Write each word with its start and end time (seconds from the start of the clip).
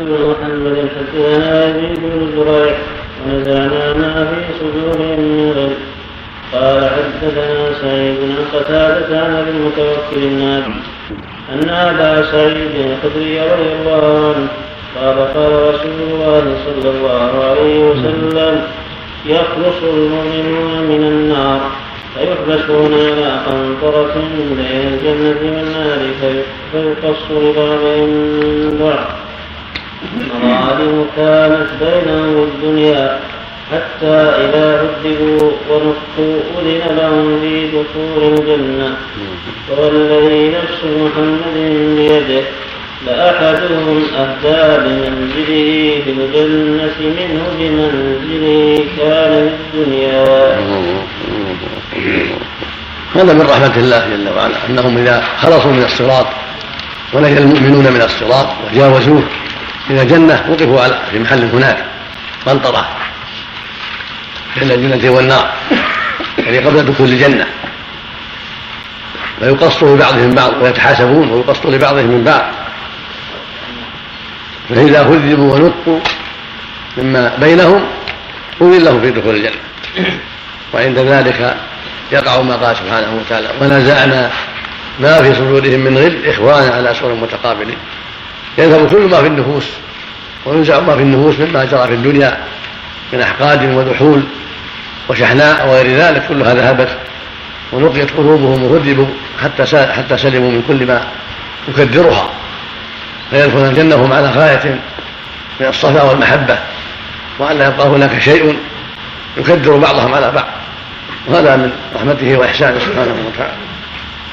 محمد 0.00 0.88
حدثنا 0.96 1.68
يزيد 1.68 1.98
بن 2.02 2.32
زريع 2.36 2.74
ونزعنا 3.26 3.92
ما 3.94 4.26
في 4.30 4.54
صدورهم 4.60 5.20
من 5.20 5.52
غل 5.56 5.72
قال 6.52 6.90
حدثنا 6.90 7.72
سعيد 7.80 8.16
بن 8.20 8.58
قتادة 8.58 9.20
عن 9.20 9.34
ابي 9.34 9.50
المتوكل 9.50 10.22
أن 11.52 11.68
أبا 11.68 12.22
سعيد 12.30 12.70
الخدري 12.74 13.40
رضي 13.40 13.72
الله 13.80 14.34
عنه 14.34 14.48
قال 15.00 15.34
قال 15.34 15.74
رسول 15.74 15.98
الله 16.10 16.56
صلى 16.64 16.90
الله 16.90 17.44
عليه 17.44 17.78
وسلم 17.78 18.60
يخلص 19.26 19.82
المؤمنون 19.82 20.82
من 20.88 21.04
النار 21.04 21.60
فيحبسون 22.14 22.94
على 22.94 23.40
قنطرة 23.46 24.14
بين 24.56 24.88
الجنة 24.94 25.40
والنار 25.42 25.98
فيقص 26.72 27.30
لبعضهم 27.30 28.08
من 28.08 28.78
بعض 28.80 29.21
مظالم 30.16 31.06
كانت 31.16 31.66
بينهم 31.80 32.42
الدنيا 32.42 33.18
حتى 33.72 34.16
إذا 34.44 34.82
هدبوا 34.82 35.50
ونقوا 35.70 36.40
أذن 36.58 36.96
لهم 36.96 37.40
في 37.40 37.66
دخول 37.66 38.22
الجنة. 38.32 38.96
والذي 39.70 40.48
نفس 40.48 40.80
محمد 40.84 41.56
بيده 41.96 42.44
لأحدهم 43.06 44.02
أهدى 44.18 44.62
بمنزله 44.84 46.00
في 46.04 46.10
الجنة 46.10 46.96
منه 47.00 47.44
بمنزله 47.58 48.84
كان 48.98 49.50
في 49.72 49.78
الدنيا. 49.78 50.24
هذا 53.14 53.32
من 53.32 53.40
رحمة 53.40 53.76
الله 53.76 54.08
جل 54.08 54.28
وعلا 54.36 54.56
أنهم 54.68 54.98
إذا 54.98 55.22
خلصوا 55.38 55.72
من 55.72 55.84
الصراط 55.84 56.26
ونجا 57.14 57.38
المؤمنون 57.38 57.92
من 57.92 58.02
الصراط 58.02 58.46
وجاوزوه 58.66 59.22
إلى 59.90 60.02
الجنة 60.02 60.44
وقفوا 60.48 60.82
على 60.82 61.02
في 61.10 61.18
محل 61.18 61.44
هناك. 61.44 61.84
قنطرة 62.46 62.88
بين 64.56 64.70
الجنة 64.70 65.10
والنار 65.10 65.52
يعني 66.38 66.58
قبل 66.58 66.84
دخول 66.84 67.08
الجنة 67.08 67.46
فيقص 69.40 69.82
لبعضهم 69.82 70.30
بعض 70.30 70.62
ويتحاسبون 70.62 71.30
ويقص 71.30 71.66
لبعضهم 71.66 72.06
من 72.06 72.24
بعض. 72.24 72.42
فإذا 74.68 75.02
هذبوا 75.02 75.54
ونطقوا 75.54 76.00
مما 76.96 77.36
بينهم 77.40 77.84
أذن 78.60 78.84
لهم 78.84 79.00
في 79.00 79.10
دخول 79.10 79.36
الجنة. 79.36 79.60
وعند 80.74 80.98
ذلك 80.98 81.56
يقع 82.12 82.42
ما 82.42 82.56
قال 82.56 82.76
سبحانه 82.76 83.20
وتعالى 83.20 83.48
ونزعنا 83.60 84.30
ما 85.00 85.22
في 85.22 85.34
صدورهم 85.34 85.80
من 85.80 85.98
غل 85.98 86.26
إخوانا 86.26 86.74
على 86.74 86.94
سور 86.94 87.14
متقابلين. 87.14 87.76
يذهب 88.58 88.88
كل 88.90 89.00
ما 89.00 89.20
في 89.20 89.26
النفوس 89.26 89.70
وينزع 90.44 90.80
ما 90.80 90.96
في 90.96 91.02
النفوس 91.02 91.40
مما 91.40 91.64
جرى 91.64 91.86
في 91.86 91.94
الدنيا 91.94 92.38
من 93.12 93.20
أحقاد 93.20 93.74
وذحول 93.74 94.22
وشحناء 95.08 95.68
وغير 95.68 95.96
ذلك 95.96 96.26
كلها 96.28 96.54
ذهبت 96.54 96.88
ونقيت 97.72 98.10
قلوبهم 98.10 98.64
وهذبوا 98.64 99.06
حتى 99.42 99.92
حتى 99.92 100.18
سلموا 100.18 100.50
من 100.50 100.62
كل 100.68 100.86
ما 100.86 101.02
يكدرها 101.68 102.30
فيدخلون 103.30 103.68
الجنة 103.68 103.96
وهم 103.96 104.12
على 104.12 104.28
غاية 104.30 104.78
من 105.60 105.66
الصفا 105.66 106.02
والمحبة 106.02 106.58
وأن 107.38 107.58
لا 107.58 107.68
يبقى 107.68 107.86
هناك 107.86 108.18
شيء 108.18 108.58
يكدر 109.36 109.76
بعضهم 109.76 110.14
على 110.14 110.30
بعض. 110.30 110.46
وهذا 111.26 111.56
من 111.56 111.72
رحمته 111.94 112.36
وإحسانه 112.36 112.78
سبحانه 112.78 113.16
وتعالى. 113.26 113.54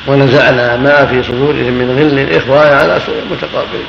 ونزعنا 0.07 0.77
ما 0.77 1.05
في 1.05 1.23
صدورهم 1.23 1.73
من 1.73 1.97
غل 1.99 2.37
إخوانا 2.37 2.75
على 2.75 2.99
سوء 3.05 3.15
متقابلين. 3.31 3.85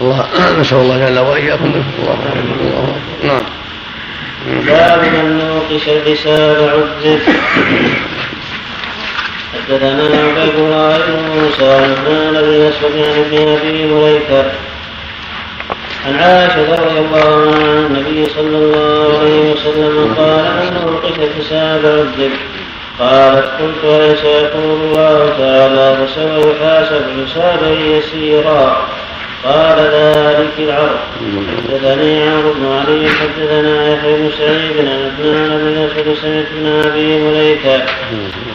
الله 0.00 0.26
نسأل 0.60 0.78
الله 0.78 1.08
جل 1.08 1.18
وإياكم 1.18 1.64
الله 1.98 2.18
الله 2.60 2.96
نعم. 3.22 3.42
باب 4.66 5.02
من 5.02 5.38
نوقش 5.38 5.88
الحساب 5.88 6.56
عذب 6.56 7.20
حدثنا 9.54 10.02
عبيد 10.02 10.54
الله 10.54 10.98
بن 10.98 11.40
موسى 11.40 11.72
عن 11.72 12.36
الذي 12.36 12.68
اسود 12.68 12.92
عن 12.92 13.24
ابن 13.24 13.48
أبي 13.48 13.84
مليكة. 13.84 14.50
عن 16.06 16.14
عائشة 16.16 16.74
رضي 16.74 16.98
الله 16.98 17.20
عنها 17.20 17.70
عن 17.70 17.86
النبي 17.86 18.28
صلى 18.28 18.56
الله 18.56 19.18
عليه 19.18 19.52
وسلم 19.52 20.14
قال 20.18 20.44
من 20.44 20.80
نوقش 20.84 21.18
الحساب 21.18 21.86
عذب 21.86 22.32
قالت 22.98 23.44
قلت 23.60 23.84
أليس 23.84 24.24
يقول 24.24 24.80
الله 24.80 25.34
تعالى 25.38 26.06
فسوف 26.06 26.46
يحاسب 26.46 27.02
حسابا 27.26 27.70
يسيرا. 27.70 28.88
قال 29.44 29.78
ذلك 29.78 30.52
العرض 30.58 30.98
حدثني 31.68 32.22
عمرو 32.22 32.52
بن 32.52 32.66
علي 32.66 33.08
حدثنا 33.08 33.92
يحيى 33.92 34.14
بن 34.16 34.30
سعيد 34.38 34.72
بن 34.78 34.88
عثمان 34.88 35.58
بن 35.58 35.76
اسود 35.78 36.16
سمعت 36.22 36.46
بن 36.54 36.66
أبي 36.66 37.18
مليكة. 37.18 37.82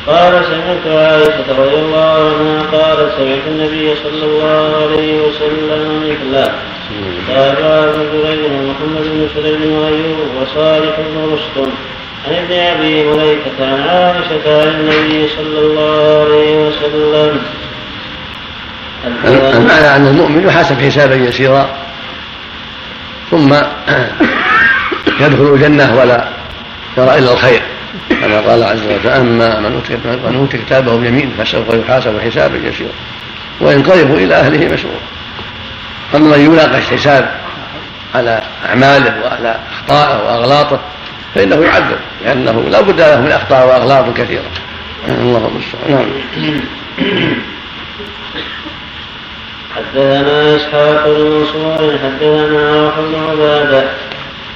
قال 0.07 0.33
سمعت 0.45 0.88
عائشة 0.88 1.47
رضي 1.59 1.75
الله 1.75 2.33
عنها 2.39 2.61
قالت 2.72 3.11
سمعت 3.17 3.47
النبي 3.47 3.95
صلى 3.95 4.25
الله 4.25 4.75
عليه 4.83 5.22
وسلم 5.22 6.03
مثله. 6.09 6.53
تابع 7.27 7.91
بن 7.91 8.03
جريج 8.13 8.39
ومحمد 8.45 9.03
بن 9.03 9.29
سليم 9.35 9.77
وايوب 9.77 10.17
وصالح 10.41 10.95
بن 10.99 11.33
رستم 11.33 11.72
عن 12.27 12.33
ابن 12.33 12.53
أبي 12.53 13.03
مليكة 13.03 13.57
عن 13.59 13.81
عائشة 13.81 14.61
عن 14.61 14.67
النبي 14.67 15.27
صلى 15.27 15.59
الله 15.59 16.25
عليه 16.25 16.67
وسلم. 16.67 17.41
المعنى 19.06 19.96
أن 19.96 20.08
المؤمن 20.08 20.47
يحاسب 20.47 20.81
حسابا 20.81 21.16
يسيرا 21.16 21.69
ثم 23.31 23.53
يدخل 25.19 25.53
الجنة 25.53 25.96
ولا 25.96 26.28
يرى 26.97 27.18
إلا 27.18 27.34
الخير 27.34 27.62
كما 28.09 28.40
قال 28.40 28.64
عز 28.64 28.86
وجل 28.86 29.09
أما 29.09 29.59
من 29.59 30.36
أوتي 30.36 30.58
كتابه 30.58 30.97
بيمينه 30.97 31.31
فسوف 31.38 31.74
يحاسب 31.74 32.19
حسابا 32.19 32.58
يسيرا 32.68 32.91
وينقلب 33.62 34.16
إلى 34.16 34.36
أهله 34.36 34.74
مسرورا 34.74 35.00
أما 36.16 36.38
من 36.38 36.46
يناقش 36.46 36.84
حساب 36.84 37.31
على 38.16 38.41
أعماله 38.70 39.14
وعلى 39.24 39.59
أخطائه 39.72 40.24
وأغلاطه 40.24 40.80
فإنه 41.35 41.56
يعذب 41.56 41.97
لأنه 42.25 42.64
لا 42.70 42.81
بد 42.81 43.02
له 43.02 43.22
من 43.22 43.31
أخطاء 43.31 43.68
وأغلاط 43.68 44.18
كثيرة. 44.18 44.44
الله 45.09 45.52
المستعان 45.52 46.12
نعم. 46.38 46.62
حدثنا 49.75 50.56
إسحاق 50.56 51.06
بن 51.06 51.22
منصور 51.22 51.97
حدثنا 52.03 52.81
روح 52.84 53.00
بن 53.00 53.16
عبادة 53.29 53.84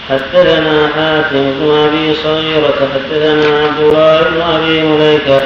حدثنا 0.09 0.87
حاتم 0.95 1.51
بن 1.59 1.71
أبي 1.87 2.13
صغيرة 2.13 2.73
حدثنا 2.93 3.57
عبد 3.57 3.79
الله 3.79 4.21
بن 4.21 4.41
أبي 4.41 4.81
مليكة 4.83 5.41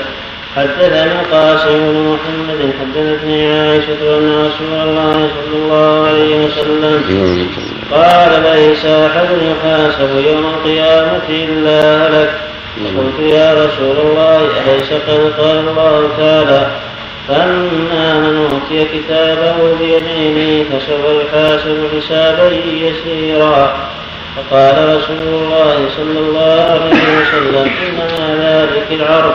حدثنا 0.56 1.22
القاسم 1.22 1.80
بن 1.80 2.18
محمد 2.18 2.74
حدثتني 2.80 3.59
عائشة 3.59 4.18
أن 4.18 4.46
رسول 4.46 4.90
الله 4.90 5.30
صلى 5.36 5.58
الله 5.64 6.08
عليه 6.08 6.46
وسلم 6.46 7.03
قال 7.92 8.44
ليس 8.44 8.86
أحد 8.86 9.28
يحاسب 9.52 10.26
يوم 10.26 10.46
القيامة 10.46 11.22
إلا 11.30 12.08
هلك. 12.08 12.34
قلت 12.98 13.20
يا 13.20 13.53
رسول 13.53 13.96
الله 14.06 14.38
أليس 14.38 14.94
قد 15.08 15.32
قال 15.40 15.58
الله 15.68 16.09
تعالى 16.18 16.68
فأما 17.28 18.20
من 18.20 18.50
أوتي 18.52 18.86
كتابه 18.94 19.56
بيمينه 19.80 20.64
فسوف 20.70 21.06
يحاسب 21.26 21.78
حسابا 21.98 22.48
يسيرا. 22.66 23.74
فقال 24.36 24.96
رسول 24.98 25.28
الله 25.28 25.90
صلى 25.98 26.20
الله 26.20 26.80
عليه 26.82 27.02
وسلم 27.20 27.72
إنما 27.88 28.26
ذلك 28.42 28.88
العرض 28.92 29.34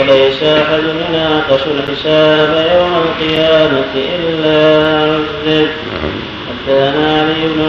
وليس 0.00 0.42
أحد 0.42 0.82
يناقش 1.08 1.60
الحساب 1.66 2.52
يوم 2.74 2.94
القيامة 2.96 3.92
إلا 3.94 4.58
عذب. 5.02 5.68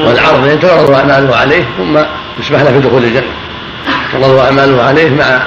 والعرض 0.08 0.60
تعرض 0.62 0.92
أعماله 0.92 1.36
عليه 1.36 1.64
ثم 1.78 2.00
يسمح 2.40 2.62
له 2.62 2.72
في 2.72 2.80
دخول 2.88 3.04
الجنة. 3.04 3.32
تعرض 4.14 4.40
أعماله 4.40 4.84
عليه 4.84 5.10
مع 5.10 5.42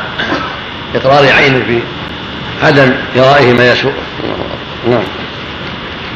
إقرار 0.94 1.32
عينه 1.32 1.64
في 1.66 1.80
عدم 2.64 2.94
جرائه 3.16 3.52
ما 3.52 3.72
يسوء. 3.72 3.92
نعم. 4.90 5.02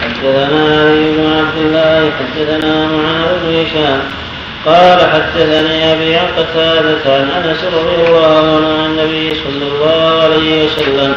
حدثنا 0.03 0.63
علي 0.81 1.13
بن 1.17 1.27
عبد 1.39 1.57
الله 1.57 2.11
حدثنا 2.19 2.87
معاذ 2.87 3.35
بن 3.45 3.65
هشام. 3.65 4.01
قال 4.67 5.01
حدثني 5.13 5.93
أبي 5.93 6.17
عن 6.17 6.27
قتادة 6.37 7.17
عن 7.17 7.31
أنس 7.31 7.59
رضي 7.65 8.09
الله 8.09 8.55
عنه 8.57 8.69
عن 8.79 8.91
النبي 8.91 9.35
صلى 9.35 9.67
الله 9.73 10.23
عليه 10.23 10.65
وسلم. 10.65 11.17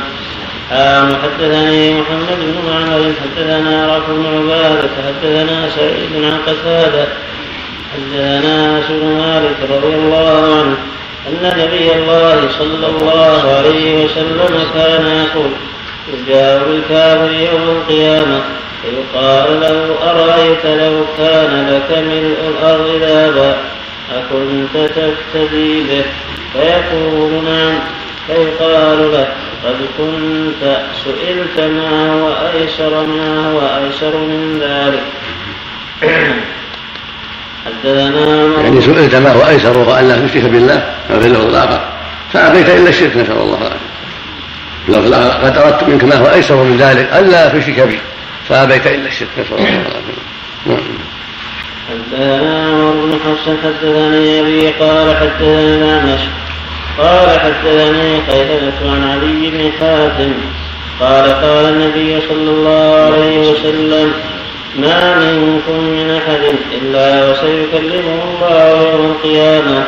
قال 0.71 1.15
حدثني 1.23 1.93
محمد 1.93 2.39
بن 2.41 2.55
معمر 2.69 3.13
حدثنا 3.21 3.87
رافع 3.87 4.07
بن 4.07 4.25
عبادة 4.25 4.89
حدثنا 5.07 5.69
سعيد 5.69 6.25
عن 6.25 6.37
قتادة 6.47 7.07
حدثنا 7.93 8.77
أنس 8.77 8.87
بن 8.89 9.07
مالك 9.07 9.57
رضي 9.71 9.95
الله 9.95 10.59
عنه. 10.59 10.75
أن 11.27 11.53
نبي 11.57 11.91
الله 11.91 12.47
صلى 12.59 12.87
الله 12.87 13.55
عليه 13.57 14.05
وسلم 14.05 14.67
كان 14.73 15.05
يقول 15.05 15.51
يجاء 16.13 16.63
بالكافر 16.67 17.31
يوم 17.31 17.69
القيامة 17.69 18.41
فيقال 18.81 19.61
له 19.61 19.95
أرأيت 20.11 20.65
لو 20.65 21.05
كان 21.17 21.67
لك 21.69 21.97
ملء 21.97 22.37
الأرض 22.49 23.01
ذهبا 23.01 23.57
أكنت 24.15 24.89
تفتدي 24.95 25.83
به؟ 25.83 26.03
فيقول 26.53 27.43
نعم. 27.43 27.79
فيقال 28.27 29.11
له 29.11 29.27
قد 29.65 29.77
كنت 29.97 30.79
سئلت 31.03 31.59
ما 31.59 32.13
هو 32.13 32.33
أيسر 32.53 33.05
ما 33.05 33.51
هو 33.51 33.85
أيسر 33.85 34.17
من 34.17 34.59
ذلك؟ 34.61 35.03
يعني 38.63 38.81
سئلت 38.81 39.15
ما 39.15 39.31
هو 39.31 39.39
وهو 39.79 39.95
أن 39.95 40.07
لا 40.07 40.27
تشرك 40.27 40.43
بالله 40.43 40.85
ما 41.09 41.19
في 41.19 41.29
له 41.29 41.45
الآخر. 41.45 41.81
فأبيت 42.33 42.69
إلا 42.69 42.89
الشرك 42.89 43.17
نسأل 43.17 43.37
الله 43.37 43.57
العافية. 43.57 43.91
لو 44.89 45.47
قد 45.47 45.57
أردت 45.57 45.83
منك 45.83 46.03
ما 46.03 46.15
هو 46.15 46.33
أيسر 46.33 46.55
من 46.55 46.77
ذلك 46.77 47.13
ألا 47.13 47.49
تشرك 47.49 47.79
بي. 47.79 47.99
فأبيت 48.49 48.87
إلا 48.87 49.07
الشرك 49.07 49.29
نسأل 49.39 49.57
الله 49.57 49.69
العافية. 49.69 50.21
نعم. 50.65 50.77
حدثنا 51.89 52.67
عمر 52.67 53.05
بن 53.05 53.19
حفص 53.25 53.49
حدثني 53.63 54.39
أبي 54.39 54.67
قال 54.67 55.15
حدثني 55.15 55.75
الأعمش 55.75 56.21
قال 56.97 57.39
حدثني 57.39 58.21
خيثمة 58.27 58.91
عن 58.91 59.03
علي 59.03 59.49
بن 59.49 59.71
حاتم 59.79 60.33
قال 60.99 61.31
قال 61.31 61.65
النبي 61.65 62.21
صلى 62.29 62.51
الله 62.51 63.05
عليه 63.05 63.37
وسلم 63.39 64.13
ما 64.75 65.15
منكم 65.19 65.79
من 65.79 66.21
أحد 66.21 66.55
إلا 66.71 67.31
وسيكلمه 67.31 68.23
الله 68.23 68.69
يوم 68.69 69.11
القيامة. 69.11 69.87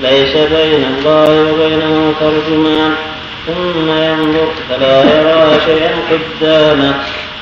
ليس 0.00 0.36
بين 0.36 0.84
الله 0.84 1.52
وبينه 1.52 2.14
ترجمان 2.20 2.92
ثم 3.46 3.90
ينظر 3.90 4.48
فلا 4.68 4.98
يرى 5.02 5.60
شيئا 5.66 5.94
قدامه. 6.10 6.94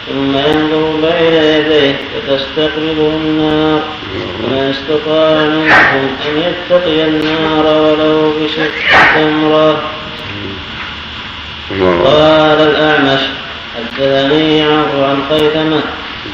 ثم 0.06 0.36
ينظر 0.36 0.84
بين 1.02 1.34
يديه 1.42 1.96
فتستقبله 2.14 3.10
النار. 3.16 3.80
وما 4.44 4.70
استطاع 4.70 5.44
منكم 5.44 6.08
أن 6.26 6.38
يتقي 6.38 7.04
النار 7.04 7.66
ولو 7.66 8.32
بشق 8.40 8.74
تمرة 9.14 9.82
قال 12.04 12.60
الأعمش 12.60 13.20
حدثني 13.76 14.62
عمرو 14.62 15.04
عن 15.04 15.22
خيثمة 15.30 15.80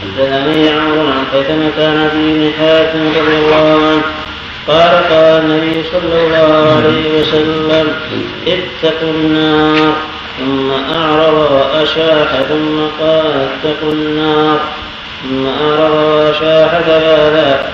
حدثني 0.02 0.68
عمرو 0.70 1.00
عن 1.00 1.24
خيثمة 1.32 1.86
عن 1.86 2.08
أبي 2.10 2.32
بن 2.32 2.52
حاتم 2.58 3.08
رضي 3.08 3.36
الله 3.38 3.80
عنه. 3.86 4.02
قال 4.68 4.94
قال 5.10 5.42
النبي 5.42 5.84
صلى 5.92 6.22
الله 6.22 6.76
عليه 6.76 7.20
وسلم 7.20 7.92
اتقوا 8.46 9.10
النار. 9.10 9.92
ثم 10.38 10.70
أعرض 10.70 11.50
وأشاح 11.52 12.28
ثم 12.48 13.04
قال 13.04 13.48
اتقوا 13.48 13.92
النار. 13.92 14.60
ثم 15.22 15.46
أعرض 15.46 15.92
وأشاح 15.92 16.80
ثلاثا 16.86 17.68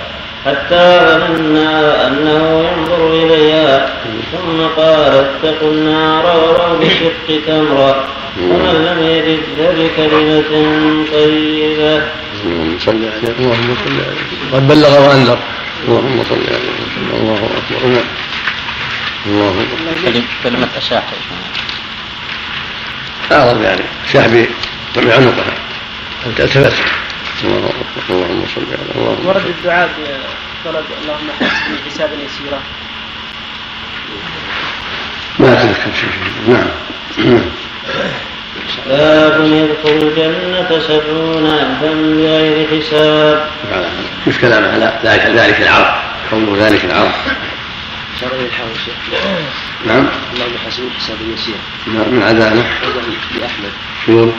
حتى 0.46 1.00
ظننا 1.20 2.06
أنه 2.06 2.64
ينظر 2.68 3.12
إليها. 3.12 3.90
ثم 4.32 4.82
قال 4.82 5.24
اتقوا 5.24 5.70
النار 5.70 6.24
ولو 6.36 6.78
بشق 6.80 7.40
تمرة 7.46 8.04
ومن 8.43 8.75
لم 8.88 8.99
يجد 9.02 9.40
فبكلمة 9.58 10.50
طيبة 11.12 12.02
اللهم 12.44 12.79
صل 12.79 12.90
عليه 12.90 13.35
اللهم 13.38 13.76
صل 13.85 13.93
عليه 13.93 14.52
قد 14.52 14.69
بلغ 14.69 15.08
وأنذر. 15.08 15.38
اللهم 15.88 16.25
صل 16.29 16.35
عليه 16.35 16.70
وسلم 16.85 17.11
الله 17.20 17.50
أكبر. 17.58 18.02
الله. 19.26 19.67
أكبر 20.06 20.23
كلمة 20.44 20.69
أشاح 20.76 21.05
أعظم 23.32 23.62
يعني 23.62 23.82
شاح 24.12 24.26
بعنقها 24.96 25.55
أن 26.26 26.35
تلتفت 26.37 26.76
الله 27.44 27.56
أكبر. 27.58 28.14
اللهم 28.14 28.44
صل 28.55 28.67
على 28.73 28.93
الله 28.96 29.17
ورد 29.29 29.46
الدعاء 29.46 29.90
بطلب 30.64 30.85
اللهم 31.02 31.29
حسبني 31.40 31.79
حسابا 31.90 32.14
يسيرا 32.14 32.61
ما 35.38 35.52
أتذكر 35.52 35.90
شيء. 36.00 36.11
نعم. 36.49 36.69
باب 38.87 39.40
يدخل 39.44 40.06
الجنة 40.06 40.81
سبعون 40.88 41.46
ألفا 41.46 41.94
بغير 41.94 42.82
حساب. 42.82 43.50
مش 44.26 44.38
كلام 44.38 44.64
على 44.64 45.00
ذلك 45.05 45.26
ذلك 45.26 45.61
العرض 45.61 45.94
قوله 46.31 46.67
ذلك 46.67 46.85
العرض. 46.85 47.12
شرع 48.20 48.38
الحاول 48.49 48.76
شيخ. 48.85 49.20
نعم. 49.87 50.06
اللهم 50.35 50.58
حسن 50.67 50.82
حسابا 50.99 51.25
يسيرا. 51.35 51.58
نعم 51.87 52.14
من 52.14 52.23
عدالة. 52.23 52.64
لأحمد. 53.40 53.73
شنو؟ 54.06 54.32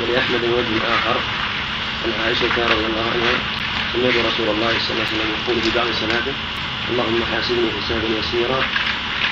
ولأحمد 0.00 0.42
وجه 0.44 0.76
آخر 0.94 1.16
عن 2.04 2.12
عائشة 2.24 2.54
رضي 2.72 2.86
الله 2.90 3.06
عنها 3.14 3.34
سمعت 3.92 4.14
رسول 4.26 4.48
الله 4.54 4.72
صلى 4.80 4.90
الله 4.90 5.04
عليه 5.06 5.14
وسلم 5.14 5.30
يقول 5.38 5.62
في 5.62 5.70
بعض 5.78 5.86
صلاته 6.00 6.34
اللهم 6.90 7.20
حاسبني 7.32 7.68
حسابا 7.78 8.08
يسيرا 8.18 8.60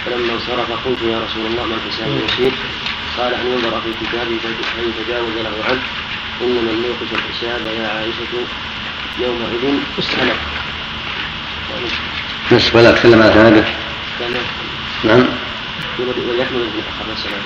فلما 0.08 0.32
انصرف 0.32 0.70
قلت 0.84 1.02
يا 1.02 1.18
رسول 1.18 1.46
الله 1.46 1.66
ما 1.66 1.74
الحساب 1.74 2.08
يسير. 2.28 2.52
قال 3.18 3.34
أن 3.34 3.46
ينظر 3.46 3.80
في 3.80 4.06
كتابه 4.06 4.38
فيتجاوز 4.76 5.34
له 5.44 5.64
عنه 5.68 5.80
انما 6.40 6.70
الموقف 6.70 7.12
الحساب 7.12 7.66
يا 7.66 7.88
عائشة 7.88 8.32
يومئذ 9.20 9.78
علق 10.20 10.36
نصف 12.52 12.74
ولا 12.74 12.92
تكلم 12.92 13.22
على 13.22 13.32
سنده 13.32 13.64
نعم. 15.04 15.24
وليحمل 15.98 16.60
ابن 16.60 16.82
اخر 16.88 17.12
السلام 17.12 17.42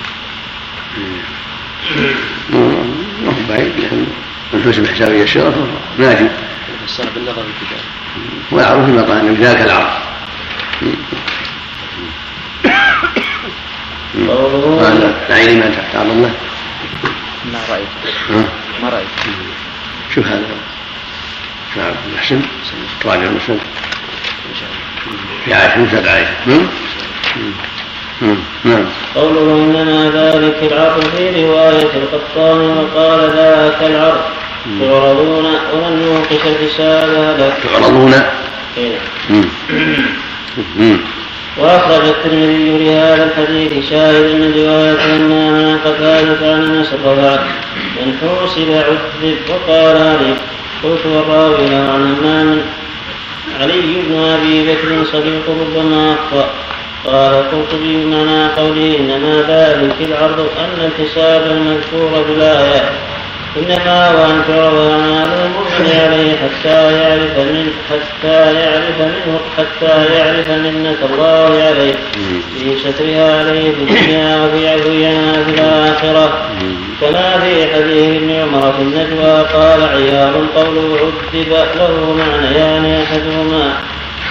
ما 3.23 3.29
هو 3.29 3.47
بعيد. 3.49 3.71
لأن 3.79 4.07
من 4.53 4.73
حسب 4.73 4.87
حسابه 4.87 5.15
يسيرة 5.15 5.67
ناجي 5.97 6.27
فسر 6.87 7.09
بالنظر 7.15 7.33
في 7.33 7.63
الكتاب. 7.63 7.79
ويعرف 8.51 8.85
فيما 8.85 9.01
قال 9.01 9.35
ذاك 9.35 9.61
العرض. 9.61 9.93
قال 14.79 15.13
نعيم 15.29 15.59
ما 15.59 15.71
تعرض 15.93 16.07
له 16.07 16.33
ما 17.53 17.59
رأيت 17.69 17.87
ما 18.83 18.89
رأيت 18.89 19.07
شوف 20.15 20.27
هذا 20.27 20.41
نعم 21.77 21.93
محسن 22.15 22.41
تراجع 23.01 23.21
مسلم 23.21 23.59
في 25.45 25.53
عائشة 25.53 25.79
مسند 25.79 26.07
عائشة 26.07 26.29
نعم 28.65 28.85
قوله 29.15 29.55
إنما 29.55 30.11
ذلك 30.13 30.71
العرض 30.71 31.03
في 31.17 31.45
رواية 31.45 31.91
القطان 31.95 32.59
وقال 32.59 33.19
ذاك 33.19 33.81
العرض 33.81 34.21
تعرضون 34.79 35.45
ومن 35.73 36.01
يوقف 36.01 36.47
الحساب 36.47 37.09
هلك 37.09 37.53
تعرضون 37.63 38.13
إيه. 38.77 38.99
وأخرج 41.57 42.07
الترمذي 42.07 42.77
لهذا 42.77 43.23
الحديث 43.23 43.89
شاهد 43.89 44.35
من 44.35 44.53
رواية 44.57 45.15
أما 45.15 45.47
عن 45.47 45.77
قتادة 45.85 46.53
عن 46.53 46.75
أنس 46.75 46.93
من 47.95 48.17
حوسب 48.21 48.71
عذب 48.71 49.37
وقال 49.49 49.97
علي 49.97 50.33
قلت 50.83 51.05
والراوي 51.05 51.69
له 51.69 51.77
عن 51.77 52.15
همام 52.15 52.61
علي 53.61 54.01
بن 54.07 54.15
أبي 54.15 54.67
بكر 54.67 55.03
صديق 55.11 55.49
ربما 55.49 56.13
أخطأ. 56.13 56.49
قال 57.05 57.33
القرطبي 57.33 58.05
معنى 58.05 58.47
قوله 58.47 58.97
إنما 58.99 59.41
ذلك 59.47 59.95
العرض 60.01 60.39
أن 60.39 60.91
الحساب 60.91 61.41
المذكور 61.51 62.23
بالآية. 62.27 62.89
إنما 63.57 64.43
تعرض 64.47 64.91
أعمال 64.91 65.27
المؤمن 65.45 65.89
عليه 66.03 66.35
حتى 66.35 66.93
يعرف 66.99 67.37
من 67.37 67.71
حتى 67.89 68.53
يعرف 68.53 68.99
منه 68.99 69.39
حتى 69.57 70.13
يعرف 70.13 70.49
منة 70.49 70.97
الله 71.09 71.63
عليه 71.67 71.93
في 72.59 72.79
سترها 72.79 73.39
عليه 73.39 73.71
في 73.71 73.81
الدنيا 73.81 74.45
وفي 74.45 74.67
عفوها 74.67 75.43
في 75.43 75.51
الآخرة. 75.51 76.49
كما 77.01 77.39
في 77.39 77.73
حديث 77.73 78.15
ابن 78.17 78.31
عمر 78.31 78.73
في 78.73 78.81
النجوى 78.81 79.45
قال 79.53 79.83
عياض 79.83 80.33
قوله 80.55 80.99
عذب 81.33 81.51
له 81.75 82.15
معنيان 82.17 83.01
أحدهما. 83.03 83.73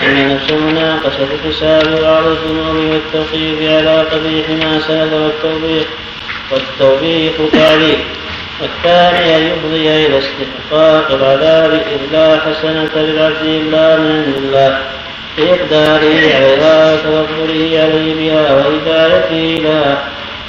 أن 0.02 0.34
نفس 0.34 0.52
مناقشة 0.52 1.26
الحساب 1.34 2.02
وعرض 2.02 2.26
الذنوب 2.26 2.76
والتوقيف 2.92 3.58
على 3.62 4.00
قبيح 4.12 4.48
ما 4.48 4.80
سلف 4.80 5.12
والتوبيخ 5.12 5.86
والتوبيخ 6.50 7.32
تعليق 7.52 7.98
والثاني 8.62 9.36
أن 9.36 9.42
يفضي 9.42 10.06
إلى 10.06 10.18
استحقاق 10.18 11.10
العذاب 11.10 11.72
إذ 11.72 12.12
لا 12.12 12.40
حسنة 12.40 13.02
للعبد 13.02 13.42
إلا 13.42 13.96
من 13.96 14.34
الله 14.38 14.78
بإقداره 15.38 16.34
عليها 16.34 16.94
وتوكله 16.94 17.80
عليه 17.82 18.14
بها 18.14 18.52
وهدايته 18.52 19.62
لها 19.62 20.04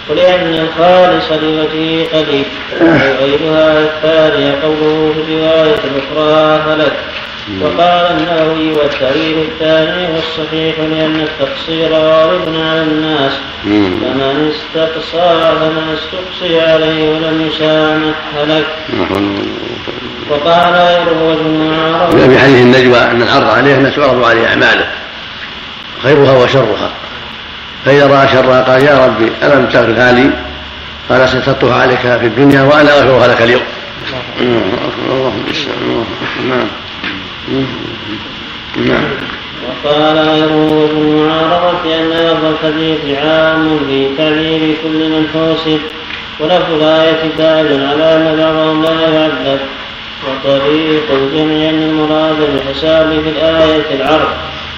ولأن 0.10 0.54
الخالص 0.54 1.32
لوجهه 1.32 2.08
قليل 2.14 2.46
وغيرها 2.82 3.80
الثانية 3.80 4.56
قوله 4.64 5.14
في 5.16 5.22
الرواية 5.22 5.80
الأخرى 5.84 6.62
هلك. 6.68 6.94
وقال 7.62 8.06
النووي 8.18 8.72
والتأويل 8.72 9.38
الثاني 9.38 10.08
والصحيح 10.14 10.80
لأن 10.80 11.22
التقصير 11.22 11.94
غالب 11.94 12.42
على 12.48 12.82
الناس. 12.82 13.34
فمن 13.64 14.52
استقصى 14.52 15.56
فمن 15.60 15.98
استقصي 15.98 16.62
عليه 16.62 17.10
ولم 17.10 17.50
يسامح 17.52 18.16
هلك 18.38 18.66
وقال 20.30 20.74
غيره 20.74 21.24
وجه 22.14 22.28
في 22.30 22.40
حديث 22.40 22.62
النجوى 22.62 22.98
أن 22.98 23.22
العرض 23.22 23.50
عليه 23.50 23.76
أن 23.76 23.94
تعرض 23.96 24.24
عليه 24.24 24.48
أعماله. 24.48 24.88
خيرها 26.04 26.44
وشرها. 26.44 26.92
فإذا 27.86 28.08
رأى 28.08 28.28
شرها 28.28 28.62
قال 28.62 28.84
يا 28.84 29.06
ربي 29.06 29.32
ألم 29.44 29.66
تغفرها 29.66 30.12
لي 30.12 30.30
قال 31.10 31.30
سترتها 31.30 31.82
عليك 31.82 32.00
في 32.00 32.26
الدنيا 32.26 32.62
وأنا 32.62 32.94
أغفرها 32.94 33.28
لك 33.28 33.42
اليوم. 33.42 33.64
اللهم 34.40 35.44
نعم. 36.50 36.68
نعم. 38.78 39.04
وقال 39.68 40.18
غيره 40.18 40.90
بالمعارضة 40.94 41.96
أن 41.96 42.10
لفظ 42.10 42.46
الحديث 42.46 43.18
عام 43.18 43.80
في 43.88 44.10
تعبير 44.18 44.76
كل 44.84 45.10
من 45.10 45.28
حوسب 45.34 45.80
ولفظ 46.40 46.74
الآية 46.74 47.32
دال 47.38 47.88
على 47.88 48.16
أن 48.16 48.38
بعضهم 48.38 48.84
لا 48.84 49.10
يعذب 49.10 49.60
وطريق 50.28 51.12
أن 51.12 51.84
المراد 51.84 52.36
بالحساب 52.40 53.22
في 53.24 53.30
الآية 53.30 53.96
العرض 53.96 54.30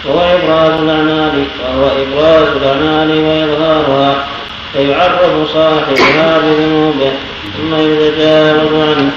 وهو 0.06 0.20
إبراز 0.20 0.82
الأعمال 0.82 1.46
وهو 1.64 1.86
إبراز 1.86 2.48
الأعمال 2.56 3.20
وإظهارها 3.20 4.26
فيعرف 4.74 5.52
صاحبها 5.54 6.40
بذنوبه. 6.40 7.12
ثم 7.58 7.76
يتجاوز 7.76 8.74
عنه 8.74 9.12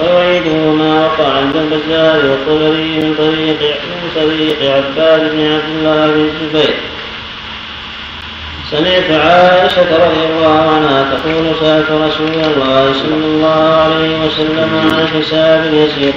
ويعيده 0.00 0.72
ما 0.72 1.06
وقع 1.06 1.32
عند 1.32 1.56
البزار 1.56 2.30
والطبري 2.30 2.98
من 2.98 3.14
طريق 3.18 3.60
من 3.60 4.10
طريق 4.14 4.74
عباد 4.74 5.20
بن 5.32 5.52
عبد 5.52 5.64
الله 5.78 6.06
بن 6.06 6.28
الزبير 6.42 6.74
سمعت 8.70 9.10
عائشة 9.10 10.06
رضي 10.06 10.24
الله 10.30 10.70
عنها 10.70 11.04
تقول 11.10 11.54
سألت 11.60 11.90
رسول 11.90 12.44
الله 12.44 12.92
صلى 12.92 13.24
الله 13.24 13.74
عليه 13.84 14.26
وسلم 14.26 14.90
عن 14.94 15.08
حساب 15.08 15.74
يسير 15.74 16.12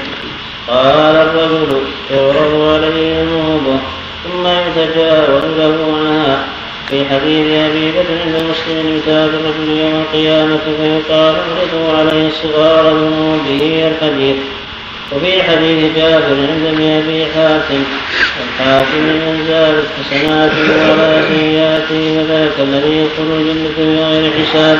قال 0.67 1.15
الرجل 1.15 1.81
يعرض 2.11 2.73
عليه 2.73 3.21
ذنوبه 3.23 3.79
ثم 4.23 4.47
يتجاوز 4.47 5.43
له 5.57 5.97
عنها 5.99 6.45
في 6.93 7.05
حديث 7.05 7.47
أبي 7.51 7.91
بكر 7.91 8.21
عند 8.25 8.35
مسلم 8.35 8.97
يتاب 8.97 9.29
الرجل 9.29 9.79
يوم 9.79 10.01
القيامة 10.01 10.57
فيقال 10.77 11.35
اعرضوا 11.35 11.97
عليه 11.97 12.29
صغار 12.29 12.93
ذنوبه 12.97 13.91
الحديث. 13.91 14.35
وفي 15.11 15.43
حديث 15.43 15.95
جابر 15.95 16.37
عند 16.51 16.65
ابن 16.73 16.83
أبي 16.83 17.25
حاتم 17.25 17.83
الحاكم 18.43 18.97
من 18.97 19.45
زادت 19.47 19.87
حسناته 19.99 20.91
ولا 20.91 21.21
سيئاته 21.21 22.23
فذاك 22.23 22.59
الذي 22.59 22.97
يدخل 22.97 23.29
الجنه 23.37 23.69
بغير 23.77 24.31
حساب. 24.41 24.79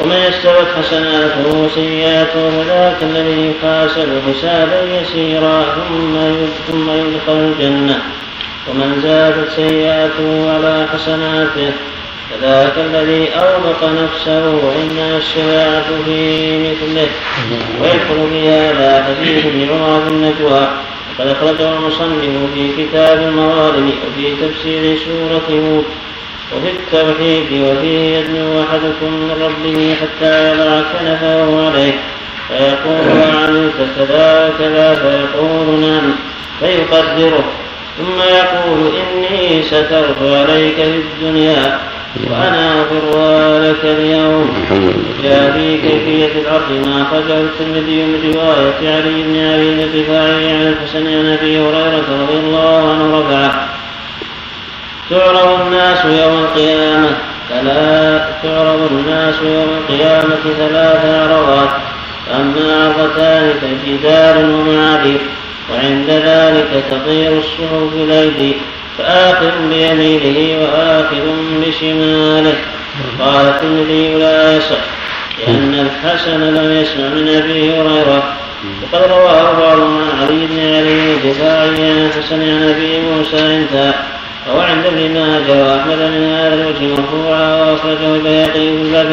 ومن 0.00 0.16
استوت 0.16 0.68
حسناته 0.78 1.58
وسيئاته 1.58 2.50
فذاك 2.50 2.96
الذي 3.02 3.50
يحاسب 3.50 4.08
حسابا 4.28 4.80
يسيرا 5.00 5.64
ثم 6.68 6.90
يدخل 6.90 7.32
الجنة. 7.32 7.98
ومن 8.70 9.00
زادت 9.02 9.50
سيئاته 9.56 10.54
على 10.54 10.86
حسناته 10.92 11.72
فذاك 12.30 12.72
الذي 12.78 13.28
أوبق 13.28 13.84
نفسه 13.84 14.48
وإن 14.48 15.16
الشفاعة 15.16 15.84
في 16.04 16.58
مثله. 16.58 17.08
ويدخل 17.80 18.30
في 18.30 18.48
هذا 18.48 19.04
حديث 19.04 19.46
ابن 19.46 19.68
عمر 19.70 20.00
في 20.04 20.10
النجوى 20.10 20.68
وقد 21.18 21.26
أخرجه 21.26 21.76
المصنف 21.76 22.54
في 22.54 22.70
كتاب 22.78 23.18
المظالم 23.22 23.92
وفي 24.06 24.34
تفسير 24.36 24.98
سورة 24.98 25.58
هود 25.58 25.84
وفي 26.56 26.70
التوحيد 26.70 27.62
وفيه 27.62 28.18
يدنو 28.18 28.62
أحدكم 28.62 29.12
من 29.12 29.30
ربه 29.42 29.96
حتى 30.00 30.50
يضع 30.50 30.80
كنفه 30.80 31.66
عليه. 31.66 31.92
فيقول 32.48 33.18
وعملت 33.18 33.74
كذا 33.96 34.48
وكذا 34.48 34.94
فيقول 34.94 35.80
نعم. 35.80 36.12
فيقدره. 36.60 37.44
ثم 37.98 38.20
يقول 38.22 38.92
إني 38.96 39.62
سترت 39.62 40.22
عليك 40.22 40.76
في 40.76 41.02
الدنيا 41.22 41.78
وأنا 42.30 42.80
أغفرها 42.80 43.58
لك 43.70 43.84
اليوم 43.84 44.50
جاء 45.22 45.52
في 45.52 45.78
كيفية 45.78 46.40
العرض 46.40 46.86
ما 46.86 47.02
أخرجه 47.02 47.40
الترمذي 47.40 48.02
من 48.02 48.34
رواية 48.34 48.94
علي 48.94 49.22
بن 49.22 49.36
أبي 49.36 49.84
الرفاعي 49.84 50.52
عن 50.52 50.66
الحسن 50.66 51.06
عن 51.06 51.26
أبي 51.40 51.58
هريرة 51.58 52.04
رضي 52.22 52.38
الله 52.38 52.90
عنه 52.90 53.20
رفعه. 53.20 53.68
تعرض 55.10 55.60
الناس 55.60 56.04
يوم 56.04 56.38
القيامة 56.44 57.10
ثلاث 57.48 58.22
تعرض 58.42 58.88
الناس 58.90 59.34
يوم 59.42 59.68
القيامة 59.78 60.36
ثلاث 60.58 61.04
عرضات 61.04 61.70
أما 62.34 62.84
عرضتان 62.84 63.52
فجدال 63.60 64.50
ومعابر 64.50 65.18
وعند 65.72 66.10
ذلك 66.10 66.84
تطير 66.90 67.38
الصحف 67.38 67.94
الأيدي 67.94 68.56
فآخذ 68.98 69.68
بيمينه 69.70 70.62
وآخذ 70.62 71.24
بشماله. 71.66 72.54
قال 73.20 73.46
الترمذي 73.46 74.14
لا 74.14 74.56
يصح 74.56 74.84
لأن 75.38 75.74
الحسن 75.74 76.40
لم 76.40 76.72
يسمع 76.72 77.08
من 77.08 77.28
أبي 77.28 77.70
هريرة. 77.70 78.22
وقد 78.82 79.10
رواه 79.10 79.52
بعض 79.52 79.80
عن 79.80 80.20
علي 80.20 80.46
بن 80.46 80.58
علي 80.58 81.14
الدفاعي 81.14 81.90
عن 81.90 82.06
الحسن 82.06 82.42
عن 82.42 82.62
أبي 82.62 83.00
موسى 83.00 83.56
انتهى 83.56 83.92
عند 84.78 84.86
ابن 84.86 85.14
ماجه 85.14 85.64
وأحمد 85.64 85.98
من 85.98 86.32
هذا 86.34 86.54
الوجه 86.54 87.00
مرفوعا 87.00 87.56
وأخرجه 87.56 88.14
البيهقي 88.14 88.52
في 88.52 88.82
الباب 88.82 89.10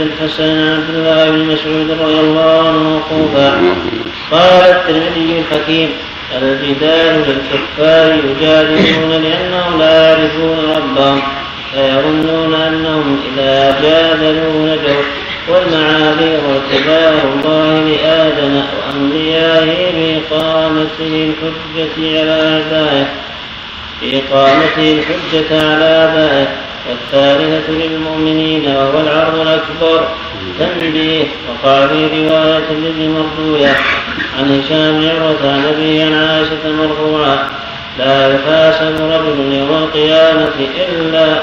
الحسن 0.00 0.44
عن 0.44 0.74
عبد 0.74 0.94
الله 0.94 1.30
بن 1.30 1.38
مسعود 1.38 1.90
رضي 1.90 2.20
الله 2.20 2.68
عنه 2.68 2.78
موقوفا 2.78 3.74
قال 4.30 4.62
الترمذي 4.70 5.38
الحكيم 5.38 5.90
الجدال 6.42 7.24
للكفار 7.28 8.16
يجادلون 8.24 9.10
لأنهم 9.10 9.78
لا 9.78 10.08
يعرفون 10.08 10.58
ربهم 10.76 11.22
فيظنون 11.74 12.54
أنهم 12.54 13.20
إذا 13.32 13.80
جادلوا 13.82 14.66
نجوا 14.66 15.02
والمعاذير 15.48 16.40
اعتبار 16.40 17.32
الله 17.34 17.80
لآدم 17.80 18.62
وأنبيائه 18.78 19.92
بإقامته 19.92 21.32
الحجة 21.32 22.20
على 22.20 22.62
عباده 22.66 23.06
بإقامته 24.02 24.98
الحجة 24.98 25.72
على 25.72 25.84
آبائه 25.84 26.67
والثالثة 26.88 27.72
للمؤمنين 27.72 28.76
وهو 28.76 29.00
العرض 29.00 29.40
الأكبر. 29.40 30.08
تنبيه 30.58 31.24
وقع 31.48 31.86
في 31.86 32.04
رواية 32.04 32.68
لابن 32.82 33.08
مردوية 33.10 33.76
عن 34.38 34.60
هشام 34.60 35.08
عروة 35.08 35.52
عن 35.52 35.64
أبي 35.64 36.02
عن 36.02 36.14
عائشة 36.14 36.72
مرفوعة. 36.78 37.48
لا 37.98 38.34
يحاسب 38.34 38.94
رجل 39.00 39.52
يوم 39.52 39.82
القيامة 39.82 40.54
إلا 40.88 41.42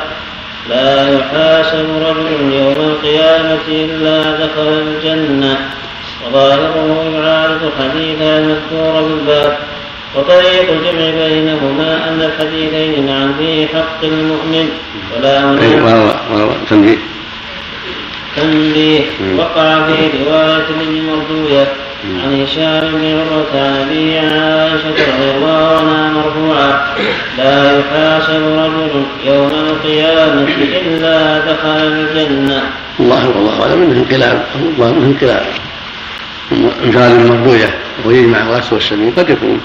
لا 0.69 1.09
يحاسب 1.09 1.85
رجل 2.07 2.53
يوم 2.53 2.89
القيامة 2.91 3.67
إلا 3.67 4.31
دخل 4.31 4.83
الجنة. 4.87 5.69
وظاهره 6.27 7.11
يعارض 7.15 7.71
حديث 7.79 8.21
المذكور 8.21 9.01
بالباب. 9.01 9.57
وطريق 10.15 10.69
الجمع 10.72 11.25
بينهما 11.25 12.10
أن 12.10 12.22
الحديثين 12.22 13.05
معا 13.05 13.34
في 13.39 13.67
حق 13.67 14.03
المؤمن 14.03 14.69
ولا 15.15 15.45
وهو 16.31 16.50
تنبيه؟ 16.69 16.98
تنبيه. 18.36 19.01
وقع 19.38 19.88
في 19.88 20.10
رواية 20.25 20.65
ابن 20.69 21.01
مردوية 21.10 21.67
عن 22.24 22.41
هشام 22.41 22.91
بن 22.93 23.05
عروة 23.05 23.53
عن 23.53 23.81
أبي 23.81 24.17
عائشة 24.19 24.89
رضي 24.89 25.31
الله 25.36 25.79
عنها 25.79 26.10
مرفوعا 26.13 26.95
لا 27.38 27.79
يحاسب 27.79 28.43
رجل 28.57 29.03
يوم 29.25 29.51
القيامة 29.69 30.48
إلا 30.86 31.39
دخل 31.39 31.67
الجنة. 31.67 32.63
الله 33.00 33.29
والله 33.29 33.62
أعلم 33.62 33.81
أنه 33.81 34.00
انقلاب. 34.00 34.45
الله 34.55 34.89
أنه 34.89 35.05
انقلاب. 35.05 35.45
انقلاب 36.84 37.31
مردوية 37.31 37.75
ويجمع 38.05 38.41
الرأس 38.41 38.74
والسمين 38.74 39.12
قد 39.17 39.29
يكون. 39.29 39.62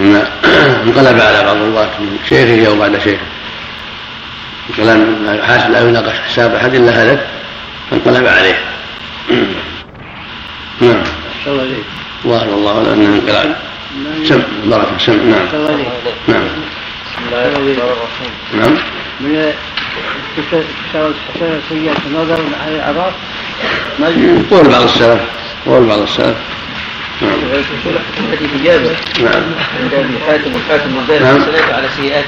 مما 0.00 0.28
انقلب 0.86 1.20
على 1.20 1.44
بعض 1.44 1.56
الرواة 1.56 2.00
من 2.00 2.18
شيخه 2.28 2.70
أو 2.70 2.78
بعد 2.78 2.98
شيخه. 2.98 3.22
كلام 4.76 5.26
حاسب 5.42 5.70
لا 5.70 5.88
يناقش 5.88 6.18
حساب 6.18 6.54
أحد 6.54 6.74
إلا 6.74 6.90
هلك 6.90 7.26
فانقلب 7.90 8.26
عليه. 8.26 8.58
نعم. 10.80 11.02
الله 12.24 12.42
الله 12.42 12.76
اعلم 12.76 12.88
انه 12.92 13.14
انقلاب 13.14 13.56
سم 14.24 14.42
بركه 14.64 14.98
سم 14.98 15.30
نعم. 15.30 15.46
نعم 16.28 16.48
بسم 17.06 17.26
الله 17.26 17.46
الرحمن 17.46 17.78
الرحيم 17.78 18.32
نعم. 18.54 18.76
من 19.20 19.52
حسنة 20.36 21.60
سيئة 21.68 21.96
نظر 22.14 22.40
على 22.64 22.76
العراق 22.76 23.14
قول 24.50 24.68
بعض 24.68 24.82
السلف. 24.82 25.20
قول 25.66 25.86
بعض 25.86 25.98
السلف. 25.98 26.36
حديث 27.20 28.62
جابر 28.64 28.96
نعم 29.20 29.42
عند 29.80 29.94
ابي 29.94 30.18
حاتم 30.26 30.54
والحاتم 30.54 30.96
والبيهقي 30.96 31.24
نعم. 31.24 31.74
على 31.74 31.88
سيئات 31.96 32.24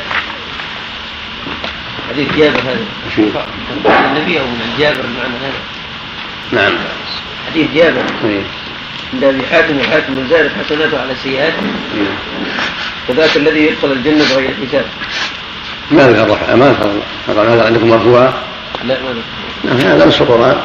حديث 2.11 2.29
جابر 2.37 2.61
هذا؟ 2.61 3.45
عن 3.87 4.17
النبي 4.17 4.41
أو 4.41 4.45
من 4.45 4.75
جابر 4.79 5.01
المعنى 5.01 5.35
هذا 5.43 5.61
نعم 6.53 6.79
حديث 7.47 7.67
جابر 7.75 8.03
إيه. 8.25 8.43
عند 9.15 9.25
ابي 9.25 9.43
حاتم 9.47 9.79
والحاتم 9.79 10.19
والزارف 10.19 10.53
حسناته 10.65 11.01
على 11.01 11.15
سيئات 11.23 11.53
إيه. 11.97 12.07
وذاك 13.09 13.37
الذي 13.37 13.67
يدخل 13.67 13.93
الجنه 13.93 14.25
بغير 14.35 14.51
حساب 14.69 14.85
ما 15.91 16.09
ذكر 16.09 16.57
ما 16.57 16.77
ذكر 17.29 17.43
هذا 17.43 17.67
عندكم 17.67 17.89
مرفوعا 17.89 18.33
لا 18.85 18.95
ما 19.03 19.11
ذكر. 19.11 19.23
نعم 19.65 19.77
هذا 19.77 20.07
نص 20.07 20.21
القرآن 20.21 20.61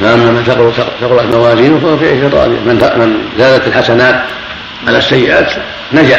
فأما 0.00 0.30
من 0.30 0.42
ثقلت 1.00 1.34
موازينه 1.34 1.78
فهو 1.78 1.96
في 1.96 2.08
عيشة 2.08 2.28
راضية 2.28 2.60
من 2.60 2.74
من 2.74 3.28
زادت 3.38 3.66
الحسنات 3.66 4.22
على 4.86 4.98
السيئات 4.98 5.52
نجا. 5.92 6.18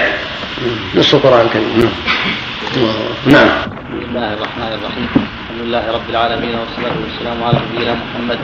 نص 0.95 1.13
القرآن 1.13 1.45
الكريم. 1.45 1.91
نعم. 2.75 2.85
نعم. 3.25 3.49
بسم 3.91 4.09
الله 4.09 4.33
الرحمن 4.33 4.71
الرحيم. 4.77 5.07
الحمد 5.15 5.61
لله 5.65 5.83
رب 5.91 6.09
العالمين 6.09 6.55
والصلاة 6.59 6.95
والسلام 7.03 7.43
على 7.43 7.57
نبينا 7.65 7.93
محمد 7.93 8.39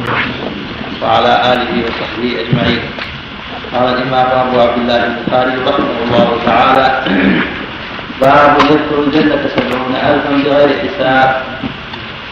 وعلى 1.01 1.53
آله 1.53 1.71
وصحبه 1.85 2.31
أجمعين. 2.41 2.81
قال 3.73 3.87
الإمام 3.93 4.27
أبو 4.47 4.59
عبد 4.59 4.77
الله 4.81 5.01
البخاري 5.05 5.55
رحمه 5.67 5.97
الله 6.05 6.29
تعالى 6.45 6.87
باب 8.21 8.57
يدخل 8.59 8.97
الجنة 9.07 9.49
سبعون 9.55 9.95
ألفا 9.95 10.31
بغير 10.43 10.69
حساب. 10.83 11.29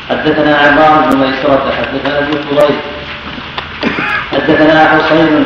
حدثنا 0.09 0.57
عمران 0.57 1.09
بن 1.09 1.17
ميسرة 1.17 1.71
حدثنا 1.77 2.19
ابن 2.19 2.31
فضيل 2.31 2.75
حدثنا 4.31 4.89
حسين 4.89 5.45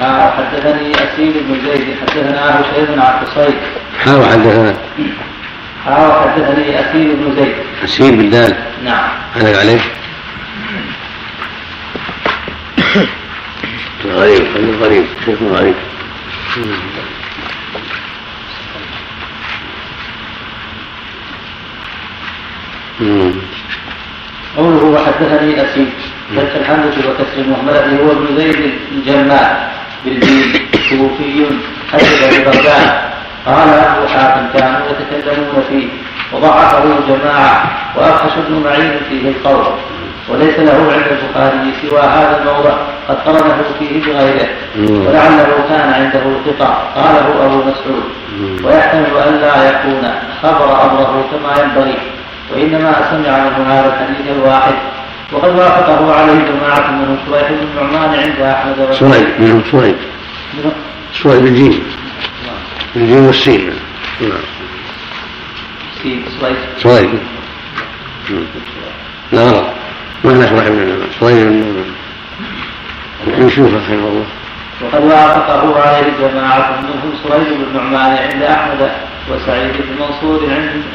آه، 0.00 0.30
حدثني 0.30 0.92
أسيد 0.94 1.32
بن 1.48 1.60
زيد 1.64 1.96
حدثنا 2.00 2.60
هشيم 2.60 3.00
عن 3.00 3.26
حصين 3.26 3.54
ها 4.04 4.16
وحدثنا. 4.16 4.74
آه، 5.88 6.20
حدثني 6.20 6.80
أسيد 6.80 7.08
بن 7.08 7.36
زيد. 7.36 7.54
أسير 7.84 8.14
بالدال 8.14 8.56
نعم. 8.84 9.08
هذا 9.34 9.60
عليه 9.60 9.80
غريب 14.06 14.82
غريب. 14.82 15.04
شيخ 15.24 15.38
غريب. 15.42 15.74
مم. 23.00 23.32
قوله 24.56 24.84
وحدثني 24.84 25.64
أسيد 25.64 25.88
فتح 26.36 26.54
الحمد 26.54 26.84
وكسر 26.86 27.38
المهملة 27.38 28.04
هو 28.04 28.12
ابن 28.12 28.36
زيد 28.36 28.72
الجماع 28.92 29.68
بالجيم 30.04 30.52
كوفي 30.72 31.46
حدث 31.92 32.40
ببغداد 32.40 33.12
قال 33.46 33.68
أبو 33.68 34.06
حاتم 34.06 34.46
كانوا 34.54 34.80
يتكلمون 34.90 35.64
فيه 35.68 35.88
وضعفه 36.32 36.84
جماعة 37.08 37.70
وأفحش 37.96 38.32
ابن 38.38 38.62
معين 38.64 38.92
فيه 39.08 39.28
القول. 39.28 39.64
وليس 40.28 40.58
له 40.58 40.92
عند 40.92 41.06
البخاري 41.10 41.72
سوى 41.82 42.00
هذا 42.00 42.40
الموضع 42.40 42.74
قد 43.08 43.16
قرنه 43.16 43.62
فيه 43.78 44.02
بغيره. 44.04 44.48
ولعله 44.78 45.64
كان 45.68 45.92
عنده 45.92 46.22
ثقة 46.46 46.74
قاله 46.96 47.46
أبو 47.46 47.56
مسعود. 47.56 48.04
ويحتمل 48.64 49.16
أن 49.28 49.38
لا 49.40 49.70
يكون 49.70 50.14
خبر 50.42 50.84
أمره 50.84 51.24
كما 51.30 51.64
ينبغي. 51.64 51.98
وإنما 52.52 52.92
سمع 53.10 53.38
منه 53.38 53.72
هذا 53.72 53.86
الحديث 53.86 54.36
الواحد. 54.36 54.74
وقد 55.32 55.48
وافقه 55.58 56.14
عليه 56.14 56.32
جماعة 56.32 56.90
منهم 56.90 57.18
سريج 57.26 57.48
بن 57.50 57.66
النعمان 57.80 58.10
عند 58.20 58.40
أحمد 58.40 58.78
وسعيد 58.78 58.94
سريج 58.94 59.28
منهم 59.40 59.62
سريج 59.70 59.96
سريج 61.22 61.42
بالجيم 61.42 61.82
بالجيم 62.94 63.26
والسين. 63.26 63.72
نعم. 64.20 64.30
سريج 66.40 66.56
سريج 66.78 67.20
مم. 68.30 68.44
لا 69.32 69.42
غلط 69.42 69.66
ما 70.24 70.32
هنا 70.32 70.46
شريح 70.46 70.68
بن 70.68 70.78
النعمان 70.82 71.08
سريج 71.20 71.36
بن 71.36 71.52
النعمان 71.52 73.46
نشوفه 73.46 73.76
رحمه 73.76 73.94
الله. 73.94 74.26
وقد 74.82 75.04
وافقه 75.04 75.80
عليه 75.82 76.12
جماعة 76.20 76.80
منهم 76.80 77.12
سويد 77.22 77.48
بن 77.48 77.78
النعمان 77.78 78.16
عند 78.16 78.42
أحمد. 78.42 78.90
وسعيد 79.30 79.72
بن 79.72 80.04
منصور 80.04 80.40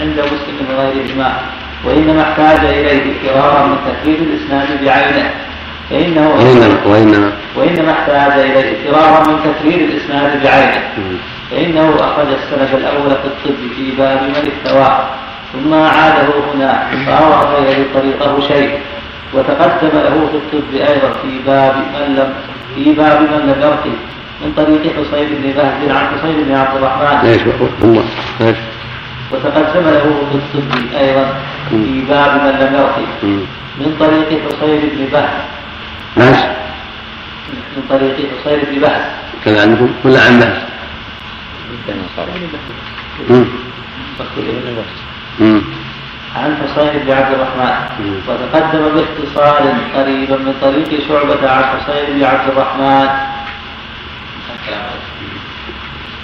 عند 0.01 0.19
مسلم 0.19 0.57
وغيرهما 0.77 1.37
وإنما 1.85 2.21
احتاج 2.21 2.65
إليه 2.65 3.13
فرارا 3.23 3.67
من 3.67 3.77
تكفير 3.87 4.17
الإسناد 4.19 4.83
بعينه. 4.85 5.31
فإنه 5.89 6.29
وإنما 6.29 6.77
وإنما 6.85 7.31
وإنما 7.55 7.91
احتاج 7.91 8.39
إليه 8.39 8.91
فرارا 8.91 9.27
من 9.27 9.39
تكفير 9.43 9.79
الإسناد 9.89 10.43
بعينه. 10.43 10.81
فإنه 11.51 11.95
أخرج 11.99 12.27
السند 12.27 12.75
الأول 12.79 13.09
في 13.09 13.25
الطب 13.25 13.75
في 13.75 13.91
باب 13.97 14.23
من 14.23 14.51
افتوى 14.51 15.07
ثم 15.53 15.73
أعاده 15.73 16.33
هنا 16.53 16.87
فأورد 17.05 17.63
إليه 17.63 17.85
طريقه 17.93 18.39
شيء. 18.47 18.79
وتقدم 19.33 19.97
له 19.99 20.29
في 20.31 20.37
الطب 20.37 20.75
أيضا 20.75 21.09
في 21.21 21.39
باب 21.47 21.75
من 21.75 22.15
لم 22.15 22.33
في 22.75 22.93
باب 22.93 23.21
من 23.21 23.27
لم 23.27 23.61
يرقي 23.61 23.95
من 24.41 24.53
طريق 24.57 24.81
حصين 24.81 25.27
بن 25.29 25.51
بهز 25.51 25.91
عن 25.91 26.07
حصين 26.07 26.43
بن 26.43 26.55
عبد 26.55 26.75
الرحمن. 26.77 27.29
إيش 27.29 27.41
ثم 27.81 27.97
إيش؟ 28.41 28.57
وتقدم 29.31 29.89
له 29.89 30.05
في 30.31 30.57
الطب 30.57 30.95
أيضا 30.95 31.25
في 31.69 32.01
باب 32.09 32.31
من 32.41 32.51
لم 32.59 32.73
يرقي. 32.73 33.05
من 33.77 33.95
طريق 33.99 34.29
حصين 34.29 34.79
بن 34.79 35.05
بهز 35.13 35.29
ناس 36.15 36.43
من 37.77 37.83
طريق 37.89 38.15
حصين 38.15 38.59
بن 38.71 38.81
بهز 38.81 39.01
كان 39.45 39.57
عندكم؟ 39.57 39.89
ولا 40.05 40.21
عن. 40.21 40.53
مم. 45.39 45.61
عن 46.35 46.57
حسين 46.63 47.01
بن 47.05 47.11
عبد 47.11 47.33
الرحمن. 47.33 47.73
وتقدم 48.27 48.83
باختصار 48.95 49.73
قريبا 49.95 50.37
من 50.37 50.53
طريق 50.61 51.07
شعبة 51.07 51.49
عن 51.51 51.63
حسين 51.63 52.15
بن 52.15 52.23
عبد 52.23 52.47
الرحمن. 52.49 53.07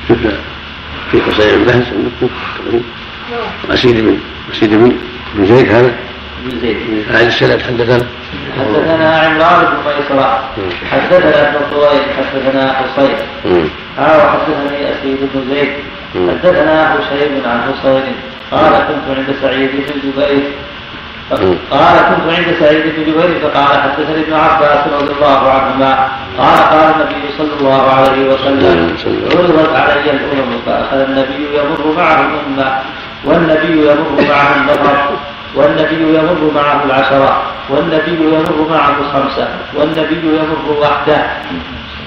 شفنا 0.09 0.33
في 1.11 1.19
قصير 1.19 1.53
البحث 1.53 1.93
عندكم 1.93 2.29
أسيد 3.69 3.97
بن 3.97 4.17
أسيد 4.51 4.69
بن 4.73 4.95
بن 5.35 5.45
زيد 5.45 5.71
هذا؟ 5.71 5.93
بن 6.45 6.59
زيد 6.59 6.77
عن 7.11 7.27
السند 7.27 7.61
حدثنا. 7.61 8.05
حدثنا 8.59 9.19
عمران 9.19 9.65
بن 9.65 9.77
ميسرة 9.85 10.49
حدثنا 10.91 11.49
ابن 11.49 11.59
طويل 11.71 12.01
حدثنا 12.17 12.73
حسين 12.73 13.15
مم. 13.45 13.67
قال 13.97 14.17
وحدثني 14.17 14.91
أسيد 14.91 15.17
بن 15.33 15.53
زيد. 15.53 15.69
حدثنا 16.13 16.95
هشيم 16.95 17.41
عن 17.45 17.61
حسين. 17.61 18.15
قال 18.51 18.73
كنت 18.73 19.17
عند 19.17 19.35
سعيد 19.41 19.69
بن 19.71 19.99
جبير. 20.09 20.43
قال 21.71 21.95
كنت 22.09 22.33
عند 22.37 22.55
سعيد 22.59 22.83
بن 22.83 23.03
جبير 23.03 23.39
فقال 23.41 23.81
حدثني 23.81 24.23
ابن 24.23 24.33
عباس 24.33 24.87
رضي 25.01 25.13
الله 25.13 25.49
عنهما 25.49 26.07
قال 26.37 26.59
قال 26.59 26.93
النبي 26.95 27.23
صلى 27.37 27.53
الله 27.59 27.91
عليه 27.91 28.33
وسلم 28.33 28.95
عرضت 29.35 29.75
علي 29.75 30.11
الأمم 30.11 30.51
فأخذ 30.65 30.97
النبي 30.97 31.47
يمر 31.57 31.93
معه 31.97 32.19
الأمة 32.19 32.79
والنبي 33.25 33.81
يمر 33.87 34.25
معه 34.29 34.55
النفر 34.55 35.09
والنبي 35.55 36.17
يمر 36.17 36.51
معه 36.55 36.83
العشرة 36.85 37.41
والنبي 37.69 38.11
يمر 38.11 38.67
معه 38.69 38.95
الخمسة 38.99 39.47
والنبي 39.75 40.21
يمر 40.23 40.81
وحده. 40.81 41.23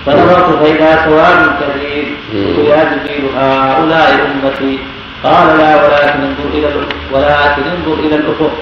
فنظرت 0.07 0.62
فإذا 0.62 1.05
سواد 1.05 1.51
كثير 1.61 2.07
قلت 2.33 2.59
يا 2.69 2.85
جبريل 2.85 3.25
هؤلاء 3.37 4.31
أمتي. 4.45 4.79
قال 5.25 5.59
لا 5.59 5.85
ولكن 5.85 6.21
انظر 6.21 6.49
إلى 6.55 6.69
ولكن 7.12 7.62
انظر 7.77 8.01
إلى 8.01 8.17
الأفق. 8.17 8.53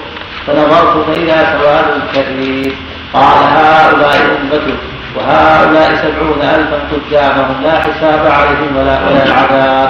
فنظرت 0.47 1.05
فإذا 1.07 1.57
سواد 1.59 2.01
كثير 2.13 2.75
قال 3.13 3.37
هؤلاء 3.57 4.37
أمتك 4.41 4.77
وهؤلاء 5.15 5.95
سبعون 5.95 6.41
ألفا 6.41 6.79
قدامهم 6.91 7.63
لا 7.63 7.79
حساب 7.79 8.27
عليهم 8.31 8.77
ولا 8.77 8.99
ولا 9.07 9.25
العذاب. 9.25 9.89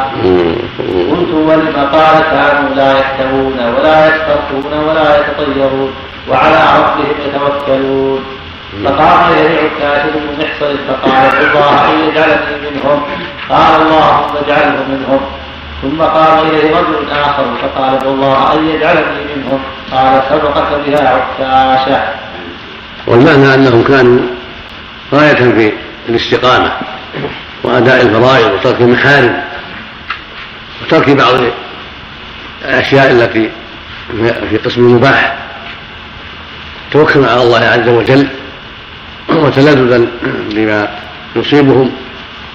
قلت 1.11 1.31
ولم 1.33 1.89
قال 1.93 2.23
كانوا 2.31 2.75
لا 2.75 2.99
يحتوون 2.99 3.57
ولا 3.77 4.07
يسترقون 4.07 4.73
ولا 4.87 5.19
يتطيرون 5.19 5.93
وعلى 6.29 6.61
ربهم 6.77 7.15
يتوكلون. 7.25 8.23
فقام 8.85 9.31
إليه 9.31 9.59
عكاشة 9.59 10.09
بن 10.13 10.43
محصن 10.43 10.75
فقال 10.87 11.47
الله 11.47 11.93
أن 11.93 12.09
يجعلني 12.09 12.55
منهم. 12.71 13.01
قال 13.49 13.81
اللهم 13.81 14.31
اجعله 14.45 14.83
منهم. 14.89 15.21
ثم 15.85 16.01
قام 16.01 16.47
إليه 16.47 16.77
رجل 16.77 17.11
آخر 17.11 17.45
فقال 17.61 18.07
الله 18.07 18.53
أن 18.53 18.69
يجعلني 18.69 19.35
منهم. 19.35 19.59
قال 19.91 20.21
سبقك 20.29 20.87
بها 20.87 21.09
عكاشة. 21.09 22.03
والمعنى 23.07 23.53
أنهم 23.53 23.83
كانوا 23.83 24.19
غاية 25.13 25.33
في 25.33 25.73
الاستقامة 26.09 26.71
وأداء 27.63 28.01
الفرائض 28.01 28.53
وترك 28.53 28.81
المحارم 28.81 29.43
وترك 30.81 31.09
بعض 31.09 31.33
الأشياء 32.65 33.11
التي 33.11 33.49
في 34.49 34.57
قسم 34.57 34.81
المباح. 34.81 35.35
توكلوا 36.91 37.27
على 37.27 37.41
الله 37.41 37.59
عز 37.59 37.87
وجل 37.87 38.27
وتلذذا 39.29 40.05
بما 40.51 40.89
يصيبهم 41.35 41.91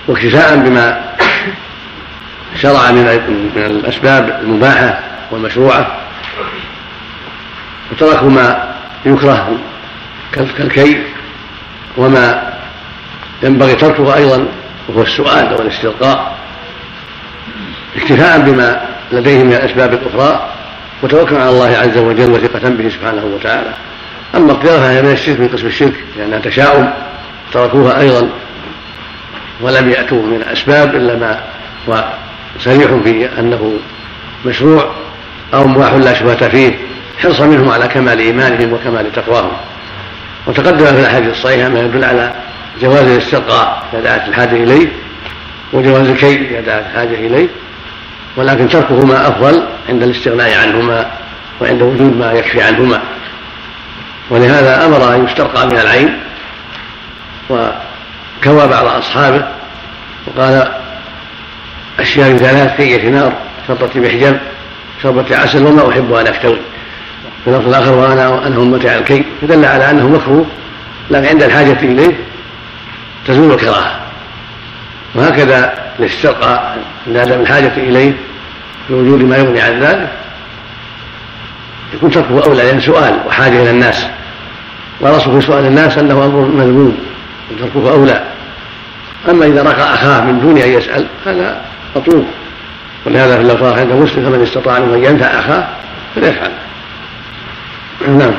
واكتفاء 0.09 0.57
بما 0.57 1.01
شرع 2.57 2.91
من 2.91 3.05
من 3.57 3.63
الأسباب 3.63 4.41
المباحة 4.43 4.99
والمشروعة 5.31 5.97
وتركوا 7.93 8.31
ما 8.31 8.75
يكره 9.05 9.59
كالكي 10.33 11.03
وما 11.97 12.53
ينبغي 13.43 13.75
تركه 13.75 14.17
أيضا 14.17 14.47
وهو 14.89 15.03
السؤال 15.03 15.55
والاستلقاء 15.55 16.39
اكتفاء 17.97 18.41
بما 18.41 18.81
لديهم 19.13 19.47
من 19.47 19.53
الأسباب 19.53 19.93
الأخرى 19.93 20.49
وتوكل 21.03 21.37
على 21.37 21.51
الله 21.51 21.77
عز 21.77 21.99
وجل 21.99 22.31
وثقة 22.31 22.69
به 22.69 22.89
سبحانه 22.89 23.25
وتعالى. 23.25 23.75
أما 24.35 24.53
القراءة 24.53 24.79
فهي 24.79 25.03
من 25.03 25.13
الشرك 25.13 25.41
من 25.41 25.49
قسم 25.49 25.67
الشرك 25.67 25.95
لأنها 26.17 26.39
تشاؤم. 26.39 26.91
تركوها 27.53 28.01
أيضا 28.01 28.29
ولم 29.61 29.91
يأتوا 29.91 30.23
من 30.23 30.37
الأسباب 30.37 30.95
إلا 30.95 31.17
ما 31.17 31.41
صريح 32.59 32.91
في 33.05 33.29
أنه 33.39 33.73
مشروع 34.47 34.91
أو 35.55 35.67
مباح 35.67 35.93
لا 35.93 36.15
شبهة 36.15 36.49
فيه 36.49 36.79
حرصا 37.19 37.47
منهم 37.47 37.71
على 37.71 37.89
كمال 37.89 38.19
إيمانهم 38.19 38.73
وكمال 38.73 39.13
تقواهم. 39.13 39.53
وتقدم 40.47 40.87
في 40.87 41.01
الأحاديث 41.01 41.31
الصحيحة 41.31 41.69
ما 41.69 41.81
يدل 41.81 42.05
على 42.05 42.35
جواز 42.83 43.07
الاسترقاء 43.07 43.85
إذا 43.93 44.01
دعت 44.01 44.29
الحاجة 44.29 44.57
إليه 44.57 44.89
وجواز 45.73 46.09
الكي 46.09 46.49
إذا 46.51 46.61
دعت 46.61 46.87
الحاجة 46.91 47.15
إليه 47.15 47.49
ولكن 48.37 48.69
تركهما 48.69 49.29
أفضل 49.29 49.65
عند 49.89 50.03
الاستغناء 50.03 50.59
عنهما 50.59 51.11
وعند 51.61 51.83
وجود 51.83 52.17
ما 52.17 52.33
يكفي 52.33 52.63
عنهما. 52.63 53.01
ولهذا 54.31 54.87
أمر 54.87 55.15
أن 55.15 55.25
يسترقى 55.25 55.67
من 55.67 55.77
العين 55.77 56.21
وكوى 57.51 58.67
بعض 58.67 58.87
أصحابه 58.87 59.45
وقال 60.27 60.80
أشياء 62.01 62.37
ثلاث 62.37 62.77
كية 62.77 63.09
نار 63.09 63.33
شربة 63.69 63.91
محجب 63.95 64.39
شربة 65.03 65.37
عسل 65.37 65.67
وما 65.67 65.89
أحب 65.89 66.13
أن 66.13 66.27
أكتوي 66.27 66.59
في 67.45 67.51
اللفظ 67.51 67.69
الآخر 67.69 67.93
وأنا 67.93 68.47
أنه 68.47 68.65
متع 68.65 68.95
الكي 68.95 69.25
فدل 69.41 69.65
على 69.65 69.91
أنه 69.91 70.09
مكروه 70.09 70.47
لكن 71.11 71.27
عند 71.27 71.43
الحاجة 71.43 71.79
إليه 71.83 72.17
تزول 73.27 73.53
الكراهة. 73.53 74.01
وهكذا 75.15 75.73
الاسترقاء 75.99 76.79
عند 77.07 77.17
عدم 77.17 77.41
الحاجة 77.41 77.73
إليه 77.77 78.13
بوجود 78.91 79.23
ما 79.23 79.37
يغني 79.37 79.61
عن 79.61 79.81
ذلك 79.81 80.09
يكون 81.95 82.11
تركه 82.11 82.45
أولى 82.45 82.63
لأن 82.63 82.81
سؤال 82.81 83.19
وحاجة 83.27 83.63
إلى 83.63 83.71
الناس. 83.71 84.07
ورسول 85.01 85.41
في 85.41 85.47
سؤال 85.47 85.67
الناس 85.67 85.99
أنه 85.99 86.25
أمر 86.25 86.41
مذموم 86.41 86.99
وتركه 87.51 87.93
أولى. 87.93 88.25
أما 89.29 89.47
إذا 89.47 89.63
رقى 89.63 89.95
أخاه 89.95 90.21
من 90.21 90.41
دون 90.41 90.59
أن 90.59 90.69
يسأل 90.69 91.07
هذا 91.27 91.61
مطلوب 91.97 92.27
ولهذا 93.07 93.37
في 93.37 93.43
اللفظ 93.43 93.79
عند 93.79 93.93
مسلم 93.93 94.25
فمن 94.25 94.43
استطاع 94.43 94.77
أن 94.77 95.05
ينفع 95.05 95.27
أخاه 95.27 95.69
فليفعل. 96.15 96.51
نعم. 98.09 98.35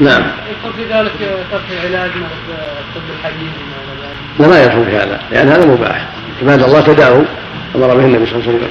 نعم. 0.00 0.22
يدخل 0.50 0.72
في 0.76 0.84
ذلك 0.92 1.12
ترك 1.50 1.62
العلاج 1.70 2.10
مرض 2.16 2.58
الطب 2.88 3.02
الحديث 3.18 3.52
لا 4.38 4.48
ما 4.48 4.62
يدخل 4.62 4.84
في 4.84 4.96
هذا 4.96 5.20
لأن 5.30 5.48
هذا 5.48 5.66
مباح. 5.66 6.06
عباد 6.42 6.62
الله 6.62 6.80
تداووا 6.80 7.24
أمر 7.74 7.94
به 7.94 8.04
النبي 8.04 8.26
صلى 8.26 8.34
الله 8.34 8.48
عليه 8.48 8.58
وسلم. 8.58 8.70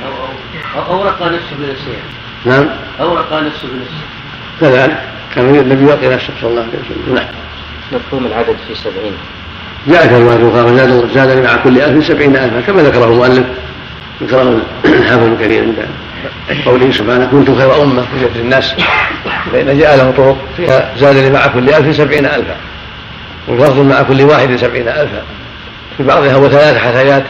أو 0.75 1.03
رقى 1.03 1.29
نفسه 1.29 1.55
بنفسه. 1.59 1.97
نعم. 2.45 2.69
أو 2.99 3.17
رقى 3.17 3.41
نفسه 3.41 3.67
بنفسه. 3.67 4.03
كذلك 4.61 5.03
كان 5.35 5.55
النبي 5.55 5.85
يقي 5.85 6.15
نفسه 6.15 6.33
صلى 6.41 6.49
الله 6.49 6.61
عليه 6.61 6.79
وسلم. 6.79 7.15
نعم. 7.15 7.27
مفهوم 7.91 8.25
العدد 8.25 8.55
في 8.67 8.75
سبعين. 8.75 9.13
جاء 9.87 10.07
في 10.07 10.15
رواية 10.15 10.49
أخرى 10.49 10.77
زاد 10.77 11.09
زادني 11.13 11.41
مع 11.41 11.55
كل 11.55 11.81
ألف 11.81 12.05
سبعين 12.05 12.35
ألفا 12.35 12.61
كما 12.61 12.81
ذكره 12.81 13.05
المؤلف. 13.05 13.45
ذكره 14.23 14.61
الحافظ 14.85 15.23
الكريم 15.23 15.75
عند 16.49 16.65
قوله 16.65 16.91
سبحانه 16.91 17.25
كنت 17.25 17.57
خير 17.57 17.83
أمة 17.83 18.01
في 18.33 18.39
الناس 18.39 18.75
فإن 19.51 19.79
جاء 19.79 19.97
له 19.97 20.11
طرق 20.17 20.37
فيها 20.57 20.91
زادني 20.97 21.29
مع 21.29 21.47
كل 21.47 21.69
ألف 21.69 21.95
سبعين 21.95 22.25
ألفا 22.25 22.55
ولفظ 23.47 23.79
مع 23.79 24.01
كل 24.01 24.21
واحد 24.21 24.55
سبعين 24.55 24.87
ألفا. 24.87 25.21
في 25.97 26.03
بعضها 26.03 26.35
وثلاث 26.35 26.77
حثيات 26.77 27.23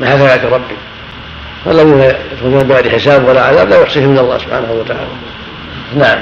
مع 0.00 0.06
حثيات 0.06 0.44
ربي. 0.44 0.76
فالذين 1.64 2.00
يدخلون 2.32 2.62
بغير 2.62 2.90
حساب 2.90 3.28
ولا 3.28 3.44
عذاب 3.44 3.68
لا 3.68 3.82
يحصيهم 3.82 4.08
من 4.08 4.18
الله 4.18 4.38
سبحانه 4.38 4.72
وتعالى. 4.72 5.08
نعم. 5.96 6.18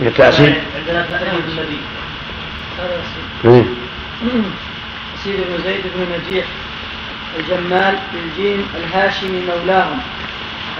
من 0.00 0.06
التأسيس 0.06 0.54
عندنا 0.88 1.06
سيد 5.24 5.36
بن 5.36 5.62
زيد 5.64 5.82
بن 5.94 6.06
نجيح 6.12 6.46
الجمال 7.38 7.98
بالجيم 8.12 8.68
الهاشمي 8.74 9.40
مولاهم. 9.40 9.98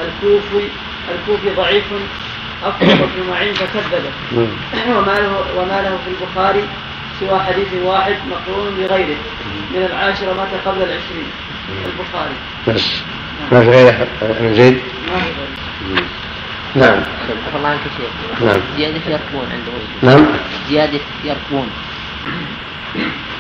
الكوفي 0.05 0.69
الكوفي 1.15 1.51
ضعيف 1.57 1.85
أفضل 2.65 2.97
بن 2.97 3.31
معين 3.31 3.55
فكذبه. 3.55 4.13
وما 4.89 5.13
له 5.13 5.45
وما 5.57 5.83
له 5.83 5.99
في 6.05 6.11
البخاري 6.11 6.65
سوى 7.21 7.41
حديث 7.41 7.69
واحد 7.85 8.17
مقرون 8.31 8.75
بغيره. 8.75 9.17
من 9.75 9.89
العاشرة 9.91 10.33
مات 10.33 10.49
قبل 10.67 10.83
العشرين. 10.83 11.31
البخاري. 11.87 12.35
بس. 12.69 13.03
ما 13.53 13.61
في 13.61 13.69
غيره؟ 13.69 14.07
من 14.41 14.55
زيد؟ 14.55 14.75
ما 15.13 15.19
في 15.19 15.25
غيره. 15.25 16.03
نعم. 16.75 17.01
عفى 17.47 17.57
الله 17.57 17.69
عنك 17.69 17.81
شيخ. 17.97 18.43
نعم. 18.43 18.61
زيادة 18.77 19.01
يركبون 19.07 19.47
عند 19.53 19.63
مسلم 19.63 20.11
نعم. 20.11 20.27
زيادة 20.69 21.01
يركبون. 21.25 21.71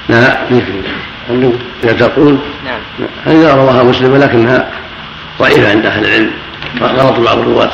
لا 0.08 0.50
ما 0.50 0.60
في 0.60 0.72
عنده 1.30 1.52
إذا 1.84 1.92
تقول 1.92 2.38
نعم. 2.64 3.08
هذه 3.26 3.54
رواها 3.54 3.82
مسلم 3.82 4.12
ولكنها 4.12 4.68
ضعيفة 5.38 5.70
عند 5.70 5.86
أهل 5.86 6.04
العلم 6.04 6.30
غلط 6.80 7.18
بعض 7.18 7.38
الرواة. 7.38 7.70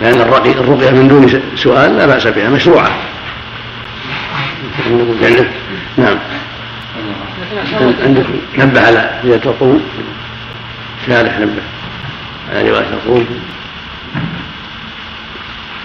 لأن 0.00 0.20
الرقي 0.20 0.50
الرقية 0.50 0.90
من 0.90 1.08
دون 1.08 1.42
سؤال 1.56 1.96
لا 1.96 2.06
بأس 2.06 2.26
بها 2.26 2.48
مشروعة. 2.48 2.90
نعم. 5.96 6.18
عندك 8.02 8.26
نبه 8.58 8.86
على 8.86 9.20
إذا 9.24 9.36
تقول 9.36 9.80
شارح 11.06 11.38
نبه 11.38 11.62
على 12.52 12.70
رواية 12.70 12.86
تقول. 13.04 13.24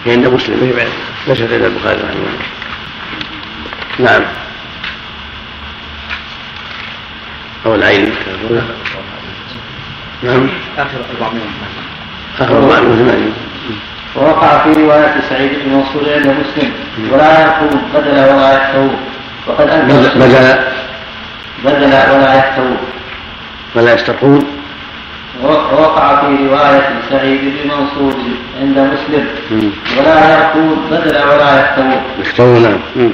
عند 0.08 0.28
مسلم 0.28 0.60
هي 0.62 0.88
ليست 1.28 1.42
عند 1.42 1.64
البخاري 1.64 2.02
رحمه 2.02 2.10
الله. 2.10 2.46
نعم. 4.12 4.22
أو 7.66 7.76
العين. 7.76 8.12
نعم. 10.24 10.50
آخر 10.78 10.98
أربع 11.16 11.34
منهم. 11.34 11.54
آخر 12.40 12.58
أربع 12.58 12.80
من 12.80 12.98
ثمانية 12.98 13.32
ووقع 14.16 14.64
في 14.64 14.82
رواية 14.82 15.22
سعيد 15.30 15.52
بن 15.66 15.72
منصور 15.72 16.14
عند 16.14 16.28
مسلم 16.28 16.72
ولا 17.12 17.42
يقول 17.42 17.80
بدل 17.94 18.12
ولا 18.12 18.54
يحتوي 18.54 18.90
وقد 19.48 19.70
أنكر 19.70 20.16
بدل 20.16 20.56
بدل 21.66 21.86
ولا 21.86 22.36
يحتوي 22.36 22.78
ولا 23.76 23.94
يسترقون 23.94 24.46
ووقع 25.44 26.22
في 26.22 26.46
رواية 26.48 26.90
سعيد 27.10 27.42
بن 27.42 27.70
منصور 27.70 28.14
عند 28.62 28.78
مسلم 28.78 29.28
ولا 29.98 30.40
يقول 30.40 30.76
بدل 30.92 31.16
ولا 31.16 31.60
يحتوي 31.60 32.00
يحتوون 32.20 32.64
نعم. 32.96 33.12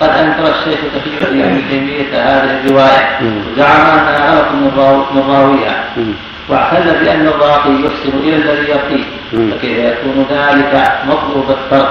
وقد 0.00 0.08
أنكر 0.08 0.42
الشيخ 0.58 0.78
تقي 0.94 1.28
الدين 1.28 1.44
ابن 1.44 1.62
تيمية 1.70 2.12
هذه 2.12 2.60
الرواية. 2.64 3.20
وزعم 3.22 3.80
انها 3.98 4.30
غلط 4.34 4.48
من 4.52 4.70
راو- 4.76 5.14
من 5.14 5.34
راويها 5.34 5.84
مم. 5.96 6.12
واعتذر 6.48 7.04
بأن 7.04 7.26
الراقي 7.26 7.70
يحسن 7.70 8.18
إلى 8.22 8.36
الذي 8.36 8.68
يقيه 8.70 9.04
مم. 9.32 9.50
فكيف 9.50 9.78
يكون 9.78 10.26
ذلك 10.30 10.92
مطلوب 11.08 11.50
الترك. 11.50 11.88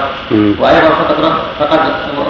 وأيضا 0.58 0.88
فقد 0.88 1.34
فقد 1.60 1.80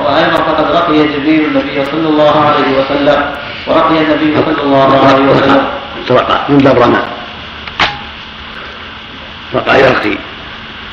وأيضا 0.05 0.37
فقد 0.37 0.71
رقي 0.77 1.09
جبريل 1.09 1.45
النبي 1.45 1.85
صلى 1.85 2.09
الله 2.09 2.41
عليه 2.41 2.79
وسلم 2.79 3.25
ورقي 3.67 3.99
النبي 4.03 4.37
صلى 4.47 4.63
الله 4.63 5.07
عليه 5.07 5.25
وسلم 5.25 5.65
رقى 6.11 6.39
من 6.49 6.59
باب 6.59 6.79
رمى 6.79 6.99
رقى 9.55 9.81
يرقي 9.81 10.19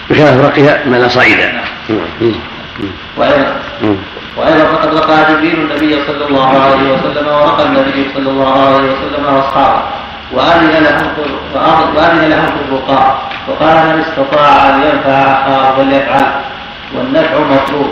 بخلاف 0.09 0.39
رقي 0.45 0.61
من 0.85 1.09
صعيدا. 1.09 1.61
مم. 1.89 2.31
وأيضا 3.17 3.55
مم. 4.37 4.41
وأيضا 4.43 4.65
فقد 4.65 4.93
رقى 4.95 5.33
جبريل 5.33 5.59
النبي 5.59 5.95
صلى 6.07 6.25
الله 6.29 6.47
عليه 6.47 6.91
وسلم 6.93 7.27
ورقى 7.27 7.63
النبي 7.65 8.05
صلى 8.15 8.29
الله 8.29 8.51
عليه 8.65 8.91
وسلم 8.91 9.35
واصحابه 9.35 9.81
وأذن 10.33 10.83
لهم 10.83 11.07
وأذن 11.95 12.29
لهم 12.29 12.45
في 12.45 12.61
الرقاء 12.69 13.21
وقال 13.47 13.75
من 13.87 14.03
استطاع 14.07 14.69
أن 14.69 14.81
ينفع 14.81 15.09
أخاه 15.21 15.75
فليفعل 15.75 16.31
والنفع 16.97 17.39
مطلوب 17.39 17.89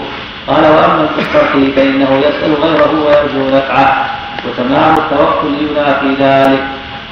قال 0.47 0.63
وأما 0.63 1.07
في 1.15 1.21
الترك 1.21 1.73
فإنه 1.75 2.17
يسأل 2.25 2.53
غيره 2.63 2.91
ويرجو 3.05 3.57
نفعه 3.57 4.05
وتمام 4.47 4.95
التوكل 4.97 5.53
ينافي 5.69 6.15
ذلك 6.23 6.63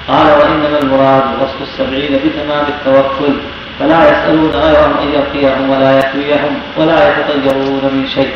قال 0.08 0.28
وإنما 0.28 0.80
المراد 0.84 1.24
وصف 1.42 1.62
السبعين 1.62 2.20
بتمام 2.26 2.66
التوكل 2.68 3.34
فلا 3.80 4.12
يسألون 4.12 4.50
غيرهم 4.50 4.94
إن 5.02 5.08
يرقيهم 5.08 5.70
ولا 5.70 6.00
يكويهم 6.00 6.54
ولا 6.78 7.10
يتطيرون 7.10 7.82
من 7.94 8.08
شيء. 8.16 8.32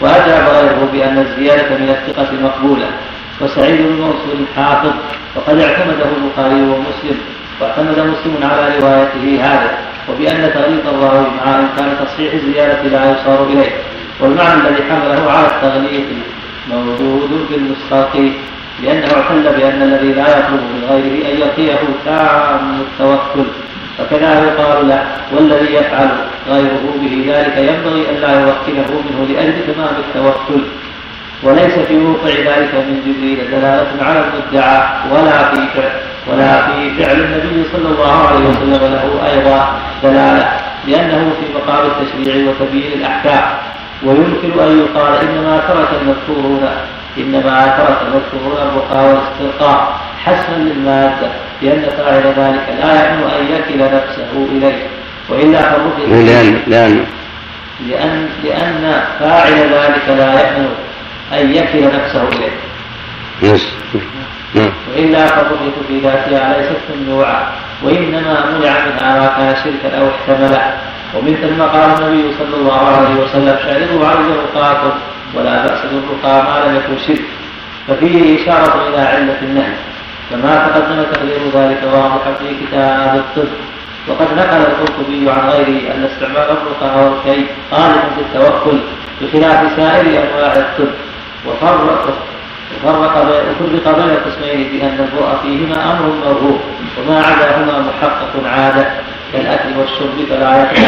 وأجاب 0.00 0.48
غيره 0.48 0.88
بأن 0.92 1.18
الزيادة 1.18 1.76
من 1.76 1.88
الثقة 1.88 2.28
مقبولة. 2.42 2.86
وسعيد 3.40 3.76
بن 3.76 3.92
منصور 3.92 4.36
حافظ. 4.56 4.92
وقد 5.36 5.60
اعتمده 5.60 6.06
البخاري 6.16 6.62
ومسلم. 6.62 7.18
واعتمد 7.60 7.98
مسلم 7.98 8.36
على 8.42 8.78
روايته 8.78 9.44
هذا. 9.44 9.78
وبأن 10.08 10.50
تغليط 10.54 10.86
الراوي 10.86 11.26
مع 11.36 11.58
إمكان 11.58 11.96
تصحيح 12.04 12.32
الزيادة 12.32 12.82
لا 12.82 13.10
يصار 13.10 13.44
إليه. 13.44 13.70
والمعنى 14.20 14.60
الذي 14.60 14.82
حمله 14.90 15.30
على 15.30 15.46
التغليط 15.46 16.06
موجود 16.70 17.46
في 17.48 17.54
النسخة. 17.56 18.32
لأنه 18.82 19.06
اعتل 19.06 19.42
بأن 19.42 19.82
الذي 19.82 20.12
لا 20.12 20.38
يطلب 20.38 20.60
من 20.60 20.86
غيره 20.90 21.32
أن 21.32 21.40
يعطيه 21.40 21.78
تام 22.04 22.80
التوكل. 22.80 23.48
فكذا 23.98 24.44
يقال 24.44 24.88
له 24.88 25.02
والذي 25.32 25.74
يفعل 25.74 26.08
غيره 26.48 26.94
به 27.02 27.32
ذلك 27.34 27.56
ينبغي 27.56 28.10
أن 28.10 28.14
لا 28.14 28.40
يوكله 28.40 29.02
منه 29.04 29.26
لأجل 29.28 29.74
تمام 29.74 29.94
التوكل. 29.98 30.62
وليس 31.42 31.78
في 31.78 31.96
وقوع 31.98 32.30
ذلك 32.30 32.74
من 32.74 33.02
جبريل 33.06 33.50
دلالة 33.50 34.04
على 34.04 34.24
المدعى 34.24 34.82
ولا 35.10 35.50
في 35.50 35.56
فعل 35.74 35.90
ولا 36.26 36.66
في 36.66 36.90
فعل 36.90 37.20
النبي 37.20 37.64
صلى 37.72 37.88
الله 37.88 38.28
عليه 38.28 38.48
وسلم 38.48 38.92
له 38.92 39.30
أيضا 39.32 39.78
دلالة 40.02 40.48
لأنه 40.86 41.32
في 41.40 41.54
مقام 41.54 41.86
التشريع 41.86 42.50
وتبيين 42.50 42.92
الأحكام. 42.92 43.42
ويمكن 44.02 44.60
أن 44.60 44.78
يقال 44.78 45.14
إنما 45.14 45.60
ترك 45.68 45.88
المذكورون 46.02 46.68
إنما 47.18 47.66
ترك 47.78 47.98
المذكورون 48.02 48.68
الرقى 48.68 49.04
والاسترقاء 49.04 50.00
حسنا 50.24 50.56
للمادة 50.56 51.28
لأن 51.62 51.82
فاعل 51.96 52.22
ذلك 52.22 52.66
لا 52.82 52.94
يأمن 52.94 53.30
أن 53.40 53.54
يكل 53.54 53.84
نفسه 53.84 54.46
إليه. 54.52 54.82
وإلا 55.28 55.62
فالرقي 55.62 56.22
لأن 56.24 56.62
لأن 56.66 57.04
لأن 57.88 58.28
لأن 58.44 59.02
فاعل 59.20 59.52
ذلك 59.52 60.08
لا 60.08 60.40
يأمن 60.40 60.68
أن 61.32 61.54
يكل 61.54 61.84
نفسه 61.84 62.28
إليه. 62.28 62.52
يس 63.42 63.68
نعم. 64.54 64.72
وإلا 64.90 65.26
فالرؤية 65.26 65.72
في 65.88 66.00
ذاتها 66.00 66.56
ليست 66.58 66.80
ممنوعة 66.96 67.52
وإنما 67.82 68.58
منع 68.58 68.86
منها 68.86 69.18
ما 69.18 69.32
كان 69.36 69.56
شركا 69.64 69.98
أو 69.98 70.08
احتمله 70.08 70.72
ومن 71.14 71.36
ثم 71.36 71.62
قال 71.62 71.90
النبي 71.90 72.34
صلى 72.38 72.56
الله 72.56 72.78
عليه 72.78 73.14
وسلم 73.14 73.56
شاهدوا 73.64 74.06
على 74.06 74.18
رقاكم 74.18 74.90
ولا 75.34 75.66
بأس 75.66 75.80
بالرقى 75.92 76.42
ما 76.42 76.66
لم 76.66 76.76
يكن 76.76 76.98
شرك. 77.06 77.24
ففيه 77.88 78.42
إشارة 78.42 78.88
إلى 78.88 79.00
علة 79.00 79.38
النهي. 79.42 79.72
كما 80.30 80.68
تقدم 80.68 81.02
تقرير 81.12 81.40
ذلك 81.54 81.80
واضحا 81.92 82.32
في 82.38 82.66
كتاب 82.66 83.16
الطب. 83.16 83.48
وقد 84.08 84.26
نقل 84.36 84.56
القرطبي 84.56 85.30
عن 85.30 85.48
غيره 85.50 85.94
أن 85.94 86.08
استعمال 86.12 86.48
الرقى 86.50 87.04
والكي 87.04 87.46
غالب 87.72 88.02
في 88.14 88.20
التوكل 88.20 88.78
بخلاف 89.20 89.76
سائر 89.76 90.06
أنواع 90.06 90.52
الطب. 90.56 90.88
وفرق 91.46 92.18
وفرق 92.76 93.16
وفرق 93.50 93.96
بين 93.96 94.10
القسمين 94.10 94.68
بأن 94.72 95.08
الرؤى 95.08 95.38
فيهما 95.42 95.92
أمر 95.92 96.12
موهوب 96.24 96.60
وما 96.98 97.18
عداهما 97.18 97.78
محقق 97.78 98.48
عادة. 98.48 98.86
كالأكل 99.32 99.68
والشرب 99.78 100.26
فلا 100.30 100.56
يقع 100.56 100.82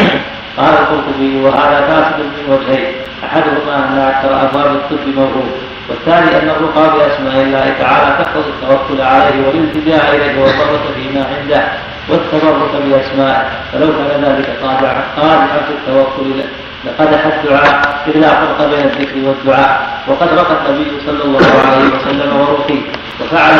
قال 0.57 0.73
القرطبي 0.73 1.35
وهذا 1.35 1.87
فاسد 1.87 2.19
من 2.19 2.53
وجهين. 2.53 2.93
أحدهما 3.25 3.75
أن 3.75 3.97
أكثر 3.99 4.41
أبواب 4.41 4.75
الطب 4.75 5.15
موهوب 5.15 5.49
والثاني 5.89 6.39
أن 6.39 6.49
الرقى 6.49 6.97
بأسماء 6.97 7.43
الله 7.43 7.73
تعالى 7.79 8.23
تقتضي 8.23 8.49
التوكل 8.49 9.01
عليه 9.01 9.47
والالتجاء 9.47 10.15
إليه 10.15 10.41
والضرة 10.41 10.93
فيما 10.95 11.25
عنده 11.35 11.63
والتبرك 12.09 12.71
بأسمائه. 12.85 13.49
فلو 13.73 13.87
كان 13.87 14.23
ذلك 14.23 14.49
قادعا 14.63 15.03
قادعا 15.17 15.57
في 15.67 15.73
التوكل 15.73 16.43
لقدح 16.85 17.25
الدعاء 17.25 18.03
إذ 18.07 18.17
لا 18.17 18.29
فرق 18.29 18.69
بين 18.69 18.85
الذكر 18.85 19.27
والدعاء. 19.27 20.01
وقد 20.07 20.27
رقى 20.33 20.53
النبي 20.69 20.91
صلى 21.05 21.23
الله 21.23 21.39
عليه 21.39 21.95
وسلم 21.95 22.39
ورقي 22.39 22.79
وفعل 23.21 23.53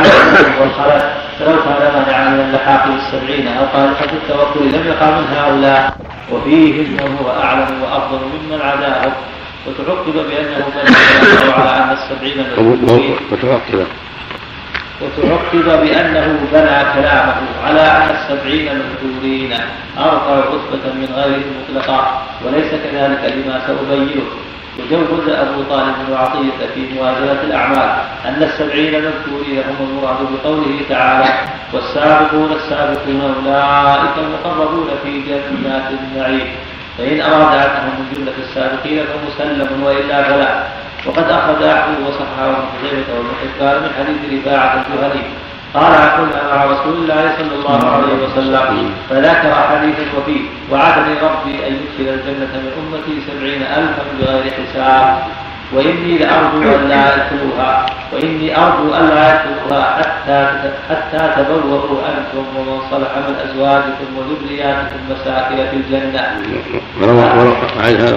والخلف 0.61 1.05
فلو 1.39 1.55
كان 1.63 1.93
مانعا 1.93 2.29
من 2.29 2.39
اللحاق 2.39 2.87
بالسبعين 2.87 3.47
أو 3.47 3.65
قادحا 3.65 4.07
في 4.07 4.13
التوكل 4.13 4.65
لم 4.65 4.87
يقع 4.87 5.09
من 5.09 5.27
هؤلاء 5.37 5.93
وفيه 6.31 6.87
من 6.87 7.17
هو 7.21 7.43
أعلم 7.43 7.81
وأفضل 7.83 8.17
ممن 8.17 8.61
عداه. 8.61 9.11
وتعقب 9.67 10.13
بأنه 10.13 10.65
بل 10.75 11.51
على 11.53 11.83
أن 11.83 11.91
السبعين 11.97 12.45
وتعقب 13.31 13.87
وتعقب 15.01 15.81
بأنه 15.85 16.39
بنى 16.53 16.77
كلامه 16.93 17.35
على 17.65 17.81
أن 17.81 18.15
السبعين 18.15 18.67
المذكورين 18.67 19.53
أرفع 19.97 20.35
رتبة 20.39 20.93
من 20.93 21.09
غير 21.15 21.41
مطلقة 21.59 22.21
وليس 22.45 22.71
كذلك 22.71 23.33
لما 23.35 23.61
سأبينه. 23.67 24.23
وجوز 24.79 25.29
أبو 25.29 25.63
طالب 25.69 25.95
وعطية 26.11 26.59
في 26.75 26.93
موازنة 26.95 27.41
الأعمال 27.43 27.89
أن 28.25 28.43
السبعين 28.43 28.95
المذكورين 28.95 29.63
هم 29.69 29.87
المراد 29.89 30.17
بقوله 30.33 30.79
تعالى 30.89 31.33
والسابقون 31.73 32.51
السابقون 32.51 33.21
أولئك 33.21 34.17
المقربون 34.17 34.87
في 35.03 35.21
جنات 35.21 35.83
النعيم 35.91 36.47
فإن 37.01 37.21
أراد 37.21 37.53
أنهم 37.53 37.93
من 37.99 38.05
جملة 38.15 38.37
السابقين 38.39 39.05
فمسلم 39.05 39.83
وإلا 39.83 40.23
فلا 40.23 40.63
وقد 41.05 41.29
أخرج 41.29 41.63
أحمد 41.63 41.97
وصححه 42.07 42.49
ابن 42.49 42.65
خزيمة 42.77 43.09
وابن 43.17 43.81
من 43.83 43.89
حديث 43.97 44.41
رفاعة 44.41 44.73
الجهني. 44.73 45.23
قال 45.73 45.93
كنا 46.17 46.55
مع 46.55 46.65
رسول 46.65 46.93
الله 46.93 47.33
صلى 47.37 47.55
الله 47.55 47.91
عليه 47.91 48.13
وسلم 48.23 48.93
فذكر 49.09 49.53
حديثا 49.53 50.03
وفيه 50.17 50.41
وعدني 50.71 51.13
ربي 51.13 51.67
أن 51.67 51.73
يدخل 51.73 52.13
الجنة 52.13 52.53
من 52.53 52.71
أمتي 52.79 53.21
سبعين 53.27 53.61
ألفا 53.61 54.03
بغير 54.19 54.53
حساب. 54.53 55.17
وإني 55.73 56.17
لأرجو 56.17 56.61
أن 56.75 56.87
لا 56.89 57.15
يدخلوها 57.15 57.85
وإني 58.13 58.57
أرجو 58.57 58.93
أن 58.93 59.09
لا 59.09 59.25
يدخلوها 59.33 59.85
حتى 59.97 60.39
حتى 60.89 61.21
تبوأوا 61.35 61.99
أنتم 62.11 62.45
ومن 62.57 62.81
صلح 62.91 63.11
من 63.17 63.35
أزواجكم 63.45 64.07
وذرياتكم 64.17 64.99
مساكن 65.09 65.55
في 65.55 65.75
الجنة. 65.75 66.23
وروى 67.01 67.23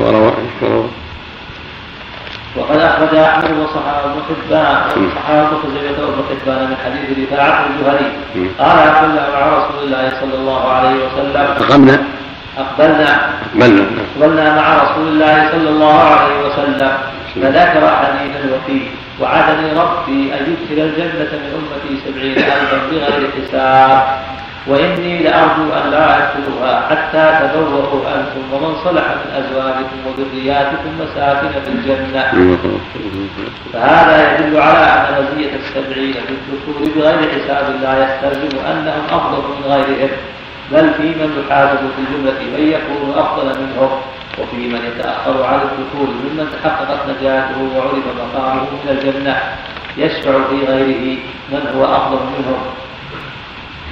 وروى 0.05 0.35
وقد 2.57 2.77
أخرج 2.77 3.15
أحمد 3.17 3.51
وصححه 3.59 4.05
ابن 4.05 4.21
حبان 4.29 4.77
وصححه 5.07 5.41
ابن 5.41 5.57
خزيمة 5.63 5.99
وابن 6.07 6.23
حبان 6.31 6.71
من 6.71 6.77
حديث 6.85 7.19
رفاعة 7.19 7.67
الجهني 7.67 8.09
قال 8.59 8.79
كنا 9.01 9.31
مع 9.35 9.57
رسول 9.57 9.85
الله 9.85 10.13
صلى 10.21 10.35
الله 10.35 10.69
عليه 10.71 10.95
وسلم 11.05 11.47
أقمنا. 11.61 11.99
أقبلنا. 12.59 13.31
أقبلنا. 13.55 13.87
أقبلنا 14.17 14.55
مع 14.55 14.83
رسول 14.83 15.09
الله 15.09 15.49
صلى 15.53 15.69
الله 15.69 16.01
عليه 16.01 16.39
وسلم. 16.47 16.93
فذكر 17.35 17.89
حديثا 17.97 18.41
وفيه 18.55 18.87
وعدني 19.21 19.73
ربي 19.73 20.35
أن 20.35 20.43
يدخل 20.53 20.83
الجنة 20.87 21.31
من 21.33 21.51
أمتي 21.59 22.01
سبعين 22.07 22.39
ألفا 22.39 22.79
بغير 22.91 23.31
حساب 23.31 24.03
وإني 24.67 25.23
لأرجو 25.23 25.73
أن 25.73 25.91
لا 25.91 26.17
أدخلها 26.19 26.89
حتى 26.91 27.49
تبوأوا 27.49 28.03
أنتم 28.15 28.43
ومن 28.53 28.77
صلح 28.85 29.05
من 29.05 29.31
أزواجكم 29.45 29.99
وذرياتكم 30.07 30.91
مساكن 31.01 31.49
في 31.49 31.71
الجنة. 31.71 32.23
فهذا 33.73 34.39
يدل 34.39 34.59
على 34.61 34.79
أن 34.79 35.25
مزية 35.25 35.51
السبعين 35.55 36.13
في 36.13 36.33
الذكور 36.33 36.89
بغير 36.97 37.31
حساب 37.31 37.65
لا 37.83 37.93
يستلزم 38.05 38.59
أنهم 38.67 39.03
أفضل 39.11 39.39
من 39.39 39.73
غيرهم 39.73 40.11
بل 40.73 40.95
في 40.95 41.03
من 41.03 41.45
يحاسب 41.49 41.79
في 41.79 42.01
الجملة 42.03 42.39
من 42.57 42.73
يكون 42.73 43.15
أفضل 43.19 43.47
منهم. 43.47 43.91
وفي 44.39 44.57
من 44.57 44.81
يتأخر 44.97 45.43
عن 45.43 45.61
الدخول 45.61 46.09
ممن 46.09 46.47
تحققت 46.53 47.01
نجاته 47.09 47.63
وعرف 47.77 48.05
مقامه 48.19 48.63
من 48.63 48.89
الجنة 48.91 49.37
يشفع 49.97 50.33
في 50.51 50.65
غيره 50.67 51.19
من 51.53 51.63
هو 51.77 51.85
أفضل 51.85 52.17
منهم. 52.17 52.63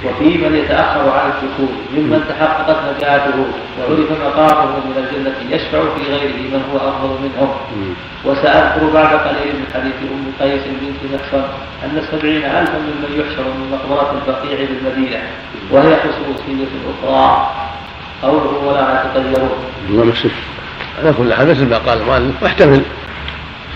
وفي 0.05 0.37
من 0.37 0.55
يتأخر 0.55 1.09
عن 1.09 1.29
الدخول 1.29 1.75
ممن 1.97 2.25
تحققت 2.29 2.77
نجاته 2.95 3.45
وعرف 3.79 4.11
مقامه 4.11 4.65
من 4.65 4.97
الجنة 4.97 5.55
يشفع 5.55 5.79
في 5.79 6.11
غيره 6.11 6.41
من 6.53 6.63
هو 6.71 6.77
أفضل 6.89 7.15
منهم. 7.23 7.49
وسأذكر 8.25 8.89
بعد 8.93 9.15
قليل 9.15 9.55
من 9.55 9.65
حديث 9.73 9.93
أم 10.11 10.31
قيس 10.39 10.61
بنت 10.81 11.13
محصن 11.13 11.47
أن 11.83 11.97
السبعين 11.97 12.43
ألفا 12.45 12.77
ممن 12.77 13.19
يحشر 13.19 13.43
من 13.43 13.71
مقبرة 13.71 14.11
البقيع 14.11 14.67
بالمدينة 14.69 15.21
وهي 15.71 15.97
خصوصية 15.99 16.67
أخرى. 17.03 17.51
قوله 18.23 18.57
ولا 18.65 19.03
يتطيرون. 19.05 19.49
الله 19.89 20.03
مسك 20.03 20.31
على 20.99 21.13
كل 21.13 21.33
حال 21.33 21.49
مثل 21.49 21.69
ما 21.69 21.77
قال 21.77 22.01
المؤلف 22.01 22.43
واحتمل. 22.43 22.81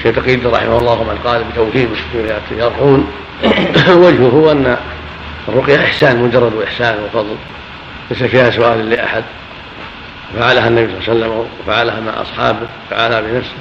شيخ 0.04 0.16
تقي 0.16 0.36
رحمه 0.36 0.78
الله 0.78 1.04
من 1.04 1.20
قال 1.26 1.44
بتوكيد 1.44 1.90
يرحون. 2.52 3.08
وجهه 4.06 4.30
هو 4.30 4.52
أن 4.52 4.78
الرقية 5.50 5.86
إحسان 5.86 6.24
مجرد 6.24 6.54
إحسان 6.64 6.98
وفضل. 7.04 7.36
ليس 8.12 8.24
فيها 8.24 8.50
سؤال 8.50 8.90
لأحد. 8.90 9.24
فعلها 10.40 10.68
النبي 10.68 10.94
صلى 11.06 11.16
الله 11.16 11.26
عليه 11.26 11.36
وسلم 11.36 11.48
وفعلها 11.64 12.00
مع 12.00 12.22
أصحابه 12.22 12.68
فعلها 12.90 13.22
بنفسه. 13.22 13.58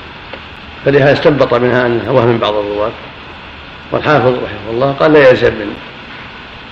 فلهذا 0.85 1.13
استنبط 1.13 1.55
منها 1.55 1.87
أنها 1.87 2.11
وهم 2.11 2.39
بعض 2.39 2.55
الرواة. 2.55 2.93
والحافظ 3.93 4.27
رحمه 4.27 4.71
الله 4.71 4.93
قال 4.93 5.13
لا 5.13 5.31
يلزم 5.31 5.55
من 5.55 5.75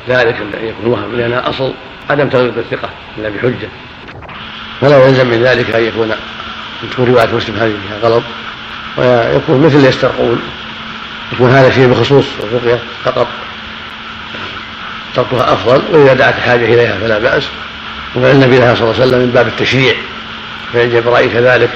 ذلك 0.09 0.37
أن 0.37 0.67
يكون 0.67 0.93
وهم 0.93 1.17
لأنها 1.17 1.49
أصل 1.49 1.73
عدم 2.11 2.29
تغليظ 2.29 2.59
الثقة 2.59 2.89
إلا 3.19 3.29
بحجة. 3.29 3.69
فلا 4.81 5.07
يلزم 5.07 5.27
من 5.27 5.43
ذلك 5.43 5.75
أن 5.75 5.85
يكون 5.85 6.15
تكون 6.93 7.07
رواية 7.07 7.35
مسلم 7.35 7.57
هذه 7.57 7.73
فيها 7.89 8.09
غلط. 8.09 8.23
ويكون 8.97 9.67
مثل 9.67 9.85
يسترقون. 9.85 10.43
يكون 11.33 11.51
هذا 11.51 11.71
شيء 11.71 11.87
بخصوص 11.87 12.27
الرقية 12.43 12.79
فقط. 13.05 13.27
تركها 15.15 15.53
أفضل. 15.53 15.83
وإذا 15.91 16.15
دعت 16.15 16.37
الحاجة 16.37 16.65
إليها 16.65 16.99
فلا 16.99 17.19
بأس. 17.19 17.49
وفعل 18.17 18.31
النبي 18.31 18.57
صلى 18.57 18.73
الله 18.73 18.79
عليه 18.81 18.89
وسلم 18.89 19.19
من 19.19 19.31
باب 19.35 19.47
التشريع 19.47 19.95
فإن 20.73 20.91
جبرائيل 20.91 21.33
كذلك 21.33 21.71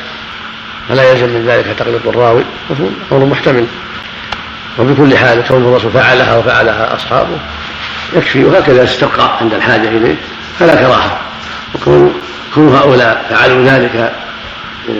فلا 0.88 1.10
يلزم 1.10 1.26
من 1.26 1.46
ذلك 1.46 1.66
تقليد 1.78 2.00
الراوي. 2.06 2.42
أمر 3.12 3.24
محتمل. 3.24 3.66
وبكل 4.78 5.16
حال 5.16 5.44
كون 5.48 5.62
الرسول 5.62 5.90
فعلها 5.92 6.36
وفعلها 6.36 6.94
أصحابه 6.94 7.38
يكفي. 8.16 8.44
وهكذا 8.44 8.84
استبقى 8.84 9.38
عند 9.40 9.54
الحاجة 9.54 9.88
إليه. 9.88 10.16
فلا 10.58 10.74
كراهة. 10.74 11.27
كون 12.54 12.74
هؤلاء 12.74 13.26
فعلوا 13.30 13.64
ذلك 13.64 13.96
آه، 13.96 14.92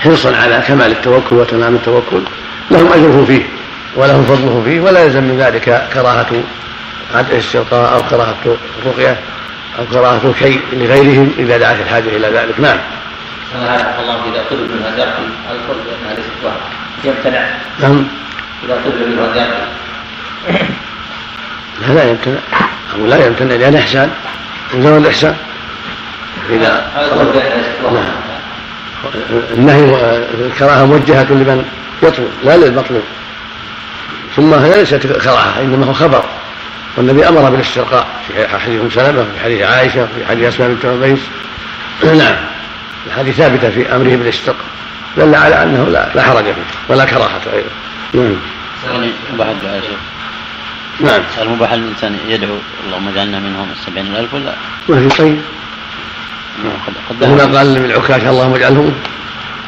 حرصا 0.00 0.36
على 0.36 0.62
كمال 0.66 0.90
التوكل 0.90 1.36
وتمام 1.36 1.74
التوكل. 1.74 2.22
لهم 2.70 2.92
أجرهم 2.92 3.24
فيه 3.24 3.42
ولهم 3.96 4.24
فضله 4.24 4.62
فيه 4.64 4.80
ولا 4.80 5.04
يلزم 5.04 5.22
من 5.22 5.38
ذلك 5.38 5.88
كراهة 5.94 6.26
عدم 7.14 7.30
الاستلقاء 7.30 7.94
أو 7.94 8.02
كراهة 8.10 8.56
الرقية 8.82 9.16
أو 9.78 9.84
كراهة 9.92 10.34
شيء 10.38 10.60
لغيرهم 10.72 11.32
إذا 11.38 11.58
دعت 11.58 11.80
الحاجة 11.80 12.16
إلى 12.16 12.28
ذلك. 12.28 12.60
نعم. 12.60 12.78
هذا 13.54 13.94
الله 14.00 14.14
إذا 14.14 14.44
طلب 14.50 14.70
منها 14.70 14.96
ذاكر 14.96 15.22
الفرد 15.50 15.76
بأنها 15.86 16.16
ليست 16.16 16.44
واحدة 16.44 16.60
يمتنع. 17.04 17.48
نعم. 17.80 18.04
إذا 18.64 18.80
طلب 18.84 19.08
منها 19.08 19.34
ذاكر 19.34 19.68
لا 21.80 21.94
لا 21.94 22.10
يمتنع. 22.10 22.38
أو 22.94 23.06
لا 23.06 23.26
يمتنع 23.26 23.54
لأن 23.54 23.74
إحسان. 23.74 24.10
من 24.74 24.82
زمن 24.82 24.96
الإحسان. 24.96 25.36
إذا 26.50 26.92
نعم. 27.92 28.04
النهي 29.54 29.84
الكراهة 30.46 30.86
موجهة 30.86 31.26
لمن 31.30 31.64
يطلب 32.02 32.30
لا 32.44 32.56
للمطلوب. 32.56 33.02
ثم 34.36 34.54
هي 34.54 34.78
ليست 34.78 35.06
كراهة 35.06 35.60
إنما 35.60 35.86
هو 35.86 35.92
خبر. 35.92 36.24
والنبي 36.96 37.28
أمر 37.28 37.50
بالاسترقاء. 37.50 38.06
في 38.28 38.48
حديث 38.58 38.80
أم 38.80 38.90
سلمة 38.90 39.24
في 39.24 39.44
حديث 39.44 39.62
عائشة 39.62 40.06
في 40.06 40.26
حديث 40.28 40.48
أسماء 40.54 40.68
بنت 40.68 40.84
عميس 40.84 41.20
نعم. 42.24 42.36
الحديث 43.06 43.36
ثابتة 43.36 43.70
في 43.70 43.94
أمره 43.94 44.16
بالاسترقاء. 44.16 44.64
دل 45.16 45.34
على 45.34 45.62
أنه 45.62 45.84
لا, 45.84 46.08
لا 46.14 46.22
حرج 46.22 46.44
فيه 46.44 46.62
ولا 46.88 47.04
كراهة 47.04 47.40
أيضا. 47.52 47.68
نعم. 48.14 48.36
شيخ 49.80 49.98
نعم. 51.00 51.22
هل 51.38 51.48
مباح 51.48 51.72
الإنسان 51.72 52.18
يدعو 52.28 52.54
اللهم 52.86 53.08
اجعلنا 53.08 53.38
منهم 53.40 53.68
السبعين 53.80 54.06
الألف 54.06 54.34
ولا؟ 54.34 54.54
ما 54.88 55.08
في 55.08 55.16
طيب 55.18 55.40
هنا 57.22 57.58
قال 57.58 57.78
بالعكاش 57.78 58.22
اللهم 58.22 58.54
اجعلهم 58.54 58.94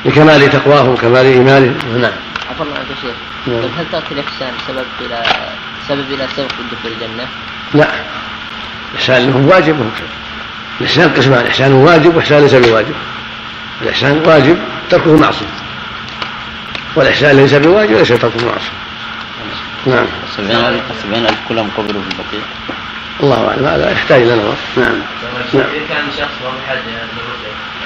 لكمال 0.04 0.50
تقواه 0.50 0.88
وكمال 0.88 1.26
إيمانه 1.26 1.74
نعم. 1.98 2.12
عفوا 2.50 2.64
الله 2.64 2.76
عنك 2.78 2.86
شيخ. 3.02 3.14
نعم. 3.46 3.62
طيب 3.62 3.70
هل 3.78 3.84
ترك 3.92 4.12
الإحسان 4.12 4.52
سبب 4.68 4.84
إلى 5.00 5.22
سبب 5.88 6.04
إلى 6.10 6.26
سبق 6.36 6.50
الدخول 6.60 6.92
الجنة؟ 6.92 7.26
لا. 7.74 7.88
الإحسان 8.92 9.26
له 9.30 9.36
واجب 9.36 9.90
الإحسان 10.80 11.10
قسمان 11.10 11.46
إحسان 11.46 11.72
واجب 11.72 12.16
وإحسان 12.16 12.42
ليس 12.42 12.54
بواجب. 12.54 12.94
الإحسان 13.82 14.22
واجب 14.26 14.58
تركه 14.90 15.16
معصية. 15.16 15.46
والإحسان 16.96 17.36
ليس 17.36 17.54
بواجب 17.54 17.96
ليس 17.98 18.08
تركه 18.08 18.46
معصية. 18.46 18.89
نعم. 19.86 20.06
السبعين 20.90 21.26
ألف 21.26 21.38
كلهم 21.48 21.70
قبلوا 21.76 22.02
في 22.02 22.08
البقيع. 22.08 22.40
الله 23.22 23.48
أعلم. 23.48 23.64
هذا 23.64 23.90
يحتاج 23.92 24.22
إلى 24.22 24.34
نظر. 24.34 24.54
نعم. 24.76 25.00
نعم. 25.54 25.64
إذا 25.74 25.86
كان 25.88 26.04
شخص 26.18 26.30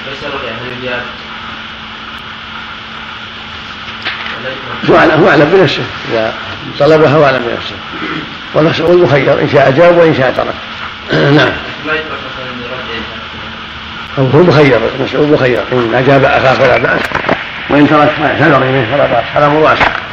ليس 0.07 0.25
رقية 0.25 0.51
هل 0.51 0.83
يجاب 0.83 1.03
هو 4.91 4.97
أعلم 4.97 5.23
هو 5.23 5.29
أعلم 5.29 5.51
بنفسه. 5.53 5.83
إذا 6.11 6.35
طلبها 6.79 7.11
هو 7.11 7.25
أعلم 7.25 7.43
بنفسه. 7.47 7.77
والمسؤول 8.55 9.03
مخير 9.03 9.41
إن 9.41 9.49
شاء 9.49 9.71
جاوب 9.71 9.97
وإن 9.97 10.15
شاء 10.15 10.33
ترك. 10.33 10.55
نعم. 11.39 11.53
هو 14.19 14.43
مخير 14.43 14.81
المسؤول 14.99 15.29
مخير. 15.29 15.63
إن 15.73 15.95
أجاب 15.95 16.25
أخاه 16.25 16.55
فلا 16.55 16.79
بأس. 16.79 17.01
وإن 17.71 17.89
ترك 17.89 18.21
ما 18.21 18.27
اعتذر 18.27 18.63
إليه 18.63 18.87
فلا 18.93 19.07
بأس. 19.07 19.25
هذا 19.35 19.47
أمر 19.47 19.57
واسع 19.57 20.04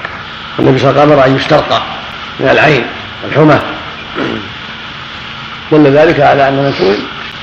النبي 0.62 0.80
صلى 0.80 0.89
الله 0.89 1.02
عليه 1.02 1.12
وسلم 1.12 1.19
أمر 1.19 1.26
أن 1.26 1.36
يسترقى 1.36 1.82
من 2.39 2.50
العين 2.50 2.86
والحمى. 3.24 3.60
دل 5.71 5.88
ذلك 5.88 6.19
على 6.19 6.47
أن 6.47 6.60
المسؤول 6.60 6.97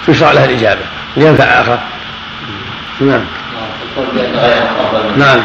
يشرع 0.09 0.33
له 0.33 0.44
الإجابة 0.44 0.81
لينفع 1.16 1.44
أخاه 1.44 1.78
نعم. 3.00 3.20
نعم. 5.16 5.42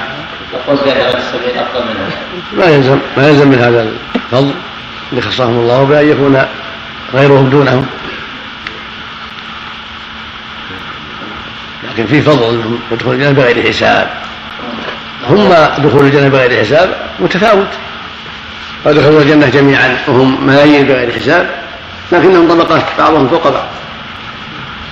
ما 2.58 2.66
يلزم 2.66 3.00
ما 3.18 3.28
يلزم 3.28 3.48
من 3.48 3.60
هذا 3.60 3.92
الفضل 4.16 4.54
اللي 5.12 5.22
خصهم 5.22 5.60
الله 5.60 5.84
بأن 5.84 6.10
يكون 6.10 6.46
غيرهم 7.14 7.50
دونهم. 7.50 7.86
لكن 11.84 12.06
في 12.06 12.22
فضل 12.22 12.50
أنهم 12.50 12.80
يدخلون 12.92 13.16
الجنة 13.16 13.32
بغير 13.32 13.70
حساب. 13.70 14.10
هم 15.30 15.54
دخول 15.84 16.06
الجنة 16.06 16.28
بغير 16.28 16.60
حساب 16.60 16.96
متفاوت. 17.20 17.68
ودخلوا 18.86 19.22
الجنة 19.22 19.50
جميعا 19.50 19.98
وهم 20.08 20.48
ملايين 20.48 20.86
بغير 20.86 21.12
حساب 21.12 21.50
لكنهم 22.12 22.48
طبقات 22.48 22.84
بعضهم 22.98 23.28
فوق 23.28 23.44
بعض. 23.44 23.68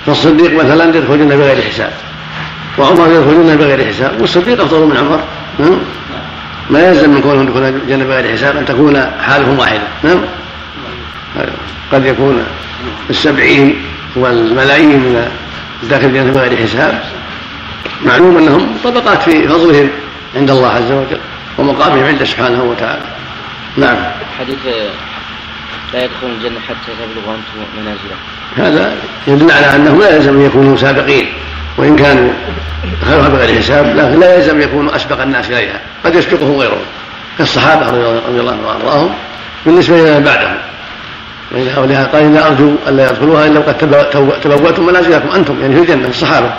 فالصديق 0.06 0.64
مثلا 0.64 0.96
يدخل 0.96 1.14
الجنة 1.14 1.36
بغير 1.36 1.62
حساب 1.62 1.92
وعمر 2.78 3.06
يدخل 3.06 3.30
الجنة 3.30 3.56
بغير 3.56 3.88
حساب 3.88 4.20
والصديق 4.20 4.60
أفضل 4.60 4.86
من 4.86 4.96
عمر. 4.96 5.20
نعم؟ 5.58 5.78
ما 6.70 6.88
يلزم 6.88 7.10
من 7.10 7.20
كونهم 7.20 7.42
يدخلون 7.42 7.68
الجنة 7.68 8.04
بغير 8.04 8.32
حساب 8.32 8.56
أن 8.56 8.64
تكون 8.64 9.10
حالهم 9.22 9.58
واحدة. 9.58 9.82
نعم؟ 10.02 10.20
قد 11.92 12.06
يكون 12.06 12.44
السبعين 13.10 13.82
والملايين 14.16 14.88
من 14.88 15.30
داخل 15.82 16.04
الجنة 16.04 16.32
بغير 16.32 16.56
حساب 16.56 17.02
معلوم 18.04 18.38
أنهم 18.38 18.76
طبقات 18.84 19.22
في 19.22 19.48
فضلهم. 19.48 19.90
عند 20.36 20.50
الله 20.50 20.68
عز 20.68 20.92
وجل 20.92 21.20
ومقامهم 21.58 22.04
عنده 22.04 22.24
سبحانه 22.24 22.62
وتعالى. 22.62 23.02
نعم. 23.76 23.96
حديث 24.38 24.58
لا 25.92 26.04
يدخلون 26.04 26.32
الجنة 26.32 26.60
حتى 26.60 26.92
تبلغوا 26.98 27.34
أنتم 27.34 27.80
منازلهم 27.80 28.18
هذا 28.56 28.96
يدل 29.26 29.50
على 29.50 29.76
أنهم 29.76 30.00
لا 30.00 30.16
يلزم 30.16 30.34
أن 30.34 30.46
يكونوا 30.46 30.76
سابقين 30.76 31.32
وإن 31.76 31.96
كانوا 31.96 32.32
دخلوها 33.02 33.28
بغير 33.28 33.58
حساب 33.58 33.96
لكن 33.96 34.20
لا 34.20 34.34
يلزم 34.36 34.56
أن 34.56 34.62
يكونوا 34.62 34.96
أسبق 34.96 35.22
الناس 35.22 35.50
إليها. 35.50 35.80
قد 36.04 36.14
يسبقهم 36.14 36.56
غيرهم. 36.56 36.84
كالصحابة 37.38 37.86
رضي 38.28 38.40
الله 38.40 38.58
عنهم 38.84 39.14
بالنسبة 39.66 40.00
إلى 40.00 40.20
بعدهم. 40.20 40.56
ولهذا 41.52 42.06
قال 42.12 42.22
إلا 42.22 42.46
أرجو 42.46 42.74
ألا 42.88 43.10
يدخلوها 43.10 43.46
إلا 43.46 43.58
وقد 43.58 43.78
تبوأتم 44.42 44.86
منازلكم 44.86 45.28
أنتم. 45.28 45.62
يعني 45.62 45.74
في 45.74 45.80
الجنة 45.80 46.08
الصحابة. 46.08 46.52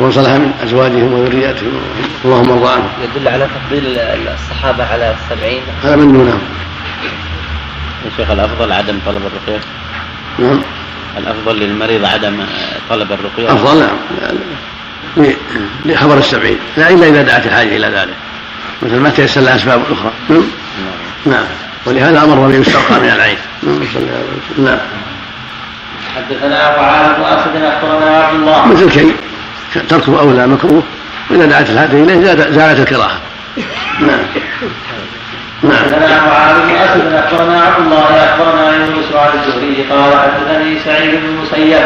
ومن 0.00 0.12
صلح 0.12 0.30
من 0.30 0.52
أزواجهم 0.64 1.12
وذرياتهم. 1.12 1.80
اللهم 2.24 2.50
ارضى 2.50 2.72
عنهم. 2.72 2.88
يدل 3.02 3.28
على 3.28 3.46
تفضيل 3.46 3.98
الصحابة 3.98 4.84
على 4.84 5.14
السبعين. 5.14 5.62
هذا 5.84 5.96
من 5.96 6.12
دونهم. 6.12 6.40
يا 8.04 8.10
شيخ 8.16 8.30
الأفضل 8.30 8.72
عدم 8.72 8.98
طلب 9.06 9.22
الرقية. 9.26 9.60
نعم. 10.38 10.60
الأفضل 11.18 11.56
للمريض 11.56 12.04
عدم 12.04 12.44
طلب 12.90 13.12
الرقية. 13.12 13.54
أفضل؟ 13.54 13.86
نعم 15.16 15.34
لخبر 15.84 16.18
السبعين. 16.18 16.58
لا 16.76 16.90
إلا 16.90 17.08
إذا 17.08 17.22
دعت 17.22 17.46
الحاجة 17.46 17.76
إلى 17.76 17.86
ذلك. 17.86 18.14
مثل 18.82 18.96
ما 18.96 19.10
تيسر 19.10 19.40
لها 19.40 19.56
أسباب 19.56 19.82
أخرى 19.92 20.12
نعم. 20.28 20.42
نعم. 21.26 21.44
ولهذا 21.86 22.24
أمر 22.24 22.34
بان 22.34 22.60
يسترقى 22.60 23.00
من 23.00 23.08
العين. 23.08 23.38
نعم 24.58 24.78
حدثنا 26.16 26.74
أبو 26.74 26.80
عامر 26.84 27.20
واسد 27.20 27.62
أخبرنا 27.62 28.24
عبد 28.24 28.34
الله. 28.34 28.66
مثل 28.66 28.92
شيء 28.92 29.14
تركه 29.88 30.20
اولى 30.20 30.46
مكروه 30.46 30.82
واذا 31.30 31.46
دعت 31.46 31.70
الحاجة 31.70 31.92
إليه 31.92 32.20
زالت 32.34 32.80
الكراهة. 32.80 33.20
نعم. 34.00 34.18
نعم. 35.62 35.76
حدثنا 35.76 36.16
ابو 36.16 36.30
عامر 36.30 36.72
واسد 36.72 37.12
اخبرنا 37.12 37.60
عبد 37.60 37.86
الله 37.86 38.04
اخبرنا 38.04 38.76
يونس 38.76 39.12
عن 39.14 39.28
الزهري 39.38 39.84
قال 39.90 40.12
حدثني 40.20 40.78
سعيد 40.84 41.10
بن 41.10 41.26
المسيب 41.26 41.84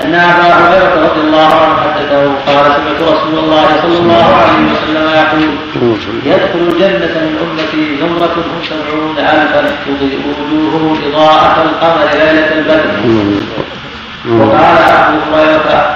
أن 0.00 0.14
أبا 0.14 0.54
هريرة 0.54 1.10
رضي 1.10 1.20
الله 1.20 1.54
عنه 1.54 1.76
حدثه 1.76 2.34
قال 2.46 2.64
سمعت 2.76 3.14
رسول 3.14 3.38
الله 3.38 3.66
صلى 3.82 3.98
الله 3.98 4.36
عليه 4.36 4.72
وسلم 4.72 5.08
يقول 5.14 5.56
يدخل 6.24 6.58
الجنة 6.58 7.14
من 7.20 7.38
أمتي 7.42 7.96
زمرة 8.00 8.34
هم 8.36 8.62
سبعون 8.68 9.18
ألفا 9.18 9.76
تضيء 9.86 10.20
وجوههم 10.26 10.98
إضاءة 11.06 11.62
القمر 11.62 12.08
ليلة 12.12 12.52
البدر. 12.54 12.90
وقال 14.28 14.78
أبو 14.90 15.36
هريرة 15.36 15.93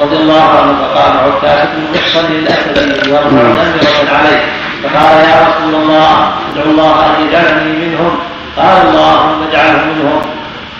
رضي 0.00 0.16
الله 0.16 0.42
عنه 0.42 0.72
فقال 0.82 1.12
عكاشة 1.26 1.68
بن 1.76 1.82
محصن 1.94 2.32
الأسدي 2.32 3.10
يرفع 3.10 3.30
نمرة 3.30 4.16
عليه. 4.18 4.42
فقال 4.82 5.16
يا 5.28 5.48
رسول 5.48 5.74
الله 5.74 6.32
ادعو 6.52 6.70
الله 6.70 6.94
أن 7.06 7.26
يجعلني 7.28 7.72
منهم. 7.86 8.18
قال 8.56 8.76
اللهم 8.88 9.42
اجعله 9.48 9.84
منهم. 9.84 10.22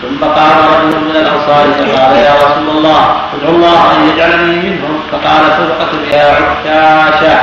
ثم 0.03 0.25
قال 0.25 0.57
رجل 0.73 1.01
من 1.01 1.16
الأنصار 1.16 1.64
فقال 1.79 2.16
يا 2.16 2.35
رسول 2.35 2.68
الله 2.77 3.01
ادعو 3.35 3.57
الله 3.57 3.81
أن 3.97 4.09
يجعلني 4.09 4.57
منهم. 4.71 5.01
فقال 5.12 5.43
سبقت 5.59 5.93
بها 6.03 6.27
عكاشة. 6.51 7.41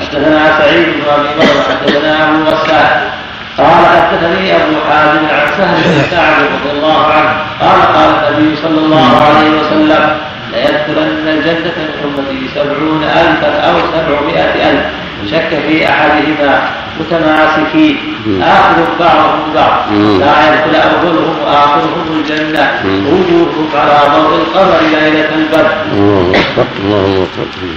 حدثنا 0.00 0.58
سعيد 0.58 0.86
بن 0.88 1.02
أبي 1.08 1.28
بكر 1.38 1.58
حدثنا 1.70 2.28
أبو 2.28 2.44
غسان 2.44 3.10
قال 3.58 3.86
حدثني 3.86 4.56
أبو 4.56 4.74
حازم 4.88 5.24
عن 5.26 5.46
سهل 5.58 5.82
بن 5.84 6.02
سعد 6.10 6.34
رضي 6.42 6.70
الله 6.78 7.06
عنه 7.06 7.32
قال 7.60 7.82
قال 7.96 8.34
النبي 8.34 8.56
صلى 8.56 8.78
الله 8.78 9.22
عليه 9.26 9.50
وسلم 9.60 10.16
ليدخلن 10.52 11.28
الجنة 11.28 11.72
من 11.76 11.90
أمتي 12.04 12.48
سبعون 12.54 13.04
ألفا 13.04 13.60
أو 13.60 13.74
سبعمائة 13.92 14.70
ألف 14.70 14.84
شك 15.30 15.48
في 15.68 15.88
أحدهما 15.88 16.62
متماسكين. 17.00 17.96
آخر 18.42 18.76
بعضهم 19.00 19.54
بعض. 19.54 19.92
لا 20.20 20.34
يدخل 20.48 20.74
أولهم 20.74 21.36
وآخرهم 21.44 22.06
الجنة. 22.20 22.64
وجوههم 22.84 23.68
على 23.74 23.98
ضوء 24.14 24.34
القمر 24.34 24.80
ليلة 24.80 25.28
البدر. 25.34 25.70
الله 25.92 27.26
أكبر. 27.34 27.74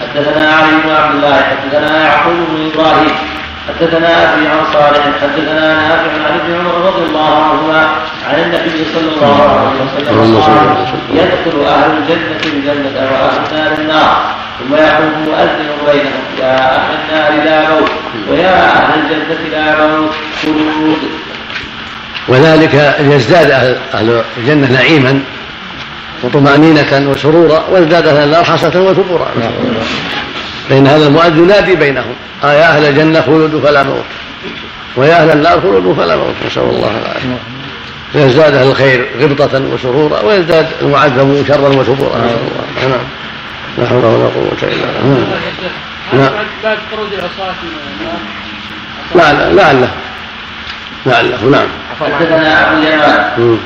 حدثنا 0.00 0.52
علي 0.52 0.70
بن 0.84 0.90
عبد 0.90 1.14
الله 1.14 1.36
حدثنا 1.42 2.04
يعقوب 2.04 2.34
بن 2.34 2.70
إبراهيم 2.74 3.14
حدثنا 3.68 4.34
أبي 4.34 4.46
عن 4.48 4.72
صالح 4.72 5.02
حدثنا 5.22 5.74
نافع 5.74 6.12
عن 6.26 6.40
ابن 6.40 6.54
عمر 6.54 6.74
رضي 6.86 7.02
الله 7.06 7.44
عنهما 7.44 7.88
عن 8.28 8.40
النبي 8.42 8.84
صلى 8.94 9.10
الله 9.16 9.42
عليه 9.42 9.80
وسلم 9.80 10.36
قال 10.36 10.86
يدخل 11.14 11.64
أهل 11.64 11.90
الجنة 11.98 12.42
الجنة 12.46 13.10
وأهل 13.12 13.40
النار 13.52 13.78
النار 13.78 14.34
ثم 14.58 14.74
يقول 14.74 15.12
مؤذن 15.26 15.68
بينهم 15.86 16.22
يا 16.38 16.76
أهل 16.76 16.94
النار 16.94 17.44
لا 17.44 17.70
موت 17.70 17.90
ويا 18.30 18.72
أهل 18.72 19.00
الجنة 19.00 19.48
لا 19.52 19.86
موت 19.86 20.10
خلود. 20.42 20.98
وذلك 22.28 22.96
ليزداد 23.00 23.50
أهل 23.94 24.22
الجنة 24.36 24.72
نعيما 24.72 25.20
وطمأنينة 26.22 27.10
وسرورا 27.10 27.64
وازداد 27.70 28.06
أهل 28.06 28.24
النار 28.24 28.44
حسرة 28.44 28.80
وثبورا. 28.80 29.28
فإن 30.68 30.86
هذا 30.86 31.06
المؤذن 31.06 31.38
ينادي 31.38 31.74
بينهم. 31.74 32.14
آه 32.44 32.52
يا 32.52 32.64
أهل 32.64 32.84
الجنة 32.84 33.20
خلود 33.20 33.62
فلا 33.64 33.82
موت. 33.82 34.04
ويا 34.96 35.22
أهل 35.22 35.30
النار 35.30 35.60
خلود 35.60 35.96
فلا 35.96 36.16
موت. 36.16 36.34
نسأل 36.46 36.62
الله 36.62 36.90
العافية. 36.90 37.38
فيزداد 38.12 38.54
أهل 38.54 38.68
الخير 38.70 39.06
غبطة 39.20 39.62
وسرورا 39.74 40.20
ويزداد 40.22 40.66
المعذب 40.82 41.44
شرا 41.48 41.68
وثبورا. 41.68 42.18
نسأل 42.18 42.38
الله 42.38 42.88
نعم. 42.88 43.04
لا 43.78 43.86
حول 43.86 44.04
ولا 44.04 44.24
قوة 44.24 44.62
إلا 44.62 44.86
بالله. 45.02 45.38
نعم. 46.12 46.32
بعد 46.64 46.78
خروج 46.90 47.08
العصاة 47.12 47.54
لعله 49.14 49.52
لعله. 49.52 49.90
لعله. 51.06 51.44
نعم. 51.44 51.68
حدثنا 52.00 52.72
أبو 52.72 52.80
اليمان 52.80 53.58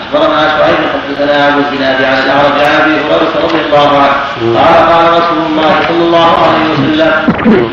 أخبرنا 0.00 0.48
شعيب 0.48 0.76
حدثنا 0.92 1.48
ابو 1.48 1.60
الزناد 1.60 2.04
عن 2.04 2.18
الأعرج 2.18 2.52
عن 2.52 2.80
أبي 2.80 2.92
هريرة 2.92 3.44
رضي 3.44 3.60
الله 3.66 3.98
عنه. 3.98 4.58
قال 4.58 4.92
قال 4.92 5.22
رسول 5.22 5.38
الله 5.50 5.80
صلى 5.88 6.04
الله 6.04 6.38
عليه 6.46 6.72
وسلم 6.72 7.12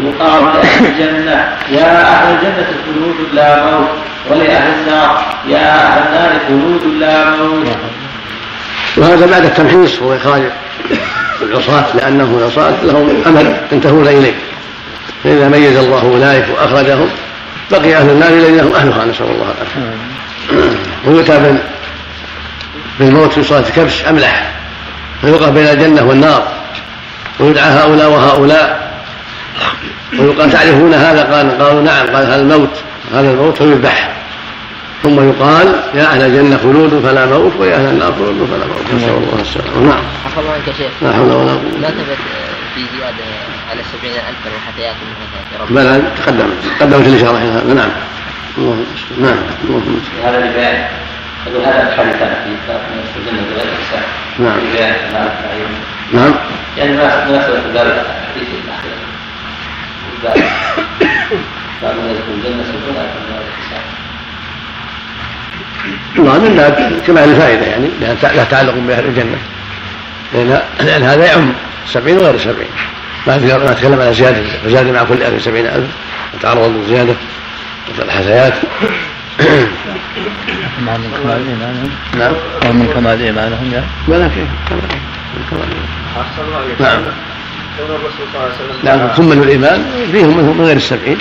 يقال 0.08 0.44
لأهل 0.44 0.86
الجنة 0.86 1.58
يا 1.70 2.02
أهل 2.02 2.36
الجنة 2.36 2.68
خلود 2.86 3.16
لا 3.34 3.66
موت 3.66 3.88
ولأهل 4.30 4.74
النار 4.80 5.24
يا 5.48 5.88
أهل 5.88 6.08
النار 6.08 6.40
خلود 6.48 6.94
لا 7.00 7.30
موت. 7.30 7.68
وهذا 8.98 9.26
بعد 9.26 9.46
التمحيص 9.46 10.02
واخراج 10.02 10.42
العصاة 11.42 11.86
لأنه 11.96 12.38
العصاة 12.40 12.74
لهم 12.84 13.24
أمل 13.28 13.58
ينتهون 13.72 14.08
إليه. 14.08 14.34
فإذا 15.24 15.50
ميز 15.50 15.78
الله 15.78 16.02
أولئك 16.02 16.46
وأخرجهم 16.54 17.10
بقي 17.72 17.96
أهل 17.96 18.10
النار 18.10 18.30
الذين 18.30 18.60
هم 18.60 18.74
أهلها 18.74 19.06
نسأل 19.06 19.26
الله 19.26 19.54
العافية. 19.58 19.98
ويؤتى 21.08 21.60
بالموت 23.00 23.34
في 23.34 23.44
صلاة 23.44 23.60
الكبش 23.60 24.06
أملح 24.06 24.52
فيوقف 25.22 25.50
بين 25.50 25.68
الجنة 25.68 26.04
والنار. 26.04 26.48
ويدعى 27.40 27.70
هؤلاء 27.70 28.10
وهؤلاء. 28.10 28.90
ويقال 30.20 30.52
تعرفون 30.52 30.94
هذا؟ 30.94 31.24
قال 31.24 31.64
قالوا 31.64 31.82
نعم. 31.82 32.08
قال 32.08 32.26
هذا 32.26 32.42
الموت 32.42 32.70
هذا 33.14 33.32
الموت 33.32 33.58
فيذبح 33.58 34.16
ثم 35.04 35.30
يقال 35.30 35.76
يا 35.96 36.04
أهل 36.04 36.22
الجنة 36.22 36.58
خلود 36.58 37.02
فلا 37.06 37.26
موت 37.26 37.52
ويا 37.60 37.76
أهل 37.76 37.86
النار 37.86 38.14
خلود 38.14 38.50
فلا 38.52 38.66
موت. 38.66 38.94
نسأل 38.96 39.10
الله 39.10 39.42
السلامة 39.42 39.80
نعم. 39.80 40.04
عفى 40.26 40.40
الله 40.40 40.52
عنك 40.52 40.68
يا 40.68 40.74
شيخ. 40.74 40.92
لا 41.02 41.14
حول 41.14 41.32
ولا 41.32 41.52
قوة 41.52 41.62
ما 41.82 41.88
ثبت 41.88 42.18
في 42.76 42.82
زيادة 42.98 43.26
على 43.72 43.82
سبعين 43.94 44.16
ألفا 44.16 44.50
وحثيات 44.58 44.96
من 44.96 45.76
بلى 45.76 46.02
تقدم 46.18 46.50
تقدمت 46.80 47.08
الإشارة 47.08 47.38
إلى 47.38 47.52
هذا 47.52 47.74
نعم. 47.74 47.90
اللهم 48.58 48.86
نعم 49.20 49.38
اللهم 49.64 50.02
هذا 50.26 50.40
لبيان 50.40 50.88
يقول 51.48 51.66
هذا 51.66 51.94
الحديث 52.22 52.58
في 53.14 53.20
بغير 53.54 53.68
حساب 53.82 54.04
نعم 54.40 54.60
نعم. 56.14 56.34
يعني 56.78 56.98
ما 56.98 57.30
مناسبة 57.30 57.58
ذلك 57.74 58.06
الحديث 58.26 58.48
بعد 61.84 61.96
ما 61.96 62.12
يدخل 62.12 62.32
الجنة 62.38 62.64
سيكون 62.64 62.94
بغير 62.94 63.50
حساب 63.60 63.82
نعم 66.26 66.42
من 66.42 66.56
باب 66.56 67.02
كمال 67.08 67.30
الفائدة 67.30 67.66
يعني 67.66 67.88
لا 68.36 68.44
تعلق 68.44 68.74
بأهل 68.74 69.06
الجنة. 69.06 69.38
لأن, 70.34 70.62
لأن 70.80 71.04
هذا 71.04 71.26
يعم 71.26 71.54
السبعين 71.86 72.18
وغير 72.18 72.36
السبعين 72.36 72.70
ما 73.28 73.38
ما 73.58 73.74
تكلم 73.74 74.02
على 74.02 74.14
زيادة 74.14 74.44
فزاد 74.66 74.88
مع 74.88 75.04
كل 75.04 75.24
ألف 75.24 75.44
سبعين 75.44 75.66
ألف 75.66 75.88
وتعرض 76.34 76.76
للزيادة 76.76 77.14
الحسيات 78.00 78.54
مع 80.86 80.98
من 80.98 81.12
كمال 81.24 81.48
إيمانهم 81.48 81.90
نعم 82.18 82.34
ومن 82.70 82.94
كمال 82.94 83.22
إيمانهم 83.22 83.72
يا 83.74 83.84
ولا 84.08 84.28
كيف 84.28 84.48
كمال 85.50 85.68
نعم 86.80 87.02
عليه 88.36 88.54
وسلم 88.54 88.80
نعم 88.84 89.08
كملوا 89.08 89.44
الإيمان 89.44 89.86
فيهم 90.12 90.58
من 90.58 90.66
غير 90.66 90.78
السبعين 90.78 91.18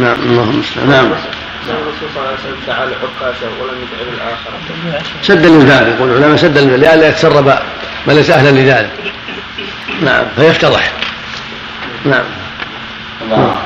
نعم 0.00 0.16
اللهم 0.22 0.50
المستعان 0.50 0.88
نعم 0.88 1.06
الرسول 1.06 2.08
صلى 2.14 2.22
الله 2.22 2.28
عليه 2.28 2.38
وسلم 2.40 2.56
دعا 2.66 2.86
لحكاشه 2.86 3.46
ولم 3.60 3.74
يدع 3.82 4.12
للآخرة 4.12 5.02
سدا 5.22 5.48
للذات 5.48 5.86
يقول 5.86 6.10
العلماء 6.10 6.36
سدا 6.36 6.60
لئلا 6.60 7.08
يتسرب 7.08 7.58
من 8.06 8.14
ليس 8.14 8.30
أهلا 8.30 8.50
لذلك 8.50 8.90
نعم 10.02 10.24
فيفتضح 10.36 10.92
نعم 12.04 12.24
الله 13.22 13.56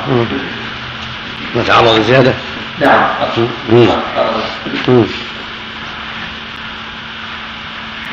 نتعرض 1.57 1.99
لزيادة 1.99 2.33
نعم. 2.81 3.03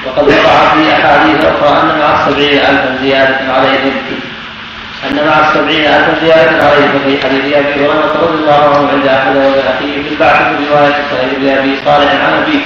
وقد 0.06 0.28
وقع 0.28 0.74
في 0.74 0.94
أحاديث 0.94 1.46
أخرى 1.46 1.82
أن 1.82 2.00
مع 2.00 2.20
السبعين 2.20 2.60
ألفا 2.60 2.98
زيادة 3.02 3.54
عليهم 3.54 3.92
أن 5.10 5.16
مع 5.16 5.50
السبعين 5.50 5.86
ألفا 5.86 6.26
زيادة 6.26 6.68
عليهم 6.68 7.00
في 7.06 7.28
حديث 7.28 7.54
أبي 7.54 7.76
هريرة 7.76 8.18
رضي 8.22 8.40
الله 8.40 8.76
عنه 8.76 8.90
عند 8.92 9.08
أحمد 9.08 9.36
والبيهقي 9.36 10.04
في 10.04 10.10
البعث 10.12 10.38
في 10.38 10.70
رواية 10.70 10.96
سعيد 11.12 11.40
بن 11.40 11.50
أبي 11.50 11.76
صالح 11.86 12.12
عن 12.12 12.34
أبي 12.34 12.62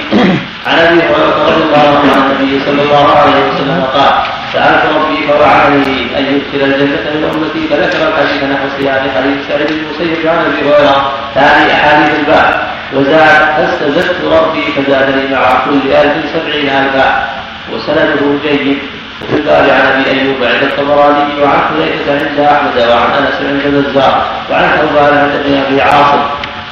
عن 0.66 0.78
أبي 0.78 1.02
هريرة 1.02 1.44
رضي 1.46 1.62
الله 1.62 1.98
عنه 1.98 2.12
عن 2.12 2.30
النبي 2.30 2.64
صلى 2.64 2.82
الله 2.82 3.16
عليه 3.16 3.52
وسلم 3.52 3.84
قال 3.94 4.35
سألت 4.52 4.82
ربي 4.96 5.26
فوعدني 5.26 6.18
أن 6.18 6.24
يدخل 6.24 6.64
الجنة 6.64 7.10
من 7.14 7.24
أمتي 7.34 7.68
فذكر 7.68 8.08
الحديث 8.08 8.42
نحو 8.42 8.66
سياق 8.78 9.02
حديث 9.16 9.48
سعيد 9.48 9.66
بن 9.66 9.78
المسيب 9.78 10.26
عن 10.26 10.38
أبي 10.38 10.60
هريرة. 10.60 11.12
ثاني 11.34 11.72
أحاديث 11.72 12.18
الباب 12.18 12.66
وزاد 12.92 13.38
فاستزدت 13.56 14.24
ربي 14.24 14.62
فزادني 14.72 15.34
مع 15.34 15.64
كل 15.64 15.92
ألف 15.92 16.30
سبعين 16.34 16.68
ألفا. 16.68 17.28
وسنده 17.72 18.38
جيد. 18.42 18.78
وفي 19.22 19.36
الباب 19.36 19.64
عن 19.64 19.86
أبي 19.92 20.10
أيوب 20.10 20.36
عند 20.44 20.62
الطبراني 20.62 21.42
وعن 21.42 21.58
حذيفة 21.68 22.12
عند 22.12 22.40
أحمد 22.40 22.76
وعن 22.88 23.10
أنس 23.18 23.36
عند 23.40 23.74
البزار 23.74 24.26
وعن 24.50 24.68
ثوبان 24.78 25.18
عند 25.18 25.32
ابن 25.40 25.62
أبي 25.66 25.82
عاصم. 25.82 26.22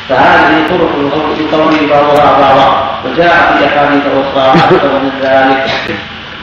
فهذه 0.08 0.68
طرق 0.68 0.92
يقوي 1.40 1.86
بعضها 1.90 2.40
بعضا. 2.40 2.98
وجاء 3.04 3.56
في 3.58 3.66
أحاديث 3.66 4.02
أخرى 4.06 4.52
أكثر 4.54 4.92
من 4.98 5.10
ذلك. 5.22 5.70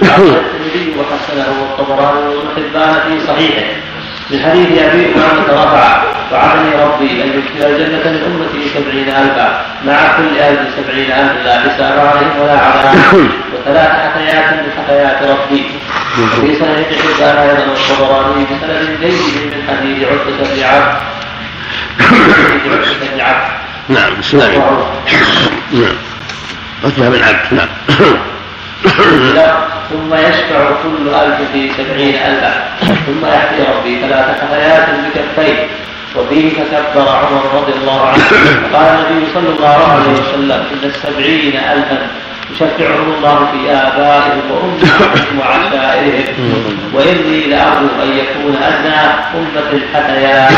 الترمذي 0.02 0.96
وحسنه 1.00 1.48
الطبراني 1.62 2.36
وابن 2.36 2.48
حبان 2.56 2.94
في 3.08 3.28
صحيحه 3.28 3.66
من 4.32 4.40
حديث 4.40 4.68
ابي 4.82 5.06
امامه 5.16 5.64
رفع 5.64 6.04
وعدني 6.32 6.84
ربي 6.84 7.24
ان 7.24 7.30
يدخل 7.30 7.70
الجنه 7.72 8.12
من 8.12 8.24
امتي 8.26 8.70
سبعين 8.74 9.08
الفا 9.10 9.66
مع 9.86 10.18
كل 10.18 10.40
الف 10.40 10.60
سبعين 10.78 11.12
الف 11.12 11.46
لا 11.46 11.60
حساب 11.60 12.00
عليهم 12.00 12.40
ولا 12.42 12.60
عذاب 12.60 12.96
وثلاث 13.54 13.90
حكايات 13.90 14.54
من 14.54 14.72
حكايات 14.78 15.18
ربي 15.24 15.66
وفي 16.20 16.56
صحيح 16.56 16.88
حبان 17.02 17.38
أيضا 17.38 17.74
الطبراني 17.74 18.46
بسند 18.46 18.98
جيد 19.02 19.54
من 19.54 19.64
حديث 19.68 20.08
عتبه 20.08 20.56
بن 20.56 20.64
عبد 20.64 20.96
عتبه 22.68 23.16
بن 23.16 23.22
عبد 23.22 23.52
نعم 23.90 24.20
بسم 24.20 24.38
الله 24.38 24.88
نعم 25.74 25.96
عتبه 26.86 27.10
بن 27.10 27.24
عبد 27.24 27.54
نعم 27.54 27.68
ثم 29.90 30.14
يشفع 30.14 30.72
كل 30.84 31.10
ألف 31.10 31.52
في 31.54 31.72
سبعين 31.78 32.16
ألفا. 32.16 32.54
ثم 32.80 33.26
يحكي 33.26 33.62
ربي 33.78 34.00
ثلاث 34.02 34.42
حثيات 34.42 34.86
بكفيه 34.90 35.68
وفيه 36.16 36.54
تكبر 36.64 37.10
عمر 37.10 37.44
رضي 37.54 37.74
الله 37.74 38.08
عنه. 38.08 38.24
قال 38.74 38.88
النبي 38.88 39.26
صلى 39.34 39.50
الله 39.50 39.80
عليه 39.92 40.12
وسلم 40.12 40.52
إن 40.74 40.84
السبعين 40.84 41.56
ألفا 41.56 42.08
يشفعهم 42.52 43.14
الله 43.18 43.38
في 43.52 43.72
آبائهم 43.72 44.42
وأمهاتهم 44.52 45.40
وعشائرهم. 45.40 46.36
وإني 46.94 47.40
لأرجو 47.48 47.88
أن 48.04 48.10
يكون 48.18 48.56
أدنى 48.64 49.02
أمة 49.36 49.70
الحثيات 49.74 50.52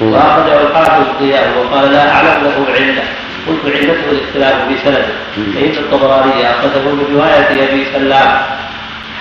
وأخرجه 0.00 0.60
الحافظ 0.60 1.04
الضياء 1.10 1.52
وقال 1.58 1.92
لا 1.92 2.14
أعلم 2.14 2.44
له 2.44 2.66
علة 2.74 3.02
قلت 3.48 3.76
علته 3.76 4.10
الاختلاف 4.10 4.68
في 4.68 4.74
سنده. 4.84 5.06
فإن 5.54 5.84
الطبراني 5.84 6.50
أخرجه 6.50 6.78
من 6.78 7.06
رواية 7.14 7.70
أبي 7.70 7.86
سلام. 7.92 8.42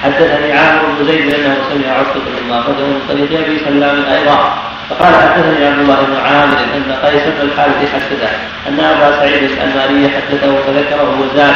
حدثني 0.03 0.53
عامر 0.53 0.81
بن 0.85 1.05
زيد 1.05 1.33
انه 1.33 1.57
سمع 1.69 1.93
عتبة 1.93 2.21
بن 2.47 2.53
اخرجه 2.53 2.85
من 2.91 3.01
طريق 3.09 3.45
أبي 3.45 3.59
سلام 3.59 4.05
أيضا. 4.05 4.53
فقال 4.89 5.13
حدثني 5.15 5.65
عبد 5.65 5.79
الله 5.79 6.01
بن 6.01 6.15
عامر 6.15 6.57
أن 6.77 6.91
قيس 7.05 7.23
بن 7.23 7.41
الحارث 7.41 7.93
حدثه 7.93 8.29
أن 8.67 8.79
أبا 8.79 9.17
سعيد 9.19 9.43
الانماري 9.43 10.09
حدثه 10.15 10.55
فذكره 10.65 11.09
وزاد. 11.21 11.55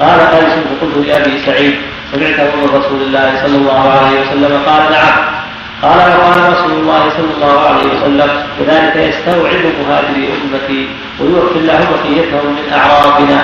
قال 0.00 0.20
قيس 0.20 0.54
فقلت 0.68 1.06
لأبي 1.06 1.38
سعيد 1.46 1.76
سمعته 2.12 2.56
من 2.56 2.68
رسول 2.78 3.00
الله 3.02 3.42
صلى 3.42 3.56
الله 3.56 3.90
عليه 3.90 4.20
وسلم 4.20 4.62
قال 4.66 4.92
نعم. 4.92 5.45
قال 5.82 5.98
وقال 5.98 6.52
رسول 6.52 6.72
الله 6.72 7.10
صلى 7.16 7.30
الله 7.36 7.60
عليه 7.60 7.86
وسلم 7.86 8.30
كذلك 8.58 8.96
يستوعب 8.96 9.62
مهاجري 9.80 10.28
امتي 10.32 10.88
ويؤتي 11.20 11.58
الله 11.58 11.78
بقيتهم 11.78 12.52
من 12.52 12.72
اعرابنا 12.72 13.42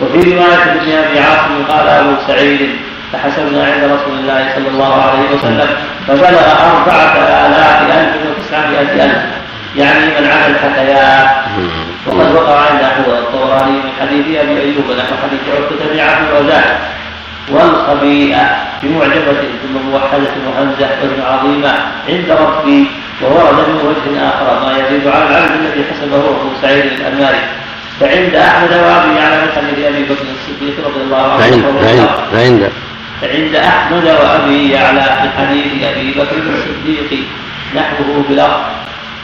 وفي 0.00 0.34
رواية 0.34 0.62
ابن 0.72 0.92
أبي 0.92 1.18
عاصم 1.18 1.64
قال 1.68 1.88
أبو 1.88 2.14
سعيد 2.26 2.70
فحسبنا 3.12 3.64
عند 3.64 3.84
رسول 3.84 4.18
الله 4.18 4.52
صلى 4.54 4.68
الله 4.68 5.02
عليه 5.02 5.30
وسلم 5.34 5.68
فبلغ 6.08 6.46
أربعة 6.70 7.16
آلاف 7.46 7.82
ألف 7.82 8.16
وتسعمائة 8.26 9.04
ألف. 9.04 9.22
يعني 9.76 10.06
من 10.06 10.30
عمل 10.30 10.50
الحكايات 10.54 11.28
وقد 12.06 12.34
وقع 12.34 12.60
عند 12.70 12.80
أحمد 12.82 13.08
الطبراني 13.08 13.72
من 13.72 13.90
حديث 14.00 14.26
أبي 14.40 14.60
أيوب 14.60 14.84
نحو 14.98 15.14
حديث 15.22 15.40
عتبة 15.54 15.92
بن 15.92 16.00
عبد 16.00 16.28
الرزاق 16.30 16.80
والخبيئة 17.50 18.56
بمعجبة 18.82 19.40
ثم 19.62 19.90
موحدة 19.90 20.30
وهمزة 20.46 20.88
وابن 21.02 21.22
عظيمة 21.22 21.74
عند 22.08 22.30
ربي 22.30 22.86
وورد 23.22 23.68
من 23.68 23.80
وجه 23.84 24.28
آخر 24.28 24.66
ما 24.66 24.72
يزيد 24.78 25.06
على 25.08 25.24
العبد 25.28 25.50
الذي 25.50 25.84
حسبه 25.90 26.16
أبو 26.16 26.48
سعيد 26.62 26.84
الأنماري 26.84 27.38
فعند 28.00 28.34
أحمد 28.34 28.70
وأبي 28.70 29.10
من 29.10 29.50
حديث 29.56 29.86
أبي 29.86 30.02
بكر 30.02 30.26
الصديق 30.34 30.86
رضي 30.86 31.00
الله 31.04 31.32
عنه 31.32 31.40
فعند 32.32 32.70
فعند 33.22 33.54
أحمد 33.54 34.04
وأبي 34.04 34.70
يعلى 34.70 35.02
في 35.02 35.38
حديث 35.38 35.84
أبي 35.84 36.10
بكر 36.12 36.36
الصديق 36.36 37.20
نحوه 37.76 38.24
بلفظ 38.28 38.60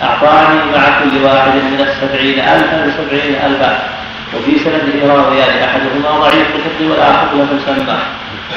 أعطاني 0.03 0.61
مع 0.75 0.85
كل 1.01 1.25
واحد 1.25 1.55
من 1.55 1.87
السبعين 1.89 2.39
ألفا 2.39 2.93
سبعين 2.99 3.35
ألفا. 3.35 3.83
وفي 4.37 4.59
سنده 4.59 5.15
راويان 5.15 5.63
أحدهما 5.65 6.19
ضعيف 6.21 6.47
الحفظ 6.57 6.91
والآخر 6.91 7.35
لم 7.35 7.61
يسمى 7.63 7.99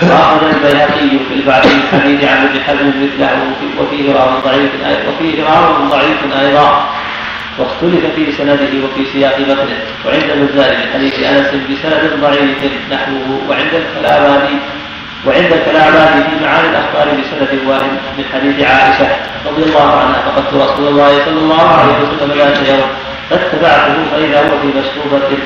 وأخذ 0.03 0.41
البيهقي 0.53 1.09
في 1.27 1.33
البعض 1.33 1.65
من 1.65 1.83
حديث 1.91 2.23
عن 2.23 2.47
ابن 2.47 2.59
حزم 2.63 2.87
مثله 2.87 3.37
وفيه 3.79 4.13
راو 4.13 4.29
ضعيف 4.45 4.71
وفيه 5.07 5.43
راو 5.43 5.89
ضعيف 5.89 6.19
أيضا. 6.41 6.85
واختلف 7.59 8.05
في 8.15 8.31
سنده 8.31 8.73
وفي 8.83 9.05
سياق 9.13 9.39
متنه. 9.39 9.77
وعند 10.05 10.29
البزار 10.31 10.69
من 10.69 10.87
حديث 10.93 11.19
أنس 11.19 11.47
بسند 11.47 12.19
ضعيف 12.21 12.57
نحوه 12.91 13.39
وعند 13.49 13.73
الكلاباني 13.73 14.57
وعند 15.27 15.51
الكلام 15.53 15.93
في 16.23 16.45
معاني 16.45 16.69
الأخبار 16.69 17.07
بسند 17.07 17.59
واحد 17.67 17.91
من 18.17 18.25
حديث 18.33 18.67
عائشة 18.69 19.07
رضي 19.47 19.63
الله 19.63 19.91
عنها. 19.91 20.21
فقدت 20.25 20.53
رسول 20.53 20.87
الله 20.87 21.25
صلى 21.25 21.39
الله 21.39 21.69
عليه 21.69 21.93
وسلم 21.93 22.37
ذات 22.37 22.67
يوم 22.67 22.89
فاتبعته 23.29 23.95
فإذا 24.11 24.39
هو 24.39 24.59
في 24.61 24.67
مشروبة 24.67 25.37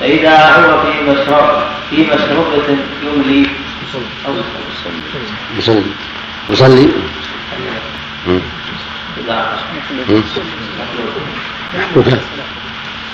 فإذا 0.00 0.56
هو 0.56 0.80
في 0.82 1.10
مشرب 1.10 1.62
في 1.90 1.96
مشروبه 1.96 2.76
يملي. 3.02 3.50
يصلي. 5.58 5.82
يصلي. 6.50 6.88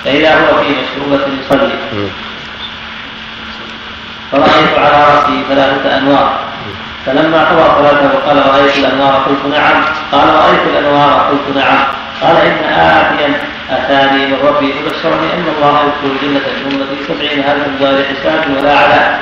فإذا 0.05 0.35
هو 0.35 0.63
في 0.63 0.69
مشروبة 0.71 1.27
يصلي. 1.41 1.79
فرأيت 4.33 4.79
على 4.79 5.15
رأسه 5.15 5.43
ثلاثة 5.49 5.99
أنوار. 5.99 6.41
فلما 7.07 7.45
قضى 7.45 7.89
صلاته 7.89 8.09
قال 8.09 8.47
رأيت 8.47 8.77
الأنوار؟ 8.77 9.15
قلت 9.15 9.55
نعم. 9.55 9.85
قال 10.13 10.29
رأيت 10.29 10.61
الأنوار؟ 10.67 11.21
قلت 11.31 11.57
نعم. 11.57 11.87
قال 12.23 12.37
إن 12.37 12.65
آتيا 12.65 13.54
أتاني 13.71 14.27
من 14.27 14.39
ربي 14.45 14.73
فبشرني 14.73 15.35
أن 15.35 15.45
الله 15.57 15.81
يدخل 15.81 16.27
من 16.27 16.41
أمتي 16.73 17.05
سبعين 17.09 17.39
ألفا 17.39 17.71
بغير 17.81 18.05
حساب 18.05 18.57
ولا 18.59 18.79
عذاب 18.79 19.19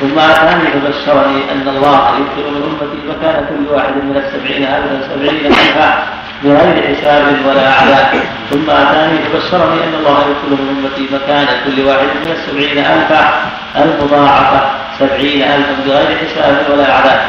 ثم 0.00 0.18
أتاني 0.18 0.64
فبشرني 0.70 1.52
أن 1.52 1.68
الله 1.68 2.10
يدخل 2.18 2.50
من 2.50 2.62
أمتي 2.70 3.00
مكان 3.08 3.46
كل 3.48 3.74
واحد 3.74 3.94
من 3.94 4.16
السبعين 4.16 4.64
ألفا 4.64 5.08
سبعين 5.14 5.46
ألفا 5.46 6.04
بغير 6.44 6.96
حساب 6.96 7.36
ولا 7.46 7.72
عذاب 7.74 8.22
ثم 8.50 8.70
أتاني 8.70 9.18
فبشرني 9.18 9.84
أن 9.84 9.94
الله 9.98 10.18
يدخل 10.18 10.50
من 10.50 10.84
أمتي 10.84 11.14
مكان 11.14 11.46
كل 11.64 11.86
واحد 11.86 12.06
من 12.06 12.32
السبعين 12.32 12.78
ألفا 12.78 13.50
المضاعفة 13.76 14.60
سبعين 14.98 15.42
ألفا 15.42 15.74
بغير 15.86 16.18
حساب 16.18 16.66
ولا 16.72 16.94
عذاب 16.94 17.20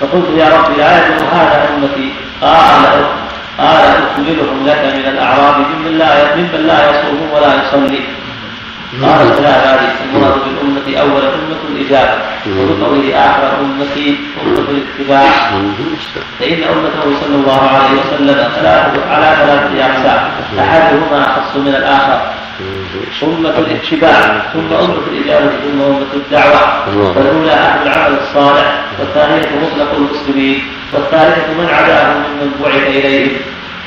فقلت 0.00 0.26
يا 0.38 0.48
رب 0.48 0.78
لا 0.78 0.96
يدخل 0.96 1.26
هذا 1.32 1.68
أمتي. 1.76 2.12
قال 2.40 3.25
قال 3.58 3.84
أكملهم 3.86 4.66
لك 4.66 4.94
من 4.96 5.06
الأعراب 5.12 5.56
ممن 5.58 5.98
لا 5.98 6.36
ممن 6.36 6.66
لا 6.66 6.90
يصوم 6.90 7.30
ولا 7.34 7.46
يصلي. 7.46 8.00
قال 9.02 9.28
لا 9.42 9.54
ذلك 9.72 9.94
المراد 10.04 10.34
بالأمة 10.44 11.00
أول 11.00 11.22
أمة 11.22 11.62
الإجابة 11.70 12.18
وبقوله 12.58 13.16
آخر 13.16 13.60
أمتي 13.60 14.16
أمة 14.46 14.66
الاتباع. 14.70 15.30
فإن 16.40 16.62
أمته 16.62 17.20
صلى 17.20 17.34
الله 17.34 17.60
عليه 17.68 18.00
وسلم 18.00 18.48
ثلاثة 18.54 19.10
على 19.10 19.36
ثلاثة 19.36 19.84
أقسام 19.84 20.30
أحدهما 20.58 21.20
أخص 21.26 21.56
من 21.56 21.74
الآخر. 21.74 22.20
أمة 23.22 23.58
الاتباع 23.58 24.42
ثم 24.52 24.72
أمة 24.74 25.02
الإجابة 25.12 25.50
ثم 25.50 25.82
أمة 25.82 26.12
الدعوة. 26.14 26.88
والأولى 27.16 27.52
أهل 27.52 27.86
العمل 27.86 28.18
الصالح 28.22 28.84
والثانية 28.98 29.48
مطلق 29.62 29.94
المسلمين. 29.94 30.62
والثالثة 30.96 31.52
من 31.58 31.68
عداهم 31.78 32.16
ممن 32.16 32.52
بعث 32.64 32.86
إليهم. 32.86 33.32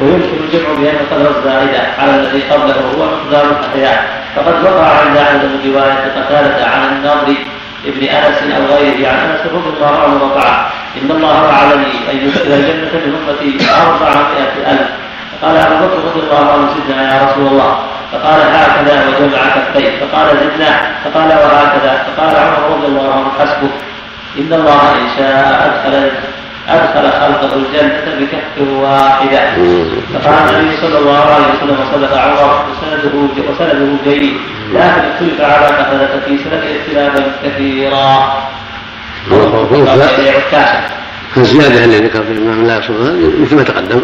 ويمكن 0.01 0.37
الجمع 0.43 0.73
بأن 0.73 0.95
القدر 0.95 1.37
الزائدة 1.37 1.81
على 1.99 2.15
الذي 2.15 2.41
قبله 2.41 2.75
هو 2.75 3.05
مقدار 3.05 3.45
الأحياء 3.59 4.23
فقد 4.35 4.63
وقع 4.63 4.87
عند 4.87 5.17
أحد 5.17 5.35
من 5.35 5.73
رواية 5.73 6.21
قتادة 6.21 6.65
عن 6.65 6.95
النضر 6.95 7.35
ابن 7.85 8.03
أنس 8.03 8.55
أو 8.55 8.75
غيره. 8.75 9.09
عن 9.09 9.29
أنس 9.29 9.41
رضي 9.53 9.69
الله 9.77 9.99
عنه 9.99 10.23
وقع. 10.23 10.67
إن 11.01 11.11
الله 11.11 11.43
وعدني 11.43 12.11
أن 12.11 12.17
يدخل 12.17 12.41
الجنة 12.41 12.91
من 12.93 13.15
أمتي 13.29 13.65
أربعمائة 13.81 14.71
ألف. 14.71 14.89
فقال 15.41 15.57
أبو 15.57 15.85
بكر 15.85 15.97
رضي 16.05 16.19
الله 16.19 16.51
عنه 16.53 16.69
زدنا 16.75 17.03
يا 17.03 17.31
رسول 17.31 17.47
الله. 17.47 17.79
فقال 18.11 18.41
هكذا 18.41 19.07
وجمع 19.07 19.39
كفيه 19.55 19.89
فقال 19.99 20.27
زدنا. 20.27 20.81
فقال 21.03 21.29
وهكذا. 21.29 22.05
فقال 22.07 22.35
عمر 22.35 22.77
رضي 22.77 22.87
الله 22.87 23.13
عنه 23.13 23.31
حسبك. 23.39 23.71
إن 24.37 24.53
الله 24.53 24.91
إن 24.91 25.07
شاء 25.17 26.38
ادخل 26.69 27.05
أدخل 27.05 27.19
خلقه 27.19 27.55
الجنة 27.55 28.19
بكف 28.19 28.67
واحدة. 28.71 29.39
فقال 30.13 30.55
النبي 30.55 30.77
صلى 30.81 30.97
الله 30.99 31.23
عليه 31.25 31.45
وسلم 31.45 31.77
صدق 31.93 32.17
عمر 32.17 32.65
وسنده 32.71 33.13
وسنده 33.49 33.97
جيد. 34.05 34.33
لكن 34.73 34.79
اختلف 34.79 35.41
على 35.41 35.65
قتادة 35.65 36.19
في 36.25 36.37
سنده 36.37 36.67
اختلافا 36.79 37.31
كثيرا. 37.43 38.07
الزيادة 41.37 41.83
اللي 41.83 41.97
ذكر 41.97 42.23
في 42.23 42.31
الإمام 42.31 42.67
لا 42.67 42.79
يصوم 42.79 43.35
مثل 43.41 43.55
ما 43.55 43.63
تقدم. 43.63 44.01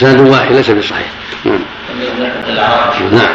سند 0.00 0.28
واحد 0.28 0.52
ليس 0.52 0.70
بصحيح. 0.70 1.06
نعم. 1.44 1.58
نعم. 3.12 3.28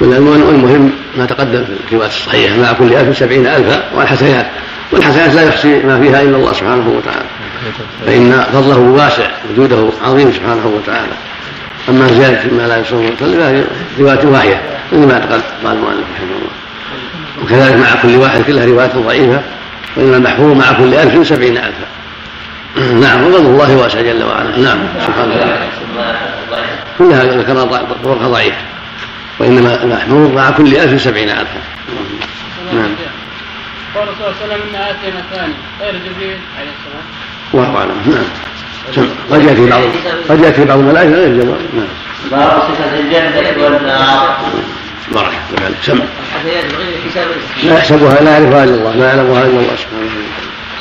والمهم 0.00 0.92
ما 1.16 1.26
تقدم 1.26 1.64
في 1.64 1.92
الروايات 1.92 2.10
الصحيحة. 2.10 2.56
مع 2.56 2.72
كل 2.72 2.94
ألف 2.94 3.18
سبعين 3.18 3.46
ألفا 3.46 3.84
والحسنات. 3.94 4.46
والحسنات 4.92 5.34
لا 5.34 5.42
يحصي 5.42 5.82
ما 5.82 6.00
فيها 6.00 6.22
إلا 6.22 6.36
الله 6.36 6.52
سبحانه 6.52 6.88
وتعالى. 6.88 7.28
فإن 8.06 8.46
فضله 8.52 8.78
واسع 8.78 9.26
وجوده 9.50 9.88
عظيم 10.02 10.32
سبحانه 10.32 10.66
وتعالى. 10.66 11.12
أما 11.88 12.08
زيادة 12.08 12.56
ما 12.56 12.68
لا 12.68 12.78
يصوم 12.78 13.00
ويصلي 13.00 13.36
فهي 13.36 13.64
رواية 13.98 14.26
واحية 14.26 14.62
مثل 14.92 15.06
ما 15.06 15.14
قال 15.14 15.42
المؤلف 15.64 16.04
رحمه 16.14 16.36
الله. 16.36 16.54
وكذلك 17.42 17.76
مع 17.76 18.02
كل 18.02 18.16
واحد 18.16 18.42
كلها 18.42 18.66
رواية 18.66 18.90
ضعيفة 19.06 19.40
وإنما 19.96 20.16
المحفوظ 20.16 20.56
مع 20.56 20.72
كل 20.72 20.94
ألف 20.94 21.26
سبعين 21.26 21.56
ألفا. 21.56 21.86
نعم 23.06 23.24
وفضل 23.24 23.46
الله 23.46 23.76
واسع 23.76 24.00
جل 24.00 24.24
وعلا. 24.24 24.58
نعم 24.58 24.78
سبحانه 25.06 25.34
وتعالى 25.34 25.68
كلها 26.98 27.24
ذكر 27.24 27.84
طرقها 28.04 28.28
ضعيفة 28.28 28.56
وإنما 29.38 29.82
المحفوظ 29.82 30.30
مع 30.34 30.50
كل 30.50 30.76
ألف 30.76 31.02
سبعين 31.02 31.28
ألفا. 31.28 31.60
نعم. 32.72 32.94
قال 33.94 34.08
صلى 34.18 34.26
الله 34.26 34.34
عليه 34.42 34.54
وسلم 34.54 34.74
إن 34.74 34.80
آتينا 34.80 35.22
ثاني 35.32 35.54
غير 35.80 35.94
جبريل 35.94 36.38
عليه 36.58 36.70
السلام. 36.78 37.04
والله 37.52 37.78
أعلم. 37.78 37.96
نعم. 38.06 39.08
قد 39.30 39.44
يأتي 39.44 39.70
بعض 39.70 39.82
قد 40.28 40.40
يأتي 40.40 40.64
بعض 40.64 40.78
الملائكه 40.78 41.12
غير 41.12 41.28
جبريل 41.28 41.46
نعم. 41.74 41.86
باب 42.30 42.62
صفه 42.62 42.98
الجنه 42.98 43.64
والنار 43.64 44.36
بارك 45.12 45.32
الله 45.58 45.70
سم 45.82 46.00
الحسنات 46.00 46.74
بغير 46.74 46.94
حساب. 47.10 47.26
لا 47.64 47.78
يحسبها 47.78 48.20
لا 48.20 48.30
يعرفها 48.38 48.64
إلا 48.64 48.74
الله 48.74 48.96
ما 48.96 49.06
يعلمها 49.06 49.42
إلا 49.42 49.60
الله 49.60 49.76
سبحانه 49.76 50.10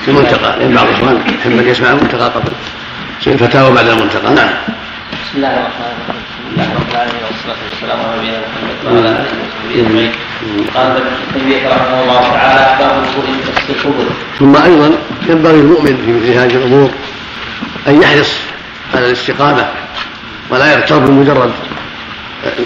في 0.05 0.11
المنتقى 0.11 0.59
لأن 0.59 0.76
بعض 0.76 0.88
الاخوان 0.88 1.22
يحب 1.39 1.51
ان 1.51 1.68
يسمع 1.68 1.89
المنتقى 1.89 2.26
قبل. 2.30 2.51
الفتاوى 3.28 3.76
بعد 3.76 3.88
المنتقى 3.88 4.34
نعم. 4.34 4.49
بسم 5.14 5.36
الله 5.36 5.47
الرحمن 5.47 5.93
الرحيم. 5.93 6.24
بسم 6.39 6.61
الله 6.61 6.74
رب 6.76 6.91
العالمين 6.91 7.24
والصلاة 7.32 7.61
والسلام 7.72 7.99
على 7.99 8.18
نبينا 8.18 8.38
محمد 8.38 8.78
وعلى 8.86 9.09
آله 9.09 9.26
وصحبه 9.43 9.88
أجمعين. 9.88 10.11
قال 10.75 11.03
ابن 11.35 11.51
رحمه 11.67 12.01
الله 12.01 12.21
تعالى 12.21 12.63
ثم 14.39 14.55
أيضا 14.55 14.91
ينبغي 15.29 15.55
المؤمن 15.55 15.97
في 16.05 16.11
مثل 16.11 16.39
هذه 16.39 16.55
الأمور 16.55 16.89
أن 17.87 18.01
يحرص 18.01 18.33
على 18.95 19.07
الاستقامة 19.07 19.67
ولا 20.49 20.73
يغتر 20.73 20.99
بمجرد 20.99 21.51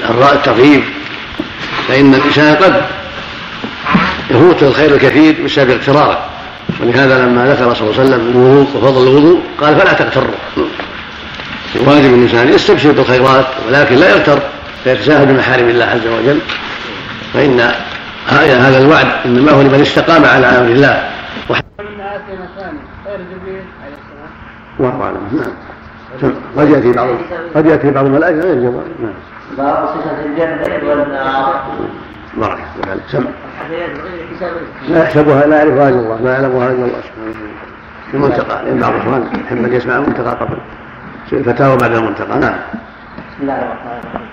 الترغيب 0.10 0.84
فإن 1.88 2.14
الإنسان 2.14 2.56
قد 2.56 2.82
يفوت 4.32 4.64
الخير 4.64 4.96
الكثير 4.96 5.36
بسبب 5.46 5.70
اغتراره. 5.70 6.26
ولهذا 6.80 7.26
لما 7.26 7.46
ذكر 7.46 7.74
صلى 7.74 7.90
الله 7.90 8.00
عليه 8.00 8.10
وسلم 8.10 8.32
الوضوء 8.32 8.68
وفضل 8.76 9.08
الوضوء 9.08 9.42
قال 9.62 9.80
فلا 9.80 9.94
تغتروا. 9.94 10.36
واجب 11.76 12.14
الإنسان 12.14 12.54
يستبشر 12.54 12.92
بالخيرات 12.92 13.48
ولكن 13.68 13.96
لا 13.96 14.10
يغتر 14.10 14.40
فيتساهل 14.84 15.26
بمحارم 15.26 15.70
الله 15.70 15.86
عز 15.86 16.08
وجل. 16.08 16.40
فإن 17.34 17.60
هذا 18.28 18.78
الوعد 18.78 19.08
إنما 19.26 19.52
هو 19.52 19.62
لمن 19.62 19.82
استقام 19.82 20.26
على 20.26 20.46
أمر 20.46 20.72
الله. 20.72 21.04
من 21.50 22.02
آتينا 22.02 22.48
ثاني 22.58 22.80
غير 23.08 23.20
جبريل 23.32 23.62
عليه 23.84 23.96
السلام 23.96 24.32
الله 24.80 25.06
أعلم. 25.06 25.18
نعم. 26.22 26.34
قد 26.58 26.70
يأتي 26.70 26.92
بعض 26.92 27.08
قد 27.56 27.66
يأتي 27.66 27.92
بعض 27.92 28.06
الملائكة 28.06 28.40
غير 28.40 28.56
جواب 28.56 28.84
نعم. 29.00 29.14
باب 29.58 29.88
صفه 29.88 30.26
الجنه 30.26 30.90
والنار 30.90 31.64
بارك 32.38 32.60
الله 32.84 32.98
سمع 33.12 33.30
بغير 33.70 33.90
حساب 34.36 34.52
لا 34.90 35.04
يحسبها 35.04 35.48
لا 35.48 35.58
يعرفها 35.58 35.90
إلا 35.90 36.00
الله. 36.00 36.22
ما 36.24 36.32
يعلمها 36.32 36.68
إلا 36.68 36.86
الله 36.86 37.02
سبحانه 37.02 37.34
في 38.12 38.18
المنتقى 38.18 38.66
لأن 38.66 38.80
بعض 38.80 38.94
الإخوان 38.94 39.28
يحب 39.46 39.58
أن 39.58 39.74
يسمع 39.74 39.96
المنتقى 39.98 40.32
قبل. 40.36 40.58
الفتاوى 41.34 41.78
بعد 41.78 41.92
المنتقى 41.92 42.40
نعم. 42.40 42.56
بسم 43.18 43.42
الله 43.42 43.54
الرحمن 43.54 44.00
الرحيم 44.04 44.27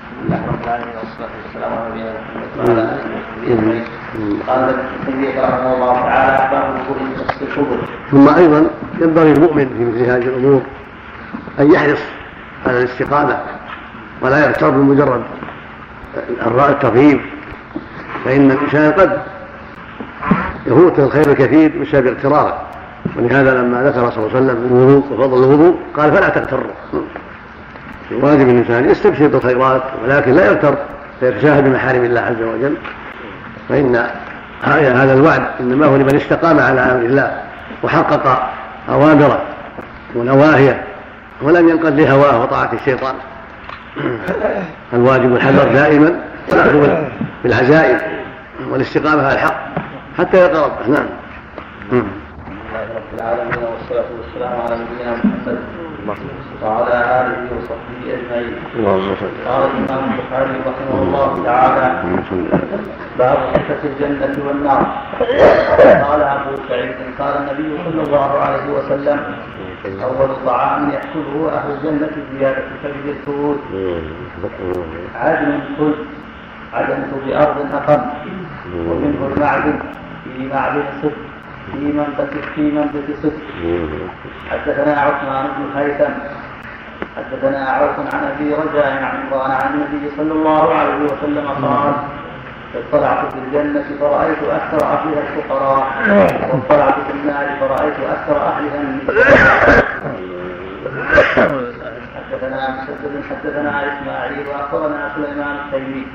ثم 8.10 8.28
أيضا 8.28 8.66
ينبغي 9.00 9.32
المؤمن 9.32 9.68
في 9.78 9.84
مثل 9.84 10.10
هذه 10.10 10.28
الأمور 10.28 10.62
أن 11.60 11.72
يحرص 11.72 12.00
على 12.66 12.78
الاستقامة 12.78 13.38
ولا 14.22 14.46
يغتر 14.46 14.70
بمجرد 14.70 15.22
الترغيب 16.70 17.20
فإن 18.24 18.50
الإنسان 18.50 18.92
قد 18.92 19.22
يفوت 20.66 20.98
الخير 20.98 21.30
الكثير 21.30 21.82
بسبب 21.82 22.06
اغتراره 22.06 22.62
ولهذا 23.16 23.54
لما 23.54 23.82
ذكر 23.82 24.10
صلى 24.10 24.26
الله 24.26 24.36
عليه 24.36 24.46
وسلم 24.46 24.66
الوضوء 24.66 25.12
وفضل 25.12 25.44
الوضوء 25.44 25.76
قال 25.96 26.12
فلا 26.12 26.28
تغتروا 26.28 26.70
واجب 28.12 28.48
الإنسان 28.48 28.90
يستبشر 28.90 29.26
بالخيرات 29.26 29.82
ولكن 30.04 30.32
لا 30.32 30.46
يغتر 30.46 30.74
فيتساهل 31.20 31.62
بمحارم 31.62 32.04
الله 32.04 32.20
عز 32.20 32.42
وجل. 32.42 32.76
فإن 33.68 34.06
هذا 34.62 35.14
الوعد 35.14 35.42
إنما 35.60 35.86
هو 35.86 35.96
لمن 35.96 36.16
استقام 36.16 36.58
على 36.58 36.80
أمر 36.80 37.04
الله 37.04 37.42
وحقق 37.82 38.50
اوامره 38.88 39.42
ونواهيه 40.14 40.84
ولم 41.42 41.68
ينقد 41.68 42.00
لهواه 42.00 42.42
وطاعة 42.42 42.72
الشيطان. 42.72 43.14
الواجب 44.92 45.36
الحذر 45.36 45.72
دائما 45.72 46.20
والاخذ 46.50 47.04
بالعزائم 47.44 47.98
والاستقامة 48.70 49.26
على 49.26 49.34
الحق 49.34 49.64
حتى 50.18 50.40
يلقى 50.40 50.64
ربه. 50.64 50.88
نعم. 50.88 51.06
رب 51.92 52.04
العالمين 53.18 53.54
والصلاة 53.54 54.04
والسلام 54.18 54.60
على 54.60 54.76
نبينا 54.76 55.16
محمد. 55.16 55.83
وعلى 56.62 56.96
اله 57.18 57.48
وصحبه 57.56 58.04
صل 58.30 58.46
قال 59.48 59.62
الإمام 59.70 60.02
البخاري 60.12 60.56
رحمه 60.68 61.02
الله 61.02 61.30
تعالى 61.44 61.86
باب 63.18 63.38
صفة 63.54 63.82
الجنة 63.88 64.34
والنار. 64.46 64.82
قال 66.04 66.22
أبو 66.22 66.52
سعيد 66.68 66.94
قال 67.18 67.34
النبي 67.36 67.68
صلى 67.84 68.02
الله 68.02 68.30
عليه 68.44 68.66
وسلم 68.72 69.20
أول 70.02 70.28
طعام 70.46 70.90
ياكله 70.90 71.50
أهل 71.52 71.70
الجنة 71.70 72.10
زياده 72.38 72.64
كبد 72.82 73.06
الثور 73.06 73.56
عدن 75.14 75.60
كل 75.78 75.94
عدنت 76.74 77.10
بأرض 77.26 77.56
اقم 77.74 78.02
ومنه 78.74 79.30
المعدن 79.36 79.78
في 80.24 80.46
معدن 80.52 80.82
صدق. 81.02 81.33
في 81.72 81.78
منبت 81.78 82.30
في 82.54 82.60
منبت 82.70 83.04
صدق 83.22 83.32
حدثنا 84.50 85.00
عثمان 85.00 85.46
بن 85.58 85.78
هيثم 85.78 86.12
حدثنا 87.16 87.68
عوف 87.68 88.14
عن 88.14 88.24
أبي 88.24 88.54
رجاء 88.54 88.92
عن 89.02 89.04
عمران 89.26 89.50
عن 89.50 89.74
النبي 89.74 90.10
صلى 90.16 90.32
الله 90.32 90.74
عليه 90.74 91.04
وسلم 91.04 91.46
قال 91.48 91.94
اطلعت 92.74 93.32
في 93.32 93.38
الجنة 93.38 93.84
فرأيت 94.00 94.38
أكثر 94.42 94.86
أهلها 94.86 95.22
الفقراء 95.22 95.86
واطلعت 96.52 96.94
في 96.94 97.12
النار 97.12 97.46
فرأيت 97.60 97.94
أكثر 98.10 98.36
أهلها 98.36 98.80
النساء 98.80 99.14
حدثنا 102.16 102.76
مسدد 102.82 103.22
حدثنا 103.30 103.72
إسماعيل 103.92 104.46
وأخبرنا 104.48 105.10
سليمان 105.16 105.56
التيمي 105.56 106.06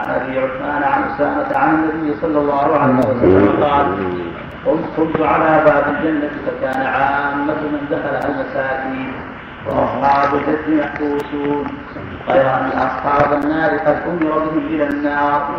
عن 0.00 0.10
أبي 0.10 0.38
عثمان 0.38 0.82
عن 0.82 1.02
أسامة 1.02 1.56
عن 1.56 1.74
النبي 1.74 2.16
صلى 2.20 2.38
الله 2.38 2.78
عليه 2.78 2.94
وسلم 2.98 3.64
قال 3.64 3.86
قمت 4.96 5.20
على 5.20 5.64
باب 5.64 5.84
الجنة 5.88 6.30
فكان 6.46 6.86
عامة 6.86 7.60
من 7.72 7.86
دخلها 7.90 8.28
المساكين. 8.28 9.12
وأصحاب 9.66 10.34
الجد 10.34 10.80
محبوسون 10.80 11.66
غير 12.28 12.46
أن 12.46 12.70
أصحاب 12.78 13.42
النار 13.42 13.70
قد 13.70 14.02
أمر 14.08 14.38
بهم 14.38 14.66
إلى 14.66 14.88
النار. 14.88 15.50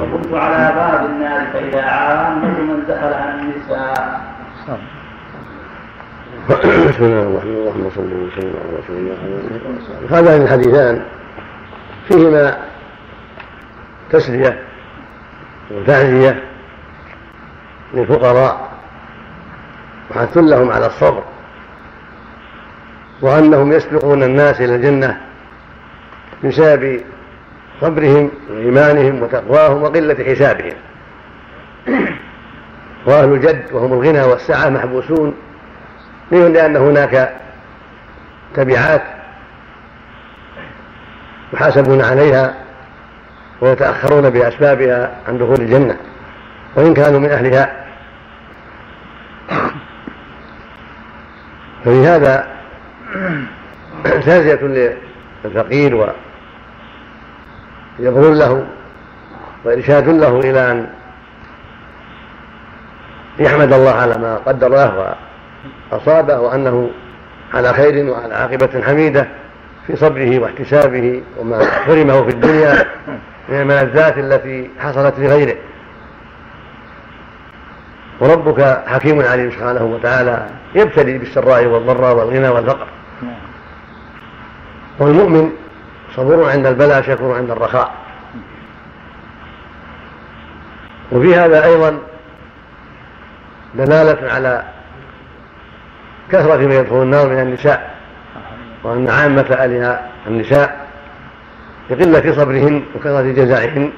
وقمت 0.00 0.34
على 0.34 0.74
باب 0.74 1.10
النار 1.10 1.46
فإذا 1.52 1.82
عامة 1.82 2.60
من 2.60 2.84
دخلها 2.88 3.34
النساء. 3.34 4.20
بسم 6.48 7.04
الله 7.04 7.22
الرحمن 7.22 7.32
الرحيم 7.32 7.56
اللهم 7.56 7.90
صل 7.90 8.02
وسلم 8.02 8.54
على 8.60 8.78
رسول 8.78 8.96
الله 8.96 10.18
هذان 10.18 10.42
الحديثان 10.42 11.02
فيهما 12.08 12.56
تسليه 14.10 14.58
وتعزية 15.70 16.42
للفقراء 17.94 18.68
وحث 20.10 20.38
لهم 20.38 20.72
على 20.72 20.86
الصبر 20.86 21.22
وأنهم 23.22 23.72
يسبقون 23.72 24.22
الناس 24.22 24.60
إلى 24.60 24.74
الجنة 24.74 25.20
بسبب 26.44 27.00
صبرهم 27.80 28.30
وإيمانهم 28.50 29.22
وتقواهم 29.22 29.82
وقلة 29.82 30.34
حسابهم. 30.34 30.76
وأهل 33.06 33.32
الجد 33.32 33.72
وهم 33.72 33.92
الغنى 33.92 34.22
والسعة 34.22 34.68
محبوسون 34.68 35.34
منهم 36.30 36.52
لأن 36.52 36.76
هناك 36.76 37.32
تبعات 38.54 39.02
يحاسبون 41.52 42.02
عليها 42.02 42.54
ويتأخرون 43.60 44.30
بأسبابها 44.30 45.10
عن 45.28 45.38
دخول 45.38 45.60
الجنة 45.60 45.96
وإن 46.76 46.94
كانوا 46.94 47.20
من 47.20 47.30
أهلها 47.30 47.83
ففي 51.84 52.06
هذا 52.06 52.46
تعزية 54.04 54.94
للفقير 55.44 56.14
ويظهر 57.98 58.32
له 58.32 58.66
وإرشاد 59.64 60.08
له 60.08 60.40
إلى 60.40 60.70
أن 60.70 60.88
يحمد 63.38 63.72
الله 63.72 63.94
على 63.94 64.18
ما 64.18 64.36
قدر 64.36 64.68
له 64.68 65.16
وأصابه 65.92 66.40
وأنه 66.40 66.90
على 67.54 67.72
خير 67.72 68.10
وعلى 68.10 68.34
عاقبة 68.34 68.82
حميدة 68.86 69.28
في 69.86 69.96
صبره 69.96 70.38
واحتسابه 70.38 71.22
وما 71.38 71.64
حرمه 71.64 72.22
في 72.22 72.30
الدنيا 72.30 72.86
من 73.48 73.60
الملذات 73.60 74.18
التي 74.18 74.70
حصلت 74.78 75.18
لغيره. 75.18 75.56
وربك 78.20 78.82
حكيم 78.86 79.22
عليم 79.22 79.50
سبحانه 79.50 79.84
وتعالى 79.84 80.46
يبتلي 80.74 81.18
بالسراء 81.18 81.66
والضراء 81.66 82.16
والغنى 82.16 82.48
والفقر. 82.48 82.86
والمؤمن 84.98 85.50
صبور 86.16 86.50
عند 86.50 86.66
البلاء 86.66 87.02
شكور 87.02 87.36
عند 87.36 87.50
الرخاء. 87.50 87.92
وفي 91.12 91.34
هذا 91.34 91.64
أيضا 91.64 91.98
دلالة 93.74 94.32
على 94.32 94.64
كثرة 96.32 96.56
من 96.56 96.72
يدخل 96.72 97.02
النار 97.02 97.28
من 97.28 97.40
النساء 97.40 97.94
وأن 98.84 99.08
عامة 99.08 99.46
أهلها 99.52 100.08
النساء 100.26 100.86
لقلة 101.90 102.36
صبرهن 102.36 102.82
وكثرة 102.94 103.32
جزائهن 103.32 103.90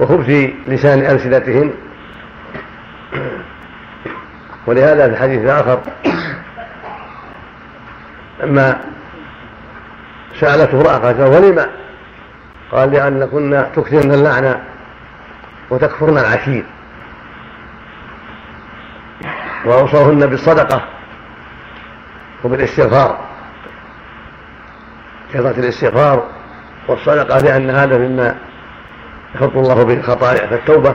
وخبث 0.00 0.50
لسان 0.66 0.98
ألسنتهم 0.98 1.72
ولهذا 4.66 5.08
في 5.08 5.12
الحديث 5.14 5.40
الآخر 5.40 5.80
لما 8.42 8.80
سألته 10.40 10.80
امرأة 10.80 10.98
قالت 10.98 11.20
ولم 11.20 11.66
قال 12.72 12.90
لأن 12.92 13.28
كنا 13.32 13.62
تكثرن 13.76 14.12
اللعنة 14.12 14.62
وتكفرن 15.70 16.18
العشير 16.18 16.64
وأوصوهن 19.64 20.26
بالصدقة 20.26 20.82
وبالاستغفار 22.44 23.18
كثرة 25.34 25.60
الاستغفار 25.60 26.28
والصدقة 26.88 27.38
لأن 27.38 27.70
هذا 27.70 27.98
مما 27.98 28.36
يحط 29.34 29.56
الله 29.56 29.82
به 29.84 29.94
الخطايا 29.94 30.46
فالتوبة 30.46 30.94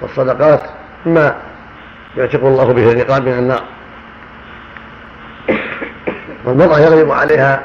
والصدقات 0.00 0.62
مما 1.06 1.36
يعتق 2.16 2.44
الله 2.44 2.72
به 2.72 2.92
الرقاب 2.92 3.22
من 3.22 3.38
النار. 3.38 3.64
والمرأة 6.44 6.78
يغلب 6.78 7.10
عليها 7.10 7.64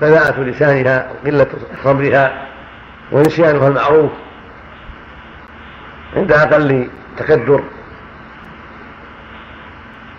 بذاءة 0.00 0.40
لسانها 0.40 1.08
وقلة 1.24 1.46
صبرها 1.84 2.46
ونسيانها 3.12 3.68
المعروف 3.68 4.10
عند 6.16 6.32
أقل 6.32 6.88
تكدر. 7.18 7.62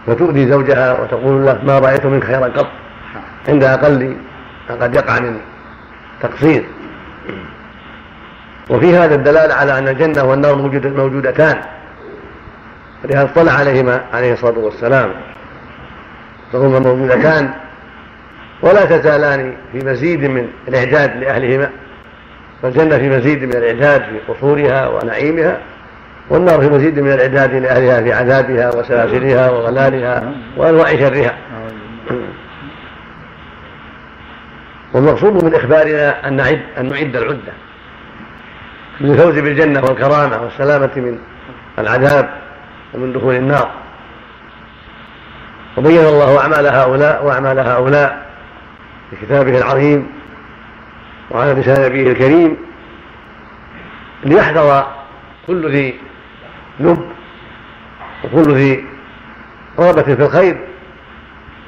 فتؤذي 0.08 0.48
زوجها 0.48 1.02
وتقول 1.02 1.46
له 1.46 1.60
ما 1.64 1.80
رأيت 1.80 2.06
منك 2.06 2.24
خيرا 2.24 2.48
قط. 2.48 2.68
عند 3.48 3.64
أقل 3.64 4.18
ما 4.70 4.76
قد 4.76 4.96
يقع 4.96 5.20
من 5.20 5.40
تقصير. 6.22 6.66
وفي 8.70 8.98
هذا 8.98 9.16
الدلالة 9.16 9.54
على 9.54 9.80
أن 9.80 9.88
الجنة 9.88 10.24
والنار 10.24 10.56
موجودتان. 10.86 11.62
ولهذا 13.06 13.24
اطلع 13.24 13.52
عليهما 13.52 14.02
عليه 14.14 14.34
الصلاة 14.34 14.60
والسلام. 14.60 15.12
فهما 16.54 16.80
موجودتان 16.80 17.54
ولا 18.62 18.86
تزالان 18.86 19.56
في 19.72 19.86
مزيد 19.86 20.24
من 20.24 20.48
الإعداد 20.68 21.18
لأهلهما. 21.18 21.70
فالجنة 22.62 22.98
في 22.98 23.10
مزيد 23.10 23.44
من 23.44 23.56
الإعداد 23.56 24.02
في 24.02 24.34
قصورها 24.34 24.88
ونعيمها 24.88 25.58
والنار 26.30 26.62
في 26.62 26.70
مزيد 26.70 27.00
من 27.00 27.12
الإعداد 27.12 27.54
لأهلها 27.54 28.02
في 28.04 28.14
عذابها 28.14 28.76
وسلاسلها 28.76 29.50
وغلالها 29.50 30.34
وأنواع 30.58 30.88
شرها. 30.88 31.38
والمقصود 34.94 35.44
من 35.44 35.56
إخبارنا 35.56 36.28
أن 36.28 36.34
نعد 36.34 36.62
أن 36.78 36.90
نعد 36.90 37.16
العدة 37.16 37.54
للفوز 39.02 39.40
بالجنة 39.40 39.82
والكرامة 39.84 40.44
والسلامة 40.44 40.92
من 40.96 41.20
العذاب. 41.80 42.45
ومن 42.96 43.14
دخول 43.14 43.36
النار. 43.36 43.70
وبين 45.78 46.00
الله 46.00 46.40
أعمال 46.40 46.68
هؤلاء 46.68 47.26
وأعمال 47.26 47.60
هؤلاء 47.60 48.26
في 49.10 49.26
كتابه 49.26 49.58
العظيم 49.58 50.08
وعلى 51.32 51.54
لسان 51.54 51.86
نبيه 51.86 52.12
الكريم 52.12 52.58
ليحذر 54.24 54.88
كل 55.48 55.72
ذي 55.72 56.00
لب 56.80 57.10
وكل 58.24 58.54
ذي 58.54 58.86
رغبة 59.80 60.02
في 60.02 60.26
الخير 60.26 60.58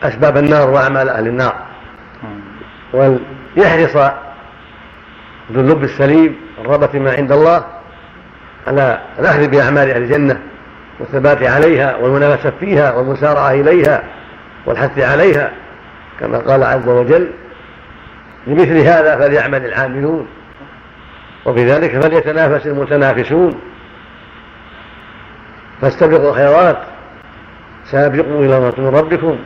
أسباب 0.03 0.37
النار 0.37 0.69
وأعمال 0.69 1.09
أهل 1.09 1.27
النار. 1.27 1.55
وليحرص 2.93 3.95
ذو 5.51 5.61
اللب 5.61 5.83
السليم 5.83 6.35
الرغبة 6.61 6.99
ما 6.99 7.11
عند 7.11 7.31
الله 7.31 7.65
على 8.67 9.01
الأخذ 9.19 9.47
بأعمال 9.47 9.89
أهل 9.89 10.01
الجنة 10.01 10.41
والثبات 10.99 11.43
عليها 11.43 11.95
والمنافسة 11.95 12.51
فيها 12.59 12.93
والمسارعة 12.93 13.51
إليها 13.51 14.03
والحث 14.65 14.99
عليها 14.99 15.51
كما 16.19 16.37
قال 16.37 16.63
عز 16.63 16.87
وجل 16.87 17.31
لمثل 18.47 18.77
هذا 18.77 19.17
فليعمل 19.17 19.65
العاملون 19.65 20.27
وفي 21.45 21.71
ذلك 21.71 22.01
فليتنافس 22.01 22.67
المتنافسون. 22.67 23.59
فاستبقوا 25.81 26.29
الخيرات 26.29 26.77
سابقوا 27.91 28.45
إلى 28.45 28.59
مرة 28.59 28.73
من 28.77 28.95
ربكم 28.95 29.39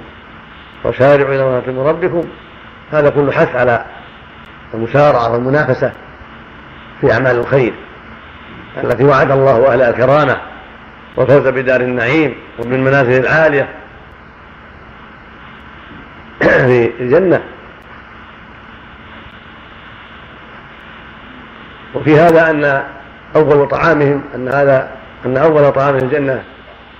وسارعوا 0.84 1.36
إلى 1.36 1.44
مرة 1.44 1.72
من 1.72 1.88
ربكم. 1.88 2.24
هذا 2.92 3.10
كله 3.10 3.32
حث 3.32 3.56
على 3.56 3.86
المسارعة 4.74 5.32
والمنافسة 5.32 5.92
في 7.02 7.14
أعمال 7.14 7.36
الخير 7.36 7.74
التي 8.84 9.04
وعد 9.04 9.32
الله 9.32 9.74
أهل 9.74 9.82
الكرامة. 9.82 10.51
والفوز 11.16 11.48
بدار 11.48 11.82
النعيم 11.82 12.36
وبالمنازل 12.60 13.26
العالية. 13.26 13.70
في 16.68 16.92
الجنة. 17.00 17.42
وفي 21.96 22.20
هذا 22.20 22.50
أن 22.50 22.84
أول 23.36 23.68
طعامهم 23.68 24.22
أن 24.36 24.48
هذا 24.48 24.92
أن 25.26 25.38
أول 25.38 25.72
طعام 25.72 25.96
الجنة 25.96 26.44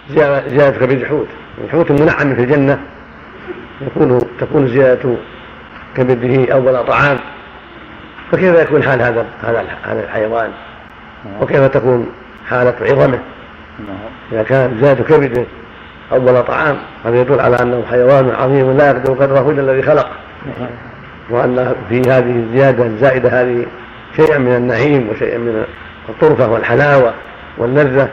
زيادة 0.10 0.78
كبد 0.78 0.92
الحوت. 0.92 1.28
الحوت 1.64 1.92
المنعم 1.92 2.36
في 2.36 2.42
الجنة 2.42 2.80
يكون 3.82 4.22
تكون 4.40 4.68
زيادة 4.68 5.16
كبده 5.98 6.54
أول 6.54 6.86
طعام. 6.86 7.18
فكيف 8.32 8.56
يكون 8.56 8.84
حال 8.84 9.02
هذا 9.02 9.26
هذا 9.44 10.04
الحيوان؟ 10.04 10.52
وكيف 11.42 11.64
تكون 11.64 12.12
حالة 12.50 12.76
عظمه؟ 12.82 13.20
إذا 14.32 14.44
كان 14.44 14.78
زيادة 14.82 15.04
كبده 15.04 15.46
أول 16.12 16.44
طعام 16.44 16.78
هذا 17.06 17.22
يدل 17.22 17.40
على 17.40 17.56
أنه 17.62 17.84
حيوان 17.90 18.30
عظيم 18.30 18.78
لا 18.78 18.88
يقدر 18.88 19.14
قدره 19.14 19.52
إلا 19.52 19.62
الذي 19.62 19.82
خلق. 19.82 20.10
وأن 21.30 21.76
في 21.90 22.02
هذه 22.02 22.36
الزيادة 22.36 22.86
الزائدة 22.86 23.42
هذه 23.42 23.66
شيئا 24.16 24.38
من 24.38 24.56
النعيم 24.56 25.10
وشيئا 25.10 25.38
من 25.38 25.66
الطرفة 26.10 26.52
والحلاوة 26.52 27.14
واللذة 27.58 28.10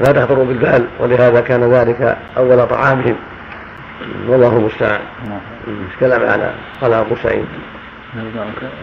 لا 0.00 0.12
تخطر 0.12 0.34
بالبال 0.34 0.86
ولهذا 1.00 1.40
كان 1.40 1.72
ذلك 1.72 2.16
أول 2.36 2.66
طعامهم. 2.66 3.16
والله 4.28 4.56
المستعان. 4.56 5.00
كلام 6.00 6.22
على 6.22 6.50
قال 6.80 6.92
أبو 6.92 7.16
سعيد. 7.22 7.44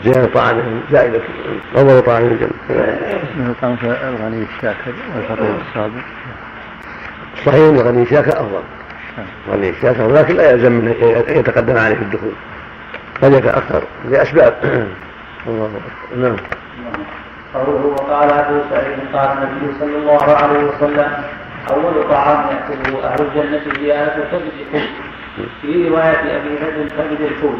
زيادة 0.03 0.34
طعامهم 0.34 0.82
زائدة. 0.91 1.19
أول 1.77 2.01
طعام 2.01 2.23
الجنة 2.23 3.55
طعام 3.61 3.77
الغني 3.84 4.45
الشاكر 4.55 4.93
والفقير 5.15 5.55
الصابر. 5.69 6.01
صحيح 7.45 7.55
أن 7.55 7.75
الغني 7.75 8.03
الشاكر 8.03 8.32
أفضل. 8.32 8.63
الغني 9.47 9.69
الشاكر 9.69 10.03
ولكن 10.03 10.36
لا 10.36 10.51
يلزم 10.51 10.71
منه 10.71 10.91
أن 11.29 11.39
يتقدم 11.39 11.77
عليه 11.77 11.95
في 11.95 12.01
الدخول. 12.01 12.34
قد 13.21 13.34
أكثر 13.34 13.84
لأسباب. 14.09 14.53
الله 15.47 15.71
نعم. 16.17 16.36
قوله 17.53 17.86
وقال 17.86 18.32
أبو 18.32 18.59
سعيد 18.69 18.99
قال 19.13 19.38
النبي 19.38 19.79
صلى 19.79 19.97
الله 19.97 20.23
عليه 20.23 20.63
وسلم 20.63 21.11
أول 21.69 22.09
طعام 22.09 22.45
يأكله 22.47 23.07
أهل 23.07 23.21
الجنة 23.21 23.73
زياده 23.79 24.23
كبد 24.32 24.51
الحوت. 24.61 24.89
في 25.61 25.89
رواية 25.89 26.38
أبي 26.38 26.55
ذر 26.55 26.88
كبد 26.88 27.21
الحوت. 27.21 27.59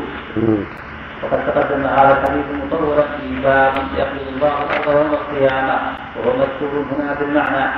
وقد 1.24 1.46
تقدم 1.48 1.86
هذا 1.86 2.18
الحديث 2.22 2.46
مطورا 2.64 3.02
في 3.02 3.42
باب 3.44 3.74
يخلق 3.98 4.28
الله 4.36 4.64
الأرض 4.64 4.98
يوم 4.98 5.14
القيامة 5.14 5.80
وهو 6.16 6.38
مذكور 6.38 6.86
هنا 6.92 7.14
بالمعنى. 7.14 7.72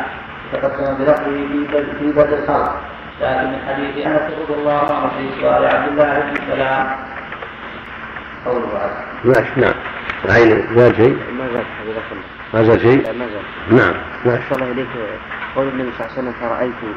تقدم 0.53 0.93
بلفظه 0.93 1.23
في 1.23 1.67
في 1.99 2.11
بدء 2.11 2.39
الخلق. 2.43 2.75
لكن 3.21 3.47
من 3.47 3.59
حديث 3.67 4.05
أنس 4.07 4.21
رضي 4.41 4.53
الله 4.53 4.95
عنه 4.95 5.09
في 5.09 5.41
سؤال 5.41 5.65
عبد 5.65 5.87
الله 5.91 6.19
بن 6.19 6.35
سلام 6.47 6.87
قوله 8.45 8.67
ماشي 9.23 9.61
نعم. 9.61 9.73
عين 10.29 10.75
زاد 10.75 10.95
شيء؟ 10.95 11.17
ما 11.37 11.45
الله 11.45 11.63
ما 12.53 12.63
زال 12.63 12.81
شيء؟ 12.81 13.01
لا 13.01 13.11
ما 13.11 13.25
زال 13.25 13.77
نعم. 13.77 13.93
ماشي 14.25 14.55
الله 14.55 14.71
إليك. 14.71 14.87
قول 15.55 15.67
النبي 15.67 15.91
صلى 15.91 16.05
الله 16.07 16.11
عليه 16.17 16.19
وسلم 16.19 16.33
فرأيت 16.41 16.95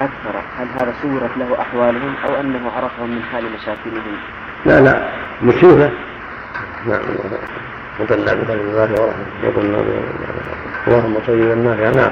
أكثر 0.00 0.38
هل 0.58 0.66
هذا 0.80 0.92
صورت 1.02 1.30
له 1.36 1.60
أحوالهم 1.60 2.14
أو 2.28 2.40
أنه 2.40 2.70
عرفهم 2.76 3.10
من 3.10 3.22
حال 3.32 3.44
مشاكلهم؟ 3.44 4.16
لا 4.66 4.80
لا. 4.80 5.08
مصيبة 5.42 5.90
نعم. 6.86 7.00
وطلع 8.00 8.32
بقلب 8.34 8.60
الله 8.60 8.90
ورحمة 8.92 9.84
اللهم 10.86 11.18
طيبا 11.26 11.54
نافعا 11.54 11.90
نعم 11.90 12.10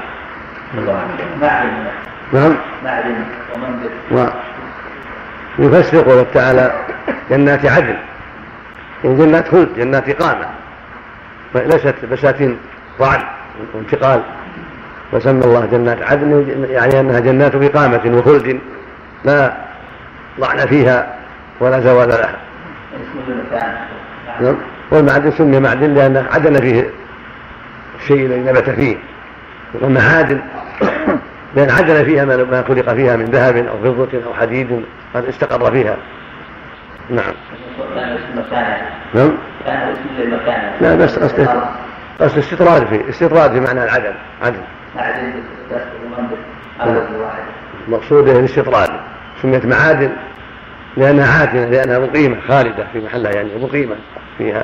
معدن 1.41 1.85
نعم. 2.33 2.55
معدن 2.85 3.15
ومنزل 3.55 4.31
ويفسر 5.59 6.01
قوله 6.01 6.25
تعالى 6.33 6.73
جنات 7.29 7.65
عدن. 7.65 7.95
يعني 9.03 9.15
جنات 9.17 9.47
خلد 9.47 9.69
جنات 9.77 10.09
إقامة 10.09 10.45
ليست 11.55 11.95
بساتين 12.11 12.57
طعن 12.99 13.23
وانتقال 13.73 14.21
وسمى 15.13 15.45
الله 15.45 15.65
جنات 15.65 16.01
عدن 16.01 16.45
يعني 16.69 16.99
أنها 16.99 17.19
جنات 17.19 17.55
إقامة 17.55 18.01
وخلد 18.05 18.59
لا 19.25 19.57
ضعن 20.39 20.57
فيها 20.57 21.15
ولا 21.59 21.79
زوال 21.79 22.09
لها. 22.09 22.35
نعم. 24.41 24.55
والمعدن 24.91 25.31
سمي 25.31 25.59
معدن 25.59 25.93
لأن 25.93 26.25
عدن 26.33 26.59
فيه 26.59 26.89
الشيء 28.01 28.25
الذي 28.25 28.39
نبت 28.39 28.69
فيه. 28.69 28.97
والمعادن 29.81 30.41
لأن 31.55 31.69
عدل 31.69 32.05
فيها 32.05 32.25
ما 32.25 32.63
خلق 32.67 32.93
فيها 32.93 33.15
من 33.15 33.25
ذهب 33.25 33.57
أو 33.57 33.77
فضة 33.77 34.25
أو 34.25 34.33
حديد 34.33 34.85
قد 35.15 35.25
استقر 35.25 35.71
فيها. 35.71 35.97
نعم. 37.09 37.33
نعم. 39.13 39.31
لا 40.81 40.95
بس 40.95 41.19
قصد 41.19 41.49
قصد 42.19 42.37
استطراد 42.37 42.85
في 42.87 43.09
استطراد 43.09 43.51
في 43.51 43.59
معنى 43.59 43.83
العدل 43.83 44.13
عدل 44.43 44.61
مقصوده 47.87 48.39
الاستطراد. 48.39 48.89
سميت 49.41 49.65
معادن 49.65 50.11
لأنها 50.97 51.39
عادنة 51.39 51.65
لأنها 51.65 51.99
مقيمة 51.99 52.37
خالدة 52.47 52.87
في 52.93 52.99
محلها 52.99 53.31
يعني 53.31 53.49
مقيمة 53.61 53.95
فيها. 54.37 54.63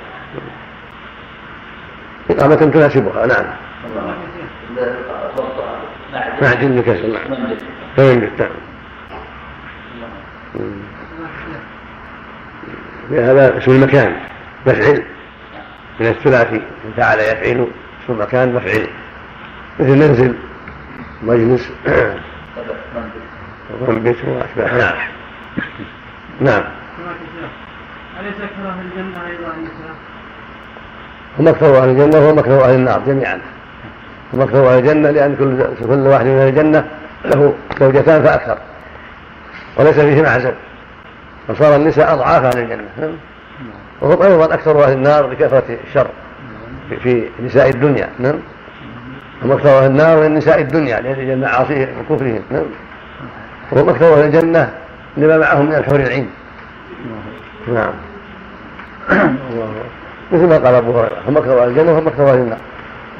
إقامة 2.29 2.55
تناسبها 2.55 3.25
نعم. 3.25 3.45
معدن 6.41 6.75
بكسر 6.75 7.07
نعم. 7.07 7.55
فينبت 7.95 8.39
نعم. 8.39 8.49
هذا 13.11 13.57
اسم 13.57 13.71
المكان. 13.71 14.15
مفعل. 14.67 15.03
من 15.99 16.07
الثلاثي. 16.07 16.61
فعل 16.97 17.19
يفعل 17.19 17.67
اسم 18.03 18.13
المكان 18.13 18.55
مفعل. 18.55 18.87
مثل 19.79 19.89
منزل. 19.89 20.35
مجلس. 21.23 21.71
ومنبت 23.81 24.17
واشباه 24.25 24.77
نعم. 24.77 24.97
نعم. 26.41 26.63
أليس 28.19 28.35
كره 28.37 28.75
الجنة 28.81 29.27
أيضا 29.27 29.53
هم 31.39 31.47
أكثر 31.47 31.83
أهل 31.83 31.89
الجنة 31.89 32.19
وهم 32.19 32.39
أكثر 32.39 32.65
أهل 32.65 32.75
النار 32.75 33.01
جميعا. 33.07 33.41
هم 34.33 34.41
أكثر 34.41 34.69
أهل 34.69 34.79
الجنة 34.79 35.11
لأن 35.11 35.35
كل 35.35 35.85
كل 35.87 36.07
واحد 36.07 36.25
من 36.25 36.37
أهل 36.37 36.47
الجنة 36.47 36.85
له 37.25 37.53
زوجتان 37.79 38.23
فأكثر 38.23 38.57
وليس 39.77 39.99
فيه 39.99 40.21
معزل 40.21 40.53
فصار 41.47 41.75
النساء 41.75 42.13
أضعاف 42.13 42.43
أهل 42.43 42.63
الجنة 42.63 43.13
وهم 44.01 44.21
أيضا 44.21 44.53
أكثر 44.53 44.83
أهل 44.83 44.93
النار 44.93 45.29
لكثرة 45.29 45.77
الشر 45.87 46.07
في 47.03 47.29
نساء 47.43 47.69
الدنيا 47.69 48.09
نعم 48.19 48.39
هم 49.43 49.51
أكثر 49.51 49.79
أهل 49.79 49.85
النار 49.85 50.19
من 50.19 50.35
نساء 50.35 50.61
الدنيا 50.61 50.99
لأجل 50.99 51.37
معاصيهم 51.37 51.89
وكفرهم 51.99 52.41
نعم 52.51 52.65
وهم 53.71 53.89
أكثر 53.89 54.13
أهل 54.13 54.25
الجنة 54.25 54.73
لما 55.17 55.37
معهم 55.37 55.65
من 55.65 55.75
الحور 55.75 55.99
العين. 55.99 56.29
نعم. 57.67 57.93
مثل 60.31 60.47
ما 60.47 60.57
قال 60.57 60.75
أبو 60.75 60.91
هريرة 60.91 61.21
هم 61.27 61.37
أكثر 61.37 61.63
أهل 61.63 61.69
الجنة 61.69 61.91
وهم 61.91 62.07
أكثر 62.07 62.29
أهل 62.29 62.39
النار. 62.39 62.57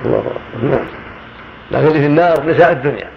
الله 0.05 0.23
نعم. 0.63 1.00
لكن 1.71 1.87
اللي 1.87 1.99
في 1.99 2.05
النار 2.05 2.45
نساء 2.45 2.71
الدنيا. 2.71 3.07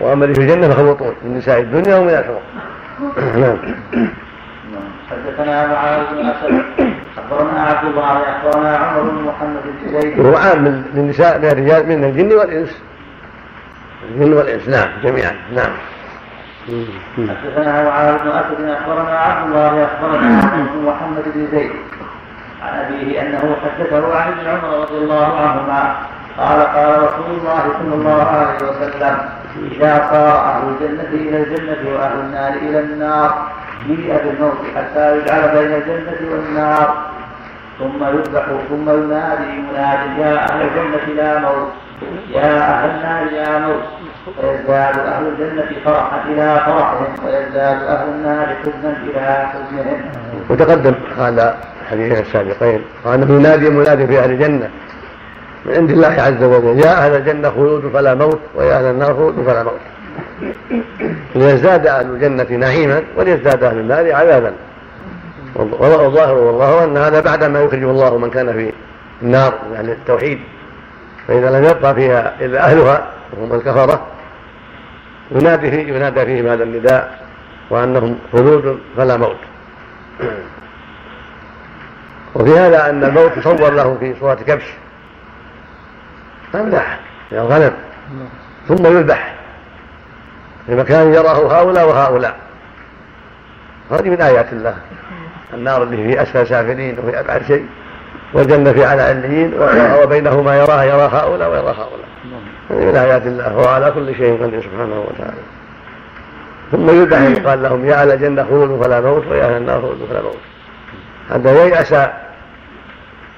وأما 0.00 0.24
اللي 0.24 0.34
في 0.34 0.40
الجنة 0.40 0.68
فخلطون 0.68 1.14
من 1.22 1.38
نساء 1.38 1.60
الدنيا 1.60 1.96
ومن 1.96 2.08
الحور 2.08 2.40
نعم. 3.42 3.58
حدثنا 5.10 5.66
معاذ 5.66 6.04
بن 6.12 6.26
اسد 6.26 6.62
أخبرنا 7.18 7.62
عبد 7.62 7.88
الله 7.88 8.22
أخبرنا 8.22 8.76
عمر 8.76 9.00
بن 9.02 9.24
محمد 9.24 9.60
بن 9.64 10.00
زيد. 10.00 10.18
وهو 10.18 10.36
عام 10.36 10.84
للنساء 10.94 11.38
من 11.38 11.44
الرجال 11.44 11.88
من 11.88 12.04
الجن 12.04 12.32
والإنس. 12.32 12.82
الجن 14.10 14.32
والإنس 14.32 14.68
نعم 14.68 14.88
جميعا 15.04 15.32
نعم. 15.54 15.70
حدثنا 17.18 17.84
معاذ 17.84 18.18
بن 18.18 18.28
اسد 18.28 18.68
أخبرنا 18.68 19.18
عبد 19.18 19.46
الله 19.46 19.84
أخبرنا 19.84 20.40
بن 20.74 20.84
محمد 20.86 21.24
بن 21.34 21.46
زيد. 21.52 21.70
عن 22.62 22.78
أبيه 22.78 23.22
أنه 23.22 23.56
حدثه 23.64 24.16
عن 24.16 24.32
ابن 24.32 24.48
عمر 24.48 24.80
رضي 24.80 24.98
الله 24.98 25.24
عنهما 25.24 25.96
قال 26.38 26.60
قال 26.60 27.02
رسول 27.02 27.30
الله 27.38 27.62
صلى 27.78 27.94
الله 27.94 28.22
عليه 28.22 28.56
وسلم 28.56 29.18
إذا 29.72 30.08
صار 30.10 30.36
أهل 30.50 30.62
الجنة 30.68 31.08
إلى 31.12 31.42
الجنة 31.42 31.94
وأهل 31.94 32.20
النار 32.20 32.52
إلى 32.52 32.80
النار 32.80 33.48
جيء 33.86 34.16
بالموت 34.24 34.58
حتى 34.76 35.18
يجعل 35.18 35.48
بين 35.48 35.74
الجنة 35.74 36.32
والنار 36.32 36.94
ثم 37.78 38.04
يذبح 38.04 38.44
ثم 38.68 38.90
ينادي 38.90 39.62
مناد 39.70 40.18
يا 40.18 40.50
أهل 40.50 40.62
الجنة 40.62 41.14
لا 41.16 41.38
موت 41.38 41.68
يا 42.30 42.58
أهل 42.70 42.90
النار 42.90 43.32
يا 43.32 43.58
موت. 43.58 43.82
ويزداد 44.42 44.98
أهل 44.98 45.26
الجنة 45.26 45.68
فرحا 45.84 46.22
إلى 46.28 46.60
فرحهم 46.66 47.14
ويزداد 47.26 47.82
أهل 47.82 48.08
النار 48.08 48.46
حزنا 48.46 48.96
إلى 49.06 49.46
حزنهم. 49.46 50.00
وتقدم 50.50 50.94
هذا 51.18 51.56
الحديثين 51.82 52.18
السابقين 52.18 52.84
وأنه 53.04 53.34
ينادي 53.34 53.70
منادي 53.70 54.06
في 54.06 54.18
أهل 54.18 54.30
الجنة 54.30 54.70
من 55.68 55.74
عند 55.74 55.90
الله 55.90 56.08
عز 56.08 56.42
وجل. 56.42 56.78
يا 56.78 57.06
أهل 57.06 57.16
الجنة 57.16 57.50
خلود 57.50 57.90
فلا 57.92 58.14
موت 58.14 58.40
ويا 58.54 58.78
أهل 58.78 58.84
النار 58.84 59.14
خلود 59.14 59.44
فلا 59.46 59.62
موت. 59.62 59.80
ليزداد 61.34 61.86
أهل 61.86 62.06
الجنة 62.06 62.46
نعيما 62.50 63.02
وليزداد 63.16 63.64
أهل 63.64 63.78
النار 63.78 64.12
عذابا. 64.12 64.52
والظاهر 65.56 66.34
والله 66.34 66.84
أن 66.84 66.96
هذا 66.96 67.20
بعدما 67.20 67.60
يخرج 67.60 67.82
الله 67.82 68.18
من 68.18 68.30
كان 68.30 68.52
في 68.52 68.72
النار 69.22 69.54
يعني 69.74 69.92
التوحيد. 69.92 70.38
فإذا 71.28 71.50
لم 71.50 71.64
يبقى 71.64 71.94
فيها 71.94 72.34
إلا 72.40 72.64
أهلها 72.64 73.06
وهم 73.32 73.54
الكفرة 73.54 74.06
ينادي 75.30 75.70
فيه 75.70 75.94
ينادى 75.94 76.24
فيهم 76.24 76.46
هذا 76.46 76.64
النداء 76.64 77.18
وأنهم 77.70 78.18
خلود 78.32 78.78
فلا 78.96 79.16
موت. 79.16 79.36
وفي 82.34 82.58
هذا 82.58 82.90
أن 82.90 83.04
الموت 83.04 83.36
يصور 83.36 83.70
له 83.70 83.96
في 84.00 84.14
صورة 84.20 84.34
كبش. 84.34 84.74
أمدح 86.54 86.98
من 87.32 87.38
الغنم 87.38 87.72
ثم 88.68 88.86
يذبح 88.86 89.34
في 90.66 90.74
مكان 90.74 91.14
يراه 91.14 91.60
هؤلاء 91.60 91.88
وهؤلاء. 91.88 92.36
هذه 93.90 94.10
من 94.10 94.20
آيات 94.20 94.52
الله. 94.52 94.74
النار 95.54 95.82
اللي 95.82 95.96
في 95.96 96.22
أسفل 96.22 96.46
سافلين 96.46 96.98
وفي 96.98 97.20
أبعد 97.20 97.42
شيء 97.42 97.66
والجنة 98.32 98.72
في 98.72 98.84
على 98.84 99.02
عليين 99.02 99.54
وبينهما 100.02 100.56
يراها 100.56 100.84
يرى 100.84 101.10
هؤلاء 101.12 101.50
ويرى 101.50 101.70
هؤلاء. 101.70 102.08
هذه 102.70 102.84
من 102.84 102.96
آيات 102.96 103.26
الله 103.26 103.48
هو 103.48 103.68
على 103.68 103.90
كل 103.90 104.14
شيء 104.14 104.42
قدير 104.42 104.62
سبحانه 104.62 105.00
وتعالى. 105.00 105.42
ثم 106.72 107.02
يدعى 107.02 107.32
يقال 107.32 107.62
لهم 107.62 107.86
يا 107.86 108.02
أهل 108.02 108.10
الجنة 108.10 108.44
خلود 108.44 108.82
فلا 108.82 109.00
موت 109.00 109.26
ويا 109.26 109.44
أهل 109.44 109.56
النار 109.56 109.80
خلود 109.80 110.06
فلا 110.10 110.22
موت. 110.22 110.38
حتى 111.30 111.66
ييأس 111.66 111.92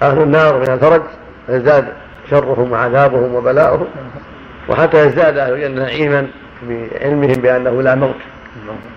أهل 0.02 0.22
النار 0.22 0.56
من 0.56 0.70
الفرج 0.70 1.02
يزداد 1.48 1.86
شرهم 2.30 2.72
وعذابهم 2.72 3.34
وبلاؤهم. 3.34 3.86
وحتى 4.68 5.06
يزداد 5.06 5.38
أهل 5.38 5.52
الجنة 5.52 5.82
نعيما 5.84 6.26
بعلمهم 6.68 7.34
بأنه 7.34 7.82
لا 7.82 7.94
موت. 7.94 8.14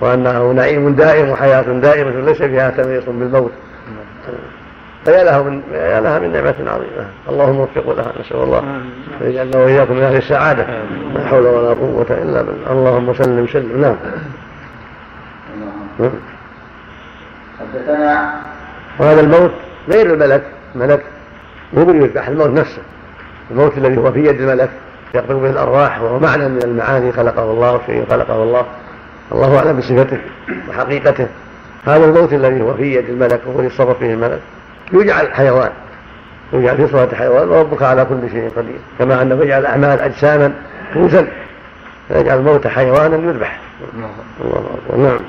وأنه 0.02 0.52
نعيم 0.52 0.96
دائم 0.96 1.30
وحياة 1.30 1.62
دائمة 1.62 2.22
ليس 2.22 2.38
فيها 2.38 2.70
تمييز 2.70 3.04
بالموت. 3.04 3.52
فيا 5.06 5.24
لها 5.24 5.42
من 5.42 5.62
يا 5.72 6.02
لها 6.02 6.20
من 6.20 6.32
نعمة 6.32 6.56
عظيمة. 6.60 7.08
اللهم 7.30 7.60
وفقوا 7.60 7.94
لها 7.94 8.14
نسأل 8.20 8.38
الله 8.38 8.82
يجعلنا 9.22 9.58
وإياكم 9.58 9.94
من 9.94 10.04
أهل 10.04 10.16
السعادة. 10.16 10.66
لا 11.16 11.28
حول 11.28 11.46
ولا 11.46 11.70
قوة 11.70 12.08
إلا 12.10 12.42
بالله. 12.42 12.72
اللهم 12.72 13.14
سلم 13.14 13.48
سلم. 13.48 13.82
نعم. 13.82 13.96
حدثنا 17.60 18.34
وهذا 19.00 19.22
الموت 19.22 19.52
غير 19.90 20.14
الملك. 20.14 20.44
الملك 20.76 21.04
مو 21.74 21.92
يذبح 21.92 22.28
الموت 22.28 22.50
نفسه. 22.50 22.82
الموت 23.52 23.78
الذي 23.78 23.98
هو 23.98 24.12
في 24.12 24.20
يد 24.20 24.42
الملك 24.42 24.70
يقبل 25.14 25.36
به 25.36 25.50
الأرواح 25.50 26.02
وهو 26.02 26.20
معنى 26.20 26.50
من 26.50 26.62
المعاني 26.64 27.12
خلقه 27.12 27.52
الله 27.52 27.82
شيء 27.86 28.06
خلقه 28.10 28.44
الله. 28.44 28.66
الله 29.32 29.58
أعلم 29.58 29.78
بصفته 29.78 30.18
وحقيقته. 30.70 31.28
هذا 31.86 32.06
الموت 32.06 32.34
الذي 32.34 32.62
هو 32.62 32.74
في 32.74 32.96
يد 32.96 33.10
الملك 33.10 33.42
وهو 33.46 33.62
يتصرف 33.62 34.00
فيه 34.00 34.14
الملك. 34.14 34.40
يجعل 34.94 35.34
حيوان 35.34 35.72
يجعل 36.54 36.78
في 36.78 36.88
صورة 36.88 37.10
حيوان 37.16 37.50
وربك 37.50 37.84
على 37.84 38.06
كل 38.06 38.30
شيء 38.32 38.50
قدير. 38.58 38.80
كما 39.00 39.22
أنه 39.22 39.44
يجعل 39.44 39.66
أعمال 39.66 40.00
أجساما 40.00 40.54
توزن. 40.94 41.28
فيجعل 42.08 42.38
الموت 42.38 42.68
حيوانا 42.68 43.16
يذبح. 43.16 43.60
الله 44.42 44.66
أكبر. 44.90 44.98
نعم. 44.98 45.20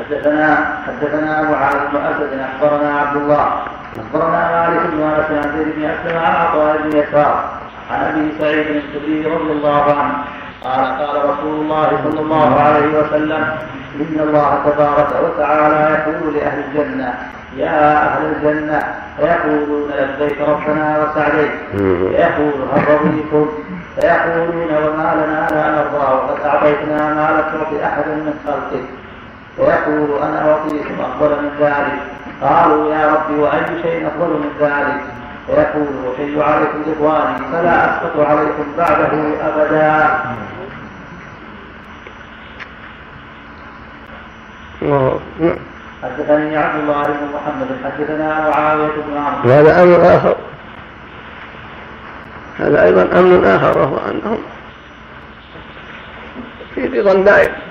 حدثنا 0.00 0.76
حدثنا 0.86 1.40
أبو 1.40 1.54
عامر 1.54 1.86
بن 1.92 1.96
أسد 1.96 2.40
أخبرنا 2.40 3.00
عبد 3.00 3.16
الله. 3.16 3.46
أخبرنا 3.98 4.68
مالك 4.68 4.82
بن 4.92 5.02
أنس 5.02 5.30
عن 5.30 5.52
زيد 5.56 5.74
بن 5.76 5.84
أسلم 5.84 6.18
عن 6.18 6.34
عطاء 6.34 6.76
بن 6.82 6.98
يسار 6.98 7.44
عن 7.90 8.00
أبي 8.06 8.32
سعيد 8.38 8.66
الخدري 8.66 9.26
رضي 9.26 9.52
الله 9.52 9.84
عنه. 9.98 10.14
قال 10.64 10.84
قال 10.98 11.30
رسول 11.30 11.60
الله 11.60 11.88
صلى 12.04 12.20
الله 12.20 12.60
عليه 12.60 12.86
وسلم 12.98 13.44
إن 14.00 14.20
الله 14.20 14.58
تبارك 14.64 15.08
وتعالى 15.24 16.02
يقول 16.06 16.34
لأهل 16.34 16.64
الجنة 16.68 17.14
يا 17.56 18.06
أهل 18.06 18.22
الجنة 18.24 18.82
فيقولون 19.16 19.90
لبيك 19.90 20.40
ربنا 20.40 20.98
وسعديك. 20.98 21.50
فيقول 21.72 22.52
هل 22.74 22.82
رضيتم؟ 22.88 23.48
فيقولون 24.00 24.70
وما 24.76 25.14
لنا 25.14 25.48
لا 25.50 25.70
نرضى 25.70 26.14
وقد 26.14 26.40
أعطيتنا 26.46 27.14
ما 27.14 27.40
تعط 27.40 27.82
احدا 27.84 28.14
من 28.14 28.34
خلقك. 28.46 28.84
فيقول 29.60 30.22
أنا 30.22 30.50
اعطيكم 30.50 31.00
افضل 31.00 31.42
من 31.42 31.50
ذلك؟ 31.60 31.98
قالوا 32.42 32.94
يا 32.94 33.14
رب 33.14 33.38
وأي 33.38 33.82
شيء 33.82 34.06
افضل 34.06 34.28
من 34.28 34.50
ذلك؟ 34.60 35.00
فيقول 35.46 35.86
أحل 36.14 36.42
عليكم 36.42 36.82
إخواني 36.92 37.38
فلا 37.52 37.84
أسقط 37.84 38.20
عليكم 38.20 38.64
بعده 38.78 39.12
أبدا. 39.48 40.20
حدثني 46.02 46.56
عبد 46.56 46.80
الله 46.80 47.02
بن 47.02 47.28
محمد 47.34 47.68
حدثنا 47.84 48.50
معاوية 48.50 48.88
بن 49.08 49.16
عمرو 49.16 49.52
هذا 49.52 49.82
أمر 49.82 50.16
آخر. 50.16 50.36
هذا 52.58 52.84
أيضا 52.84 53.02
أمن 53.18 53.44
آخر 53.44 53.78
وهو 53.78 53.96
أنهم 53.96 54.38
في 56.74 57.00
رضا 57.00 57.14
دائم. 57.14 57.69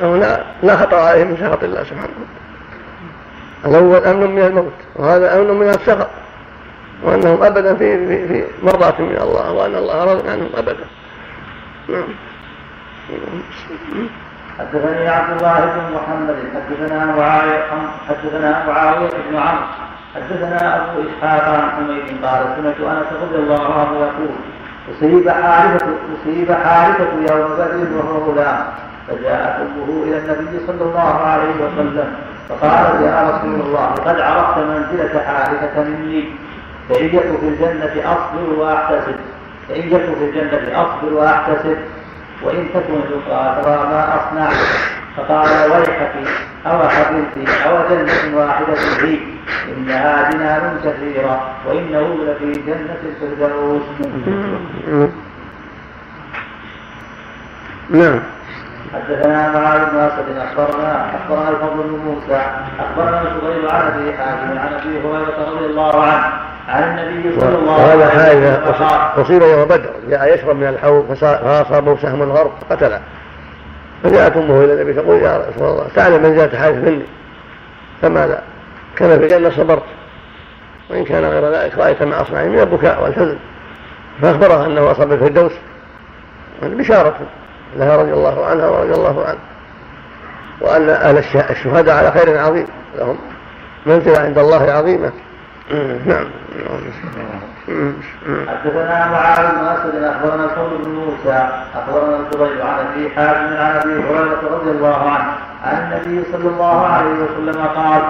لا, 0.00 0.44
لا 0.62 0.76
خطر 0.76 0.96
عليهم 0.96 1.28
من 1.28 1.36
سخط 1.36 1.64
الله 1.64 1.82
سبحانه 1.82 2.08
وتعالى. 2.20 2.40
الأول 3.66 4.04
أمن 4.04 4.34
من 4.34 4.42
الموت 4.42 4.72
وهذا 4.96 5.40
أمن 5.40 5.50
من 5.54 5.68
السخط 5.68 6.10
وأنهم 7.02 7.42
أبدا 7.42 7.74
في 7.74 8.06
في, 8.06 8.28
في 8.28 8.44
مرضاة 8.62 9.00
من 9.00 9.16
الله 9.16 9.52
وأن 9.52 9.74
الله 9.74 10.04
راض 10.04 10.28
عنهم 10.28 10.48
أبدا. 10.56 10.84
نعم. 11.88 12.04
حدثني 14.58 15.08
عبد 15.08 15.38
الله 15.38 15.60
بن 15.60 15.94
محمد 15.94 16.36
حدثنا 16.54 17.04
معاوية 17.06 17.64
حدثنا 18.08 18.66
معاوية 18.66 19.10
بن 19.30 19.36
عمرو 19.36 19.64
حدثنا 20.14 20.76
أبو 20.76 21.02
إسحاق 21.02 21.44
عن 21.48 21.70
حميد 21.70 22.24
قال 22.24 22.44
سمعت 22.56 22.96
أنس 22.96 23.12
رضي 23.22 23.36
الله 23.36 23.74
عنه 23.74 23.98
يقول 23.98 24.30
أصيب 24.90 25.28
حارثة 25.28 25.86
أصيب 25.86 26.52
حارثة 26.52 27.34
يوم 27.34 27.50
بدر 27.52 27.96
وهو 27.96 28.32
غلام. 28.32 28.66
فجاءت 29.08 29.60
أمه 29.60 30.02
إلى 30.04 30.18
النبي 30.18 30.66
صلى 30.66 30.82
الله 30.82 31.14
عليه 31.20 31.54
وسلم 31.54 32.14
فقالت 32.48 33.00
يا 33.02 33.30
رسول 33.30 33.60
الله 33.60 33.86
قد 33.86 34.20
عرفت 34.20 34.58
منزلة 34.58 35.20
حارثة 35.26 35.84
مني. 35.84 36.24
فإن 36.88 37.08
في 37.08 37.48
الجنة 37.48 38.12
أصبر 38.12 38.58
وأحتسب. 38.58 39.16
فإن 39.68 39.88
في 39.88 40.24
الجنة 40.24 40.82
أصبر 40.82 41.12
وأحتسب. 41.12 41.76
وإن 42.42 42.66
تكن 42.74 43.00
تقى 43.10 43.62
ترى 43.62 43.76
ما 43.76 44.16
أصنع 44.16 44.50
فقال 45.16 45.70
ويحك 45.72 46.12
أو 46.66 46.88
حبيبتي 46.88 47.52
أو 47.66 47.88
جنة 47.88 48.38
واحدة 48.38 48.74
هي 49.02 49.18
إنها 49.76 50.30
دينار 50.30 50.62
كثيرة 50.84 51.40
وإنه 51.66 52.16
لفي 52.24 52.52
جنة 52.52 52.96
الفردوس. 53.04 53.82
نعم. 57.90 58.20
حدثنا 58.94 59.52
معاذ 59.52 59.90
بن 59.90 59.98
أسد 59.98 60.36
اخبرنا 60.36 61.10
أخبرنا 61.16 61.48
الفضل 61.48 61.82
بن 61.82 61.98
موسى 62.04 62.42
أخبرنا 62.80 63.22
الفضيل 63.22 63.68
عن 63.68 63.92
أبي 63.92 64.12
حاتم 64.12 64.58
عن 64.58 64.72
أبي 64.74 64.98
هريرة 64.98 65.50
رضي 65.50 65.66
الله 65.66 66.02
عنه 66.02 66.32
عن 66.68 66.98
النبي 66.98 67.40
صلى 67.40 67.58
الله 67.58 67.74
عليه 67.74 68.06
وسلم 68.06 68.20
هذا 68.20 69.22
أصيب 69.22 69.42
يوم 69.42 69.64
بدر 69.64 69.90
جاء 70.08 70.34
يشرب 70.34 70.56
من 70.56 70.68
الحوض 70.68 71.14
فاصابه 71.14 71.96
سهم 71.96 72.22
الغرب 72.22 72.52
فقتله 72.60 73.00
فجاءت 74.04 74.36
أمه 74.36 74.64
إلى 74.64 74.72
النبي 74.72 74.92
تقول 74.92 75.22
يا 75.22 75.44
رسول 75.48 75.68
الله 75.68 75.86
تعلم 75.94 76.22
من 76.22 76.36
جاءت 76.36 76.54
حارث 76.54 76.76
مني؟ 76.76 77.06
فماذا؟ 78.02 78.42
كان 78.96 79.18
في 79.18 79.24
الجنة 79.24 79.50
صبرت. 79.50 79.82
وإن 80.90 81.04
كان 81.04 81.24
غير 81.24 81.52
ذلك 81.52 81.78
رأيت 81.78 82.02
ما 82.02 82.22
اصنع 82.22 82.44
من 82.44 82.60
البكاء 82.60 83.02
والحزن. 83.02 83.36
فأخبرها 84.22 84.66
أنه 84.66 84.90
أصاب 84.90 85.12
الفردوس 85.12 85.52
بشارة. 86.62 87.14
لها 87.76 87.96
رضي 87.96 88.12
الله 88.12 88.46
عنها 88.46 88.66
ورضي 88.66 88.94
الله 88.94 89.24
عنه. 89.26 89.38
وأن 90.60 90.88
أهل 90.88 91.18
الشهداء 91.50 91.96
على 91.96 92.10
خير 92.10 92.38
عظيم. 92.38 92.66
لهم 92.98 93.18
منزلة 93.86 94.18
عند 94.20 94.38
الله 94.38 94.72
عظيمة. 94.72 95.12
نعم. 96.06 96.26
حدثنا 98.48 99.08
معاذ 99.10 99.54
بن 99.54 99.66
أسد 99.66 100.02
أخبرنا 100.02 100.44
الفضل 100.44 100.78
بن 100.84 100.90
موسى 100.90 101.48
أخبرنا 101.74 102.16
الفضيل 102.16 102.62
عن 102.62 102.86
أبي 102.86 103.10
حازم 103.10 103.56
عن 103.56 103.76
أبي 103.76 103.92
هريرة 103.92 104.40
رضي 104.50 104.70
الله 104.70 105.10
عنه 105.10 105.32
عن 105.64 105.76
النبي 105.76 106.24
صلى 106.32 106.48
الله 106.48 106.86
عليه 106.86 107.10
وسلم 107.10 107.62
قال 107.62 108.02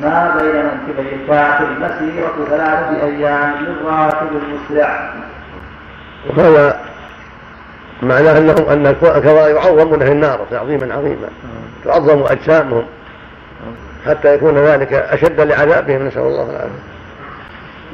ما 0.00 0.36
بين 0.40 0.64
منكبي 0.64 1.14
الكافر 1.14 1.66
مسيرة 1.80 2.46
ثلاثة 2.50 3.04
أيام 3.04 3.54
للراكب 3.54 4.28
المسرع. 4.32 5.12
وهذا 6.30 6.80
معناه 8.02 8.38
انهم 8.38 8.68
أن 8.68 8.86
الكبائر 8.86 9.56
يعظمون 9.56 9.98
في 9.98 10.12
النار 10.12 10.46
تعظيما 10.50 10.94
عظيما. 10.94 11.28
تعظم 11.84 12.22
أجسامهم. 12.22 12.84
حتى 14.06 14.34
يكون 14.34 14.58
ذلك 14.58 14.92
أشد 14.92 15.40
لعذابهم 15.40 16.06
نسأل 16.06 16.22
الله 16.22 16.50
العافية. 16.50 16.88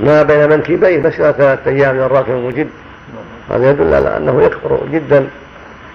ما 0.00 0.22
بين 0.22 0.48
منكبيه 0.48 0.98
مسيره 0.98 1.32
ثلاثة 1.32 1.70
أيام 1.70 1.96
للراكب 1.96 2.30
المجد 2.30 2.68
هذا 3.50 3.70
يدل 3.70 3.94
على 3.94 4.16
أنه 4.16 4.42
يكبر 4.42 4.80
جدا. 4.92 5.26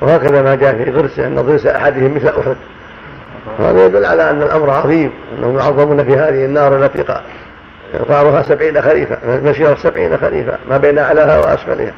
وهكذا 0.01 0.41
ما 0.41 0.55
جاء 0.55 0.84
في 0.84 0.91
ضرسه 0.91 1.28
أن 1.28 1.36
ضرس 1.36 1.66
أحدهم 1.66 2.16
مثل 2.16 2.28
أحد. 2.28 2.55
هذا 3.60 3.86
يدل 3.86 4.05
على 4.05 4.30
أن 4.30 4.41
الأمر 4.41 4.70
عظيم 4.70 5.12
أنهم 5.38 5.57
يعظمون 5.57 6.03
في 6.03 6.14
هذه 6.14 6.45
النار 6.45 6.86
التي 6.86 7.03
قارها 8.10 8.41
سبعين 8.43 8.82
خليفه 8.82 9.18
مسيره 9.26 9.76
سبعين 9.76 10.18
خليفه 10.18 10.57
ما 10.70 10.78
بين 10.78 10.97
اعلاها 10.97 11.39
واسفلها 11.39 11.93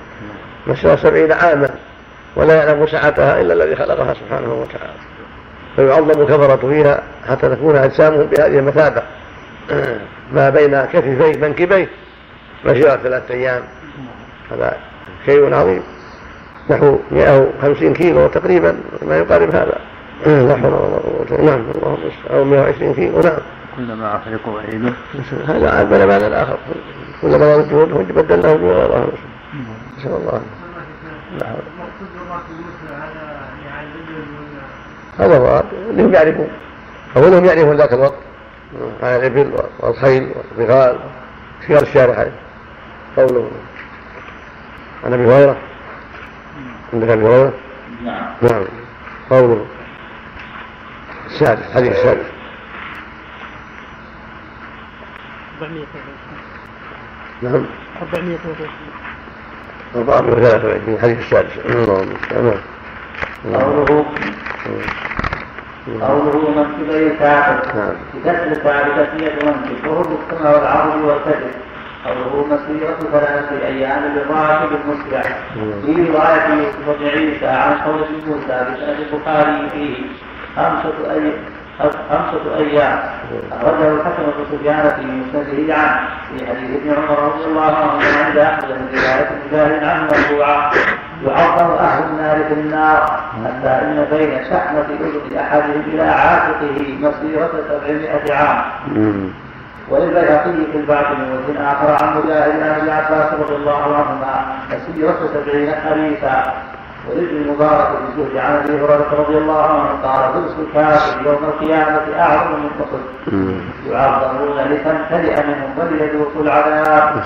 مسيره 0.67 0.95
سبعين 0.95 1.31
عاما. 1.31 1.69
ولا 2.35 2.55
يعلم 2.55 2.87
سعتها 2.87 3.41
إلا 3.41 3.53
الذي 3.53 3.75
خلقها 3.75 4.13
سبحانه 4.13 4.53
وتعالى. 4.53 4.93
فيعظم 5.75 6.21
الكفرة 6.21 6.69
فيها 6.69 7.03
حتى 7.27 7.49
تكون 7.49 7.75
أجسامهم 7.75 8.25
بهذه 8.25 8.59
المثابة. 8.59 9.01
ما 10.35 10.49
بين 10.49 10.85
كتفي 10.85 11.37
منكبيه. 11.41 11.89
مسيرة 12.65 12.95
ثلاثة 12.95 13.33
أيام. 13.33 13.61
هذا 14.51 14.77
شيء 15.25 15.53
عظيم. 15.53 15.83
نحو 16.69 16.97
150 17.11 17.93
كيلو 17.93 18.27
تقريبا 18.27 18.77
ما 19.01 19.17
يقارب 19.17 19.55
هذا. 19.55 19.77
لا 20.47 20.55
حول 20.55 20.73
ولا 20.73 20.97
قوة 20.97 21.41
نعم 21.41 21.63
اللهم 21.75 21.97
أو 22.31 22.43
120 22.43 22.93
كيلو. 22.93 23.19
نعم. 23.21 23.37
كلما 23.77 24.15
أفرقوا 24.15 24.59
عيده 24.61 24.93
هذا 25.47 25.69
عبد 25.69 26.07
بعد 26.07 26.23
الآخر. 26.23 26.57
كلما 27.21 27.55
ردوا 27.55 27.85
بدلناه 27.85 28.55
بغيرها 28.55 29.07
نسأل 29.97 30.11
الله. 30.11 30.41
لا 31.39 31.45
حول. 31.45 31.80
هذا 35.19 35.37
هو 35.37 35.63
إنهم 35.89 36.13
يعرفون. 36.13 36.49
أو 37.17 37.27
انهم 37.27 37.45
يعرفون 37.45 37.77
ذاك 37.77 37.93
الوقت. 37.93 38.17
على 39.03 39.15
الإبل 39.15 39.53
والخيل 39.79 40.31
والبغال 40.35 40.99
خيار 41.67 41.81
الشارع. 41.81 42.27
قوله. 43.17 43.51
عن 45.03 45.13
أبي 45.13 45.25
هريرة. 45.25 45.57
عندك 46.93 47.07
أبي 47.07 47.25
هريرة؟ 47.25 47.53
نعم. 48.03 48.33
نعم. 48.41 48.65
قوله. 49.29 49.65
السادس 51.25 51.67
الحديث 51.67 51.91
السادس. 51.91 52.25
400 55.61 55.85
نعم. 57.41 57.65
423 58.01 58.67
الحديث 60.87 61.19
السادس. 61.19 61.51
اللهم 61.65 62.09
نعم. 63.45 63.61
قوله 63.61 64.05
قوله 66.01 66.49
منكب 66.49 67.17
كافر 67.19 67.75
نعم. 67.75 67.93
بكسر 68.13 68.61
وهو 69.87 70.01
بالسمع 70.01 70.49
والعرض 70.49 71.03
والكذب 71.03 71.51
قوله 72.05 72.45
مسيرة 72.47 72.99
ثلاثة 73.11 73.67
أيام 73.67 74.03
للراكب 74.15 74.69
المسرع. 74.71 75.23
نعم. 75.55 75.81
في 75.81 76.11
رواية 76.11 76.47
يوسف 76.53 76.99
بن 76.99 77.07
عيسى 77.07 77.47
عن 77.47 77.77
قول 77.77 78.05
موسى 78.27 78.47
بسند 78.47 78.97
البخاري 79.13 79.69
فيه 79.69 79.95
خمسة 80.55 81.11
أيام 81.11 81.33
خمسة 81.81 82.57
أيام. 82.57 82.99
أخرجه 83.51 83.91
الحسن 83.91 84.23
بن 84.23 84.57
سفيان 84.57 84.89
في 84.89 85.05
مسنده 85.05 85.73
عنه 85.73 85.99
في 86.29 86.47
حديث 86.47 86.69
ابن 86.81 86.89
عمر 86.91 87.19
رضي 87.23 87.45
الله 87.45 87.75
عنه 87.75 88.01
عند 88.25 88.37
أحمد 88.37 88.69
من 88.69 88.87
رواية 88.93 89.29
مجاهد 89.47 89.83
عنه 89.83 90.03
مرفوعا 90.03 90.71
يعظم 91.25 91.71
أهل 91.71 92.03
النار 92.03 92.43
في 92.43 92.53
النار. 92.53 93.21
حتى 93.45 93.69
إن 93.69 94.07
بين 94.11 94.45
شحمة 94.49 94.85
أذن 94.99 95.37
أحدهم 95.37 95.81
إلى 95.87 96.03
عاتقه 96.03 96.97
مسيرة 96.99 97.51
سبعمائة 97.69 98.33
عام. 98.33 98.61
وللبيهقي 99.89 100.71
في 100.71 100.77
البعض 100.77 101.05
من 101.15 101.31
وجه 101.31 101.71
آخر 101.71 102.05
عن 102.05 102.17
مجاهد 102.17 102.61
عن 102.61 102.79
ابن 102.79 102.89
عباس 102.89 103.33
رضي 103.33 103.55
الله 103.55 103.83
عنهما 103.83 104.45
مسيرة 104.69 105.19
سبعين 105.33 105.71
حديثا 105.75 106.53
ولابن 107.09 107.37
المبارك 107.37 107.87
بن 107.89 108.23
زهد 108.23 108.37
عن 108.37 108.55
أبي 108.55 108.73
هريرة 108.73 109.15
رضي 109.19 109.37
الله 109.37 109.63
عنه 109.63 109.89
قال 110.03 110.33
درس 110.33 110.55
الكافر 110.59 111.25
يوم 111.25 111.43
القيامة 111.43 112.19
أعظم 112.19 112.51
من 112.51 112.69
فقد 112.79 112.99
يعظمون 113.91 114.57
لتمتلئ 114.57 115.47
منهم 115.47 115.79
وليذوقوا 115.79 116.41
العذاب. 116.41 117.23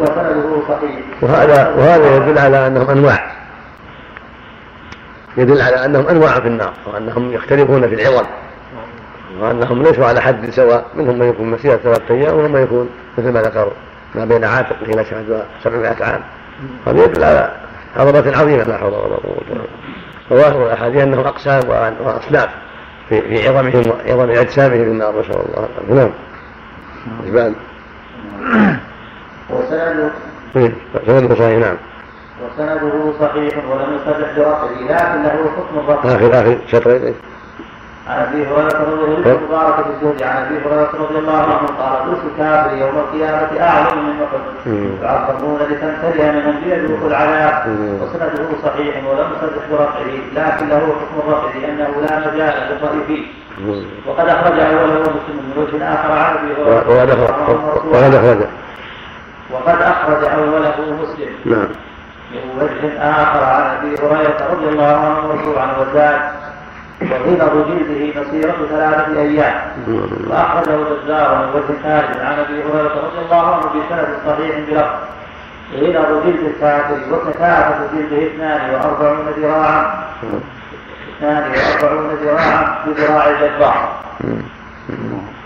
وسنده 0.00 0.62
صحيح 0.68 1.00
وهذا 1.22 1.74
وهذا 1.76 2.16
يدل 2.16 2.38
على 2.38 2.66
أنهم 2.66 2.90
أنواع. 2.90 3.30
يدل 5.36 5.60
على 5.60 5.84
أنهم 5.84 6.06
أنواع 6.06 6.40
في 6.40 6.48
النار 6.48 6.72
وأنهم 6.86 7.32
يختلفون 7.32 7.88
في 7.88 7.94
العوض 7.94 8.26
وأنهم 9.40 9.82
ليسوا 9.82 10.06
على 10.06 10.20
حد 10.20 10.50
سواء 10.50 10.84
منهم 10.94 11.18
من 11.18 11.28
يكون 11.28 11.50
مسيره 11.50 11.76
ثلاثة 11.76 12.14
أيام 12.14 12.34
ومنهم 12.34 12.52
من 12.52 12.62
يكون 12.62 12.88
مثل 13.18 13.32
ما 13.32 13.42
ذكر 13.42 13.72
ما 14.14 14.24
بين 14.24 14.44
عاتق 14.44 14.76
شهد 15.02 15.44
700 15.64 16.04
عام. 16.04 16.20
هذا 16.86 17.04
يدل 17.04 17.24
على 17.24 17.50
عظمة 17.96 18.36
عظيمة 18.36 18.62
لا 18.62 18.76
حول 18.78 18.92
ولا 18.92 19.16
قوة 19.16 19.38
إلا 19.48 19.54
بالله. 19.54 19.66
وظاهر 20.30 20.66
الأحاديث 20.66 21.02
أنه 21.02 21.20
أقسام 21.20 21.68
وأصناف 22.00 22.48
في 23.08 23.20
في 23.20 23.48
عظمهم 23.48 23.84
عظم 24.06 24.30
أجسامهم 24.30 24.84
في 24.84 24.90
النار 24.90 25.20
نسأل 25.20 25.30
الله. 25.34 25.68
العافية 25.88 25.94
نعم. 25.94 26.10
إجبال 27.26 27.54
وسنده 29.50 30.10
سنده 31.06 31.34
صحيح 31.34 31.58
نعم. 31.58 31.76
وسنده 32.44 33.12
صحيح 33.20 33.54
ولم 33.70 33.96
يصرح 33.96 34.36
برفعه 34.36 34.68
لكن 34.80 35.22
له 35.22 35.50
حكم 35.56 35.78
الرفع 35.78 36.14
آخر 36.14 36.40
آخر 36.40 36.58
شطرين 36.66 37.14
عن 38.08 38.18
أبي 38.22 38.46
هريرة 38.46 38.78
رضي 38.78 39.04
الله 39.04 39.22
عنه 39.26 39.40
مبارك 39.48 39.86
الزهد. 39.86 40.22
عن 40.22 40.42
أبي 40.44 40.56
هريرة 40.58 40.90
رضي 40.94 41.18
الله 41.18 41.38
عنه 41.42 41.66
قال 41.78 42.10
قلت 42.10 42.20
الكافر 42.32 42.76
يوم 42.76 42.98
القيامة 42.98 43.60
أعظم 43.60 43.98
من 43.98 44.14
احد 44.22 44.40
يعظمون 45.02 45.58
لتمتلئ 45.70 46.32
من 46.32 46.60
بيده 46.64 47.06
العذاب. 47.06 47.76
وسنده 48.02 48.48
صحيح 48.64 48.96
ولم 48.96 49.28
يصرح 49.36 49.64
برفعه 49.70 50.04
لكن 50.36 50.68
له 50.68 50.80
حكم 50.80 51.28
الرفع 51.28 51.58
لأنه 51.58 51.88
لا 52.00 52.18
مجال 52.18 52.54
للرأي 52.70 53.00
فيه 53.06 53.22
وقد 54.06 54.28
أخرج 54.28 54.58
أوله 54.60 55.00
مسلم 55.00 55.36
من 55.36 55.52
وجه 55.56 55.84
آخر 55.94 56.12
عن 56.12 56.36
أبي 56.36 56.52
هريرة 56.62 57.22
وقد 57.90 58.14
أخرج. 58.14 58.46
وقد 59.52 59.82
أخرج. 59.82 60.24
أوله 60.24 60.74
مسلم 61.02 61.28
نعم. 61.44 61.68
من 62.32 62.62
وجه 62.62 62.98
آخر 62.98 63.44
عن 63.44 63.76
أبي 63.76 63.94
هريرة 63.94 64.48
رضي 64.52 64.68
الله 64.68 64.96
عنه 64.96 65.26
مرفوعا 65.26 65.68
وزاد. 65.80 66.20
وغلظ 67.02 67.68
جلده 67.68 68.20
مسيرة 68.20 68.56
ثلاثة 68.70 69.20
أيام. 69.20 69.54
وأخرجه 70.26 70.74
البزار 70.74 71.46
من 71.46 71.48
وجه 71.54 71.78
ثالث 71.82 72.20
عن 72.20 72.38
أبي 72.38 72.62
هريرة 72.62 72.94
رضي 73.06 73.18
الله 73.24 73.54
عنه 73.54 73.66
بسند 73.66 74.08
صحيح 74.26 74.58
بلفظ. 74.68 74.98
غلظ 75.74 76.26
جلد 76.26 76.44
الكافر 76.54 76.98
وكثافة 77.12 77.78
جلده 77.92 78.26
اثنان 78.26 78.74
وأربعون 78.74 79.26
ذراعا. 79.38 80.04
اثنان 81.16 81.50
وأربعون 81.50 82.10
ذراعا 82.14 82.78
بذراع 82.86 83.30
الجبار 83.30 83.88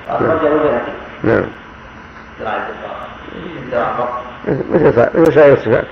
أخرجه 0.08 0.52
البيهقي. 0.52 0.92
نعم. 1.24 1.44
ذراع 2.40 2.56
الجبار 2.56 4.22
مثل 4.70 5.34
سائر 5.34 5.52
الصفات 5.52 5.86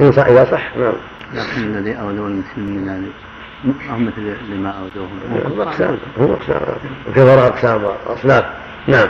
ينصح 0.00 0.26
إذا 0.26 0.44
صح 0.44 0.76
نعم. 0.76 0.92
لكن 1.34 1.62
الذي 1.62 2.00
أولوا 2.00 2.28
المسلمين 2.28 2.88
هذه. 2.88 3.23
هم 3.64 4.06
مثل 4.06 4.36
لما 4.50 4.74
أودوهم 4.80 5.20
هم 5.46 5.60
أقسام 5.60 5.98
هم 6.18 6.32
أقسام. 6.32 6.60
كثر 7.16 7.46
أقسام 7.46 7.84
وأصناف. 7.84 8.44
نعم. 8.86 9.08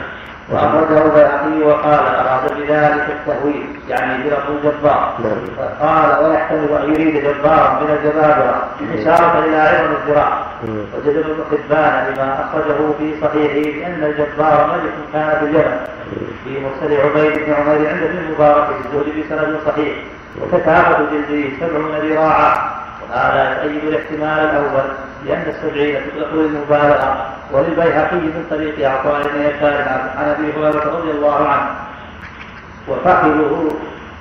وأخرجه 0.51 1.05
البيهقي 1.05 1.63
وقال 1.69 2.05
أراد 2.07 2.57
بذلك 2.57 3.07
التهويل 3.11 3.67
يعني 3.89 4.25
بلفظ 4.25 4.51
الجبار. 4.51 5.19
قال 5.81 6.25
ويحتمل 6.25 6.69
أن 6.73 6.95
يريد 6.95 7.25
جبارا 7.25 7.81
من 7.81 7.91
الجبابرة 7.91 8.69
إشارة 8.95 9.45
إلى 9.45 9.57
عظم 9.57 9.93
الذراع. 9.93 10.47
وجد 10.97 11.17
ابن 11.17 11.45
حبان 11.51 12.15
لما 12.15 12.45
أخرجه 12.45 12.93
في 12.99 13.15
صحيحه 13.23 13.79
بأن 13.79 14.05
الجبار 14.05 14.71
ملك 14.73 14.93
كان 15.13 15.39
في 15.39 15.45
اليمن. 15.45 15.81
في 16.45 16.61
مرسل 16.61 17.01
عبيد 17.01 17.45
بن 17.47 17.53
عمر 17.53 17.89
عند 17.89 18.03
ابن 18.03 18.19
المبارك 18.19 18.67
في 18.67 18.73
الزهد 18.87 19.25
بسند 19.25 19.61
صحيح. 19.67 19.97
وكثافة 20.43 20.99
جلده 20.99 21.49
سبعون 21.61 21.95
ذراعا. 21.95 22.84
وهذا 23.11 23.63
يؤيد 23.63 23.85
الاحتمال 23.85 24.39
الأول 24.51 24.85
لأن 25.27 25.45
السبعين 25.47 26.01
تدخل 26.17 26.39
المبالغة 26.39 27.27
وللبيهقي 27.53 28.17
من 28.17 28.47
طريق 28.51 28.91
عطاء 28.91 29.23
بن 29.23 29.41
يسار 29.41 29.89
عن 30.17 30.29
أبي 30.29 30.53
هريرة 30.53 30.99
رضي 30.99 31.11
الله 31.11 31.49
عنه. 31.49 31.71
وفخذه 32.89 33.73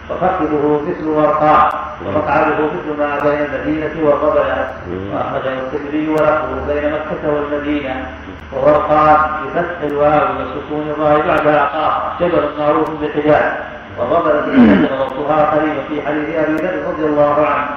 وفخذه 0.09 0.81
مثل 0.87 1.07
ورقاء 1.07 1.83
ومقعده 2.05 2.55
مثل 2.55 2.99
ما 2.99 3.19
بين 3.23 3.45
المدينة 3.45 4.07
والقبلة 4.07 4.67
وأخرجه 5.13 5.53
الترمذي 5.53 6.09
ولفظه 6.09 6.73
بين 6.73 6.93
مكة 6.93 7.33
والمدينة. 7.33 8.05
وورقاء 8.53 9.29
بفتح 9.45 9.81
الواو 9.83 10.27
وسكون 10.35 10.89
الظاهر 10.89 11.21
بعد 11.27 11.47
قاف 11.47 11.93
جبل 12.19 12.49
معروف 12.59 12.89
بالحجاز 12.89 13.53
وضبلت 13.99 14.47
الحجر 14.47 14.93
وقتها 14.99 15.45
قريبا 15.45 15.81
في 15.89 16.01
حديث 16.01 16.35
أبي 16.35 16.55
ذر 16.55 16.87
رضي 16.87 17.05
الله 17.05 17.47
عنه. 17.47 17.67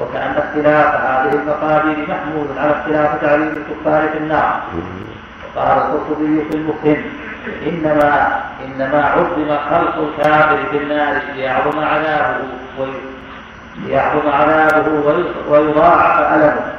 وكأن 0.00 0.34
اختلاف 0.36 0.94
هذه 0.94 1.32
المقادير 1.32 1.96
محمول 2.08 2.46
على 2.58 2.70
اختلاف 2.70 3.20
تعليم 3.22 3.48
الكفار 3.56 4.08
في 4.08 4.18
النار. 4.18 4.60
وقال 5.56 5.78
القرطبي 5.78 6.44
في 6.50 6.56
المفهم 6.56 7.02
انما 7.66 8.28
إنما 8.66 9.04
عظم 9.04 9.56
خلق 9.70 9.94
الكافر 9.98 10.58
في 10.70 10.76
النار 10.76 11.22
ليعظم 11.36 11.78
عذابه 11.78 12.38
ليعظم 13.86 14.28
عذابه 14.28 14.88
ويضاعف 15.48 16.32
ألمه. 16.32 16.72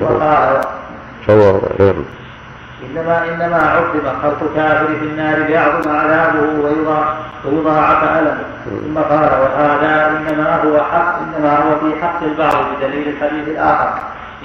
وقال 0.00 0.60
إنما 2.90 3.24
إنما 3.24 3.56
عظم 3.56 4.06
خلق 4.22 4.42
الكافر 4.42 4.86
في 4.86 5.04
النار 5.04 5.36
ليعظم 5.38 5.90
عذابه 5.90 6.44
ويضاعف 7.44 8.18
ألمه. 8.18 8.44
ثم 8.64 8.98
قال 8.98 9.30
وهذا 9.42 9.92
إنما 10.08 10.62
هو 10.64 10.84
حق 10.84 11.18
إنما 11.18 11.56
هو 11.58 11.70
في 11.80 12.02
حق 12.02 12.22
البعض 12.22 12.64
بدليل 12.76 13.08
الحديث 13.08 13.48
الآخر. 13.48 13.90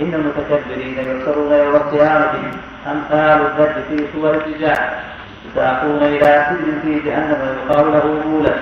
إن 0.02 0.14
المتكبرين 0.14 0.98
يحشرون 0.98 1.52
يوم 1.52 1.76
القيامة 1.76 2.34
أمثال 2.88 3.42
الذب 3.46 3.76
في 3.90 3.98
صور 4.14 4.30
الرجال. 4.30 4.78
يساقون 5.48 6.04
إلى 6.04 6.46
سجن 6.50 6.80
في 6.82 7.00
جهنم 7.00 7.42
يقال 7.58 7.86
له 7.94 8.22
بولا 8.26 8.56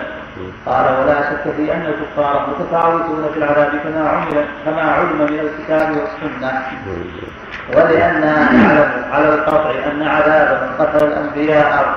قال 0.66 0.86
ولا 1.00 1.22
شك 1.22 1.44
في 1.58 1.74
أن 1.74 1.86
الكفار 1.86 2.48
متفاوتون 2.50 3.30
في 3.34 3.38
العذاب 3.40 3.72
كما 3.84 4.10
علم 4.10 4.46
كما 4.66 4.82
علم 4.82 5.18
من 5.18 5.40
الكتاب 5.40 5.88
والسنة. 5.98 6.62
نعلم 7.74 8.90
على 9.12 9.30
القطع 9.30 9.72
أن 9.92 10.08
عذاب 10.08 10.62
من 10.62 10.86
قتل 10.86 11.08
الأنبياء 11.08 11.96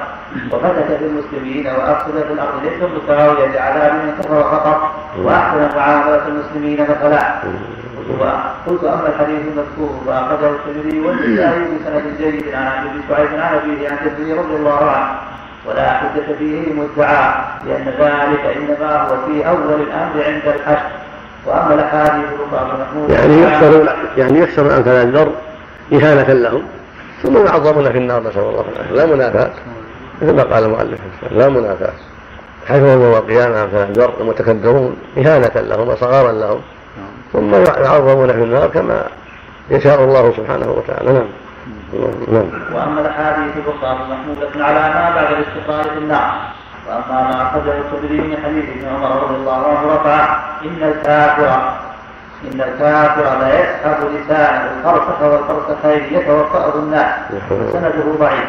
وفتك 0.53 0.87
في 0.99 1.05
المسلمين 1.05 1.67
وأفسد 1.67 2.25
في 2.27 2.33
الأرض 2.33 2.63
ليس 2.63 2.91
متساويا 2.91 3.47
لعذاب 3.47 3.93
من 3.93 4.15
كفر 4.21 4.43
فقط 4.43 4.95
وأحسن 5.19 5.77
معاملة 5.77 6.27
المسلمين 6.27 6.83
مثلا. 6.83 7.35
قلت 8.67 8.85
أما 8.85 9.09
الحديث 9.09 9.41
المذكور 9.41 10.03
فأخرجه 10.07 10.51
الترمذي 10.51 11.01
والنسائي 11.01 11.63
بسند 11.63 12.17
جيد 12.19 12.55
عن 12.55 12.67
عبد 12.67 12.87
بن 12.87 13.01
شعيب 13.09 13.29
عن 13.41 13.55
أبيه 13.55 13.89
عن 13.89 13.97
جده 14.05 14.41
رضي 14.43 14.57
الله 14.57 14.91
عنه. 14.91 15.09
ولا 15.67 15.93
حجة 15.93 16.37
فيه 16.39 16.73
مدعى 16.73 17.35
لأن 17.67 17.85
ذلك 17.85 18.57
إنما 18.57 19.03
هو 19.03 19.17
في 19.27 19.49
أول 19.49 19.81
الأمر 19.81 20.25
عند 20.27 20.55
الحشر 20.55 20.91
وأما 21.47 21.75
الأحاديث 21.75 22.25
الأخرى 22.53 22.79
محمود 22.81 23.11
يعني 23.11 23.43
يحشر 23.43 23.95
يعني 24.17 24.39
يحشر 24.39 24.77
أمثال 24.77 24.89
الذر 24.89 25.33
إهانة 25.93 26.33
لهم. 26.33 26.63
ثم 27.23 27.47
يعظمون 27.47 27.93
في 27.93 27.99
النار 27.99 28.21
نسأل 28.21 28.39
الله 28.39 28.65
العافية 28.73 28.95
لا 28.95 29.07
منافاة. 29.07 29.51
مثل 30.23 30.37
ما 30.37 30.43
قال 30.43 30.65
المؤلف 30.65 31.01
لا 31.31 31.49
منافاة. 31.49 31.93
حيث 32.69 32.83
يوم 32.83 33.03
القيامة 33.03 33.63
أمثال 33.63 33.91
الذر 33.91 34.13
المتكبرون 34.21 34.97
إهانة 35.19 35.53
لهم 35.55 35.89
وصغارا 35.89 36.33
لهم. 36.33 36.61
ثم 37.33 37.55
يعظمون 37.55 38.33
في 38.33 38.43
النار 38.43 38.69
كما 38.69 39.03
يشاء 39.71 40.05
الله 40.05 40.33
سبحانه 40.37 40.71
وتعالى. 40.71 41.13
نعم. 41.13 41.29
نعم. 42.33 42.51
وأما 42.75 43.01
الأحاديث 43.01 43.53
الأخرى 43.57 43.99
محموله 44.11 44.67
على 44.67 44.95
ما 44.95 45.15
بعد 45.15 45.35
الاستقرار 45.35 45.85
في 45.85 45.99
النار. 45.99 46.33
وأما 46.89 47.23
ما 47.23 47.43
أخرجه 47.43 47.75
الخدري 47.79 48.21
من 48.21 48.37
حديث 48.45 48.65
ابن 48.65 48.95
عمر 48.95 49.23
رضي 49.23 49.37
الله 49.37 49.67
عنه 49.67 49.95
رفع 49.95 50.39
إن 50.65 50.89
الكافر 50.89 51.88
إن 52.45 52.61
الكافر 52.61 53.39
لا 53.41 53.61
يسحب 53.61 53.99
لسانه. 54.15 54.71
الفرسخ 54.79 55.23
والفرسخين 55.23 56.03
يتوفأه 56.19 56.75
الناس 56.75 57.13
وسنده 57.51 58.07
ضعيف. 58.21 58.49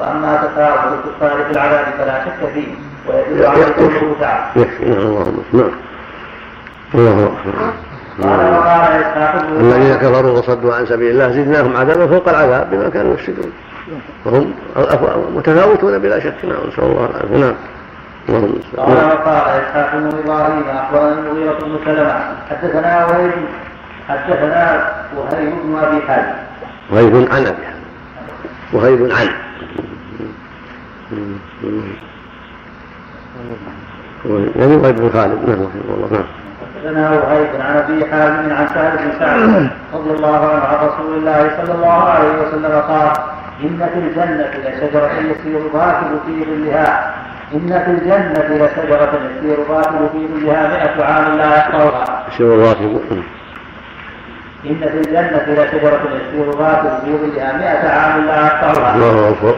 وأما 0.00 0.36
تفاوت 0.36 0.92
الكفار 0.92 1.44
في 1.44 1.50
العذاب 1.50 1.84
فلا 1.98 2.24
شك 2.24 2.40
فيه. 2.54 2.74
ويدل 3.08 3.46
على 3.46 3.64
قوله 3.64 4.16
تعالى. 4.20 4.66
نعم. 5.52 5.70
الذين 9.60 9.94
كفروا 9.96 10.38
وصدوا 10.38 10.74
عن 10.74 10.86
سبيل 10.86 11.10
الله 11.10 11.30
زدناهم 11.30 11.76
عذابا 11.76 12.06
فوق 12.06 12.28
العذاب 12.28 12.70
بما 12.70 12.88
كانوا 12.88 13.14
يفسدون. 13.14 13.52
وهم 14.24 14.54
متفاوتون 15.36 15.98
بلا 15.98 16.20
شك. 16.20 16.34
نعم. 16.44 16.68
نسأل 16.68 16.84
الله 16.84 17.08
العافية. 17.10 17.36
نعم. 17.36 17.40
اللهم 17.40 17.54
قال 18.28 18.44
وقال 18.76 19.62
إسحاق 19.62 19.90
بن 19.94 20.06
إبراهيم 20.24 20.62
أخبرنا 20.68 21.12
المغيرة 21.12 21.58
بن 21.58 21.78
سلمة 21.84 22.20
حدثنا 22.50 23.06
وهيب 23.06 23.32
حدثنا 24.08 24.92
وهيب 25.16 25.52
بن 25.64 25.78
أبي 25.82 26.02
حازم. 26.08 26.34
وهيب 26.90 27.14
عن 27.14 27.46
أبي 27.46 27.66
حازم. 27.66 27.82
وهيب 28.72 29.12
عن. 29.12 29.28
وهيب 34.24 34.96
بن 34.96 35.10
خالد. 35.10 35.48
نعم 35.48 35.62
رحمه 35.62 35.94
الله 35.94 36.08
نعم. 36.12 36.24
حدثنا 36.76 37.10
وهيب 37.10 37.48
عن 37.60 37.76
أبي 37.76 38.04
حازم 38.04 38.52
عن 38.52 38.68
سعد 38.74 38.98
بن 38.98 39.18
سعد 39.18 39.70
رضي 39.94 40.10
الله 40.10 40.36
عنه 40.36 40.62
عن 40.64 40.86
رسول 40.86 41.18
الله 41.18 41.50
صلى 41.56 41.74
الله 41.74 42.02
عليه 42.02 42.28
وسلم 42.28 42.80
قال 42.88 43.12
إن 43.62 43.88
في 43.92 43.98
الجنة 43.98 44.50
لشجرة 44.64 45.10
يسير 45.12 45.58
الراكب 45.58 46.18
في 46.26 46.44
ظلها. 46.44 47.14
إن 47.54 47.82
في 47.84 47.90
الجنة 47.90 48.66
لشجرة 48.66 49.20
يسير 49.30 49.58
باطل 49.68 50.08
في 50.12 50.28
ظلها 50.28 50.68
مئة 50.68 51.04
عام 51.04 51.38
لا 51.38 51.56
يقطعها. 51.56 52.26
يسير 52.28 52.54
الراكب 52.54 53.00
إن 54.66 54.80
في 54.80 54.98
الجنة 54.98 55.44
لشجرة 55.48 56.00
يسير 56.14 56.50
باطل 56.50 56.90
في 57.04 57.10
ظلها 57.16 57.52
مئة 57.56 57.88
عام 57.88 58.24
لا 58.26 58.46
يقطعها. 58.46 58.94
الله 58.94 59.28
أكبر 59.28 59.54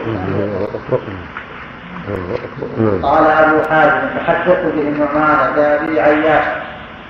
قال 3.03 3.25
أبو 3.25 3.57
حازم 3.69 4.07
تحدثت 4.17 4.65
به 4.75 4.81
النعمان 4.81 5.55
كأبي 5.55 6.01
عياش 6.01 6.43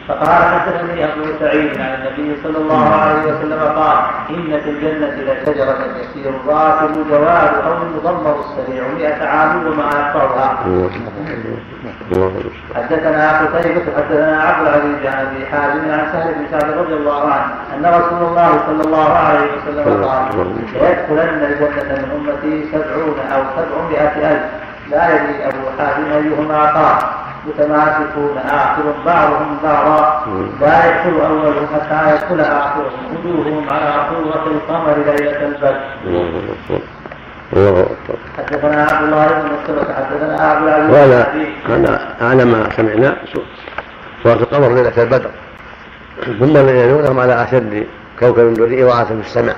فقال 0.08 0.44
حدثني 0.60 1.06
أبو 1.06 1.24
سعيد 1.40 1.82
عن 1.82 1.94
النبي 1.96 2.38
صلى 2.44 2.58
الله 2.58 2.90
عليه 2.96 3.22
وسلم 3.24 3.60
قال 3.60 3.98
إن 4.30 4.60
في 4.64 4.70
الجنة 4.70 5.08
لشجرة 5.08 5.78
يسير 6.02 6.30
الراكب 6.30 7.08
جواد 7.10 7.54
أو 7.66 7.74
المضمر 7.84 8.40
السريع 8.40 8.84
مئة 8.98 9.28
عام 9.28 9.66
وما 9.68 9.84
يقطعها. 9.84 10.58
حدثنا 12.76 13.40
قتيبة 13.42 13.82
حدثنا 13.98 14.42
عبد 14.42 14.68
العزيز 14.68 15.06
عن 15.06 15.26
أبي 15.26 15.46
حازم 15.46 15.92
عن 15.92 16.08
سهل 16.14 16.34
بن 16.34 16.46
سعد 16.60 16.72
رضي 16.78 16.94
الله 16.94 17.32
عنه 17.32 17.54
أن 17.76 17.86
رسول 17.86 18.28
الله 18.30 18.50
صلى 18.68 18.82
الله 18.86 19.10
عليه 19.10 19.48
وسلم 19.58 20.04
قال 20.04 20.26
ليدخلن 20.74 21.44
الجنة 21.44 21.96
من 21.96 22.12
أمتي 22.28 22.66
سبعون 22.72 23.16
أو 23.34 23.42
سبعمائة 23.58 24.32
ألف 24.32 24.44
لا 24.92 25.16
يدري 25.16 25.46
أبو 25.48 25.68
حازم 25.80 26.12
أيهما 26.12 26.72
قال 26.72 27.25
متماسكون. 27.48 28.38
آخر 28.38 28.84
بعضهم 29.06 29.58
بعضا 29.64 30.26
لا 30.62 30.86
يدخل 30.86 31.26
أولهم 31.26 31.68
حتى 31.74 32.16
يدخل 32.16 32.42
آخرهم 32.42 32.92
وجوههم 33.16 33.70
على 33.70 33.94
صورة 34.10 34.46
القمر 34.48 34.96
ليلة 34.98 35.46
البدر. 35.46 35.80
حدثنا 38.38 38.88
عبد 38.92 39.04
الله 39.04 39.28
بن 39.28 39.50
مسلمة 39.64 39.94
حدثنا 39.94 40.42
عبد 40.42 40.68
العزيز 40.68 40.90
وهذا 40.90 41.34
هذا 41.68 42.16
أعلى 42.22 42.46
ما 42.46 42.70
سمعنا 42.76 43.18
سورة 44.24 44.34
القمر 44.34 44.76
ليلة 44.76 45.04
البدر. 45.04 45.30
ثم 46.26 46.44
الذين 46.44 46.76
يلونهم 46.76 47.20
على 47.20 47.44
أشد 47.44 47.88
كوكب 48.20 48.54
دري 48.54 48.84
وعاث 48.84 49.08
في 49.08 49.14
السماء. 49.14 49.58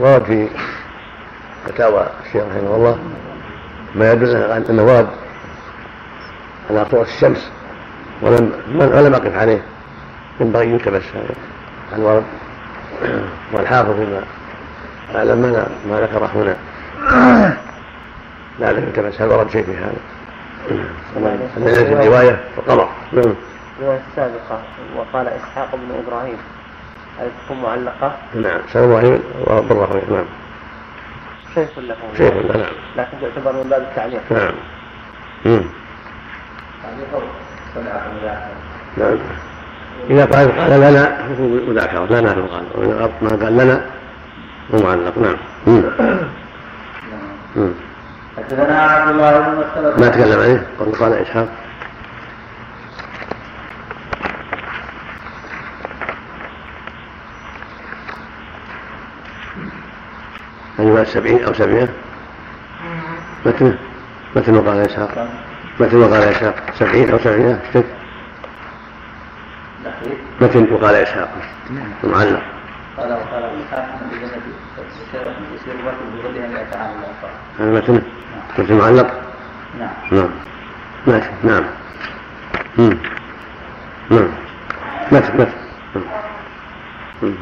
ورد 0.00 0.22
في 0.22 0.48
فتاوى 1.66 2.06
الشيخ 2.26 2.42
رحمه 2.42 2.76
الله 2.76 2.98
ما 3.94 4.12
يدل 4.12 4.36
على 4.36 4.64
انه 4.70 4.82
ورد 4.82 5.08
على 6.70 6.84
طول 6.84 7.00
الشمس. 7.00 7.50
ولم 8.22 8.52
ولم 8.74 9.14
أقف 9.14 9.36
عليه. 9.36 9.62
ينبغي 10.40 10.64
أن 10.64 10.70
يلتبس 10.70 11.02
هذا 11.14 11.34
الورد 11.96 12.24
والحافظ 13.52 13.90
فيما 13.90 14.22
أعلم 15.14 15.38
ما 15.38 15.66
ما 15.90 16.00
ذكر 16.00 16.24
هنا. 16.24 16.56
لا 18.58 18.72
لم 18.72 18.84
يلتبس 18.84 19.20
هل 19.22 19.28
ورد 19.28 19.50
شيء 19.50 19.64
في 19.64 19.76
هذا؟ 19.76 19.92
هذا 21.56 22.06
رواية 22.06 22.40
القمر 22.58 22.88
نعم. 23.12 23.34
الرواية 23.78 24.00
السابقة. 24.10 24.62
وقال 24.96 25.28
إسحاق 25.28 25.70
بن 25.74 26.04
إبراهيم. 26.06 26.36
هل 27.20 27.28
تكون 27.44 27.62
معلقة؟ 27.62 28.16
نعم. 28.34 28.60
سنة 28.72 28.84
إبراهيم. 28.84 29.22
وبره 29.46 30.02
نعم. 30.10 30.24
شيخ 31.54 31.78
له. 31.78 31.96
شيخ 32.16 32.32
له. 32.34 32.56
نعم. 32.56 32.72
لكن 32.96 33.16
تعتبر 33.20 33.52
من 33.52 33.70
باب 33.70 33.82
التعليق. 33.82 34.20
نعم. 34.30 35.62
نعم. 38.96 39.18
إذا 40.10 40.24
قال 40.24 40.58
قال 40.58 40.80
لنا 40.80 41.28
مذاكرة 41.68 42.04
لا 42.04 42.20
نعرف 42.20 42.52
قال 42.52 42.64
وإذا 42.74 43.10
ما 43.22 43.28
قال 43.28 43.56
لنا 43.56 43.86
هو 44.74 44.78
معلق. 44.82 45.18
نعم. 45.18 45.36
حدثنا 48.36 48.82
عبد 48.82 49.10
الله 49.10 49.40
بن 49.40 49.64
مسلمة 49.64 50.00
ما 50.00 50.08
تكلم 50.08 50.40
عليه؟ 50.40 50.66
قال 50.78 50.92
قال 50.92 51.12
إسحاق. 51.12 51.48
أيوة 60.78 61.04
سبعين 61.04 61.44
أو 61.44 61.52
سبعين 61.52 61.88
متى 63.46 63.74
متى 64.36 64.52
قال 64.52 64.78
إسحاق. 64.78 65.28
متى 65.80 65.96
وقال 65.96 66.22
إسحاق 66.22 66.54
سبعين 66.78 67.10
أو 67.10 67.18
سبعين 67.18 67.58
اشتد 67.66 67.84
متى 70.40 70.58
وقال 70.58 70.94
إسحاق 70.94 71.28
معلق. 72.04 72.42
قال 72.96 73.12
وقال 73.12 73.62
إسحاق 73.66 73.98
هذا 77.58 77.70
متن؟ 77.70 78.02
متن 78.58 78.78
معلق؟ 78.78 79.10
نعم. 79.78 79.90
نعم. 80.12 80.30
ماشي 81.06 81.30
نعم. 81.42 81.64
نعم. 84.10 84.28
متن 85.12 85.48
متن 87.22 87.34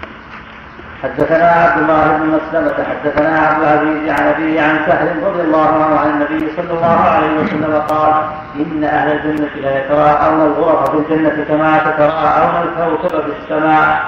حدثنا 1.07 1.51
عبد 1.51 1.83
الله 1.83 2.19
بن 2.19 2.27
مسلمة 2.27 2.85
حدثنا 2.85 3.39
عبد 3.39 3.63
العزيز 3.63 4.11
عن 4.11 4.27
أبيه 4.27 4.61
عن 4.61 4.77
سهل 4.87 5.23
رضي 5.23 5.41
الله 5.41 5.69
عنه 5.69 5.97
عن 5.99 6.11
النبي 6.11 6.53
صلى 6.57 6.71
الله 6.71 7.01
عليه 7.01 7.41
وسلم 7.41 7.83
قال 7.89 8.15
إن 8.57 8.85
أهل 8.85 9.13
الجنة 9.13 9.49
لا 9.63 9.79
يتراءون 9.79 10.41
الغرف 10.41 10.91
في 10.91 10.97
الجنة 10.97 11.45
كما 11.49 11.79
تتراءون 11.79 12.55
الكوكب 12.63 13.21
في 13.21 13.33
السماء. 13.43 14.05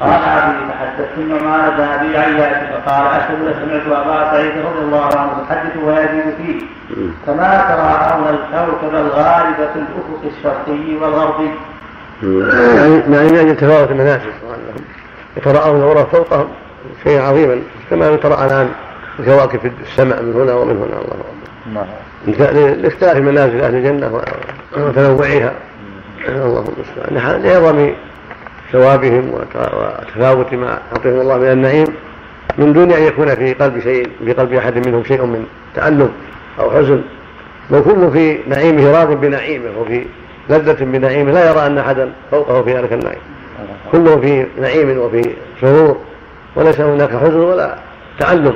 قال 0.00 0.10
أبي 0.12 0.58
فحدثت 0.68 1.18
النعمان 1.18 1.70
بن 1.76 1.82
أبي 1.82 2.18
عياش 2.18 2.56
فقال 2.70 3.06
أشهد 3.06 3.54
سمعت 3.62 4.00
أبا 4.00 4.30
سعيد 4.30 4.52
رضي 4.66 4.78
الله 4.78 5.10
عنه 5.16 5.32
يحدث 5.42 5.76
ويزيد 5.76 6.34
فيه. 6.36 6.60
كما 7.26 7.64
تراءون 7.68 8.26
الكوكب 8.28 8.94
الغالب 8.94 9.56
في 9.56 9.78
الأفق 9.78 10.22
الشرقي 10.24 10.96
والغربي. 10.96 11.50
يعني 12.22 13.32
يعني 13.36 13.50
يتفاوت 13.50 13.90
المناسك 13.90 14.32
يتراءون 15.36 15.76
الغرف 15.80 16.16
فوقهم 16.16 16.48
شيئا 17.04 17.22
عظيما 17.22 17.58
كما 17.90 18.10
يتراءى 18.10 18.46
الآن 18.46 18.68
الكواكب 19.18 19.60
في 19.60 19.70
السماء 19.82 20.22
من 20.22 20.32
هنا 20.32 20.54
ومن 20.54 20.76
هنا 20.76 21.00
الله 21.00 21.16
أكبر. 22.28 22.82
لاختلاف 22.82 23.16
منازل 23.16 23.60
أهل 23.60 23.74
الجنة 23.74 24.22
وتنوعها 24.76 25.52
الله 26.28 26.64
المستعان. 26.68 27.42
لعظم 27.42 27.90
ثوابهم 28.72 29.30
وتفاوت 29.34 30.52
ما 30.54 30.78
أعطيهم 30.92 31.20
الله 31.20 31.38
من 31.38 31.50
النعيم 31.50 31.86
من 32.58 32.72
دون 32.72 32.92
أن 32.92 33.02
يكون 33.02 33.34
في 33.34 33.52
قلب 33.52 33.80
شيء 33.80 34.08
في 34.24 34.32
قلب 34.32 34.52
أحد 34.52 34.88
منهم 34.88 35.04
شيء 35.04 35.24
من 35.24 35.46
تألم 35.74 36.10
أو 36.58 36.70
حزن. 36.70 37.02
بل 37.70 37.82
كل 37.82 38.10
في 38.12 38.38
نعيمه 38.46 38.98
راض 38.98 39.20
بنعيمه 39.20 39.70
وفي 39.78 40.04
لذة 40.50 40.84
بنعيمه. 40.84 41.32
لا 41.32 41.50
يرى 41.50 41.66
أن 41.66 41.78
أحدا 41.78 42.12
فوقه 42.30 42.62
في 42.62 42.74
ذلك 42.74 42.92
النعيم. 42.92 43.20
كله 43.92 44.20
في 44.20 44.46
نعيم 44.60 44.98
وفي 44.98 45.30
سرور 45.60 45.96
وليس 46.56 46.80
هناك 46.80 47.10
حزن 47.10 47.40
ولا 47.40 47.76
تعلم 48.18 48.54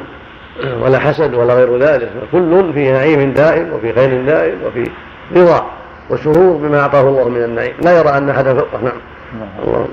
ولا 0.80 0.98
حسد 0.98 1.34
ولا 1.34 1.54
غير 1.54 1.78
ذلك 1.78 2.10
كل 2.32 2.72
في 2.74 2.92
نعيم 2.92 3.32
دائم 3.32 3.72
وفي 3.72 3.92
خير 3.92 4.24
دائم 4.26 4.58
وفي 4.66 4.90
رضا 5.36 5.66
وسرور 6.10 6.56
بما 6.56 6.80
أعطاه 6.80 7.00
الله 7.00 7.28
من 7.28 7.42
النعيم. 7.42 7.74
لا 7.82 7.98
يرى 7.98 8.08
أن 8.08 8.30
احدا 8.30 8.54
فوقه. 8.54 8.80
نعم. 8.82 8.92
الله 9.66 9.86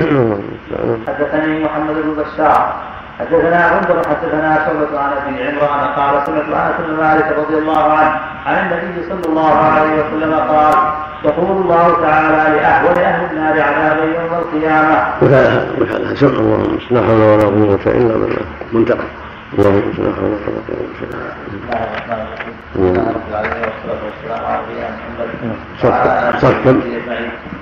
المستعان 0.00 1.00
حدثني 1.06 1.64
محمد 1.64 1.94
بن 1.94 2.22
بشار 2.22 2.95
حدثنا 3.20 3.60
غندر 3.72 4.08
حدثنا 4.08 4.50
شعبة 4.66 4.98
عن 5.00 5.10
أبي 5.12 5.48
عمران 5.48 5.80
قال 5.96 6.26
سمعت 6.26 6.48
أنس 6.48 6.86
بن 6.86 6.96
مالك 6.96 7.28
رضي 7.38 7.58
الله 7.58 7.92
عنه 7.92 8.20
عن 8.46 8.54
النبي 8.54 9.08
صلى 9.08 9.24
الله 9.28 9.54
عليه 9.56 9.92
وسلم 9.92 10.34
قال 10.34 10.74
يقول 11.24 11.50
الله 11.62 12.02
تعالى 12.02 12.56
لاحول 12.56 12.98
أهل 12.98 13.30
النار 13.30 13.60
عذابا 13.60 14.04
يوم 14.04 14.34
القيامة. 14.34 14.96
وكان 15.22 16.16
سمع 16.16 16.30
اللهم 16.30 16.78
لا 16.90 17.00
حول 17.00 17.20
ولا 17.20 17.44
قوة 17.44 17.86
إلا 17.86 18.14
بالله 18.14 18.46
منتقم 18.72 19.08
اللهم 19.58 19.92
لا 19.98 20.12
حول 20.14 20.24
ولا 20.24 20.60
قوة 20.68 20.96
الا 21.02 21.18
بالله. 22.76 23.14
صف 26.40 26.64
كم؟ 26.64 26.80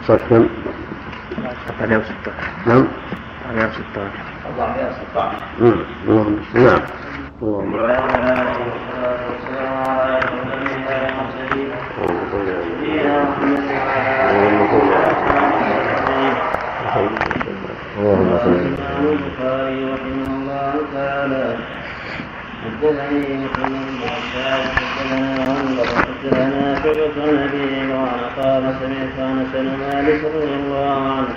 صف 0.09 0.21
كم؟ 0.31 0.49
116 1.81 2.33
نعم 2.67 2.87
116 4.45 5.33
نعم. 5.61 5.85
اللهم 6.09 6.41
نعم 6.55 6.81
اللهم 7.43 7.75
اللهم 17.99 18.39
صل 18.45 18.55
البخاري 19.13 19.79
رحمه 19.93 20.29
الله 20.37 20.73
تعالى 20.95 21.57
حدثني 22.65 23.45
محمد 23.45 23.87
بن 23.91 24.09
عباس 24.15 24.65
حدثنا 24.77 25.21
غندر 25.49 25.89
حدثنا 25.97 26.75
شعبة 26.83 27.17
عن 27.23 27.51
عمران 27.75 28.21
قال 28.39 28.65
سمعت 28.81 29.19
بن 29.55 29.67
مالك 29.81 30.21
رضي 30.25 30.55
الله 30.55 30.97
عنه 31.13 31.35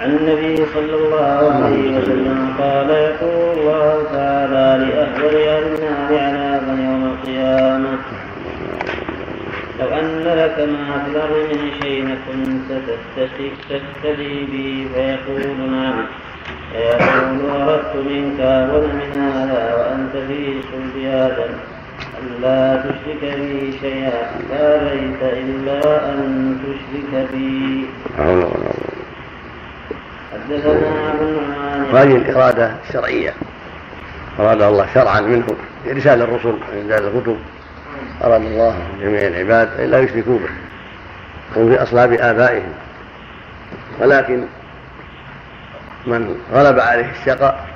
عن 0.00 0.10
النبي 0.16 0.56
صلى 0.74 0.94
الله 0.94 1.52
عليه 1.64 1.98
وسلم 1.98 2.54
قال 2.58 2.90
يقول 2.90 3.58
الله 3.58 4.04
تعالى 4.12 4.84
لأحول 4.84 5.34
أهل 5.34 5.64
النار 5.74 6.10
عذابا 6.20 6.72
يوم 6.72 7.04
القيامة. 7.12 7.98
لو 9.80 9.88
أن 9.88 10.24
لك 10.24 10.68
ما 10.68 11.02
في 11.04 11.10
الأرض 11.10 11.36
من 11.50 11.70
شيء 11.82 12.18
كنت 12.26 12.68
تستدعي 13.16 14.44
به 14.52 14.86
فيقول 14.94 15.70
نعم. 15.70 16.06
فيقول 16.72 17.50
أردت 17.60 17.96
منك 17.96 18.40
أول 18.40 18.82
من 18.82 19.10
هذا 19.22 19.74
وأنت 19.78 20.14
في 20.28 20.60
صلب 20.72 21.04
آدم. 21.04 21.52
ألا 22.18 22.82
تشرك 22.82 23.22
بي 23.38 23.78
شيئا. 23.80 24.22
فأبيت 24.50 25.22
إلا 25.22 26.10
أن 26.10 26.58
تشرك 26.62 27.28
بي. 27.32 27.86
حدثنا 30.32 31.12
أبو 31.12 31.24
النعمان 31.24 31.96
هذه 31.96 32.16
الإرادة 32.16 32.72
الشرعية. 32.88 33.32
أراد 34.40 34.62
الله 34.62 34.86
شرعا 34.94 35.20
منه 35.20 35.46
إرسال 35.86 36.22
الرسل 36.22 36.58
وإنزال 36.72 37.06
الكتب. 37.06 37.36
أراد 38.24 38.42
الله 38.42 38.78
جميع 39.00 39.20
العباد 39.20 39.80
أن 39.80 39.90
لا 39.90 40.00
يشركوا 40.00 40.38
به 40.38 40.48
هم 41.56 41.70
في 41.70 41.82
أصلاب 41.82 42.12
آبائهم. 42.12 42.72
ولكن 44.00 44.44
من 46.06 46.36
غلب 46.52 46.80
عليه 46.80 47.10
الشقاء 47.10 47.66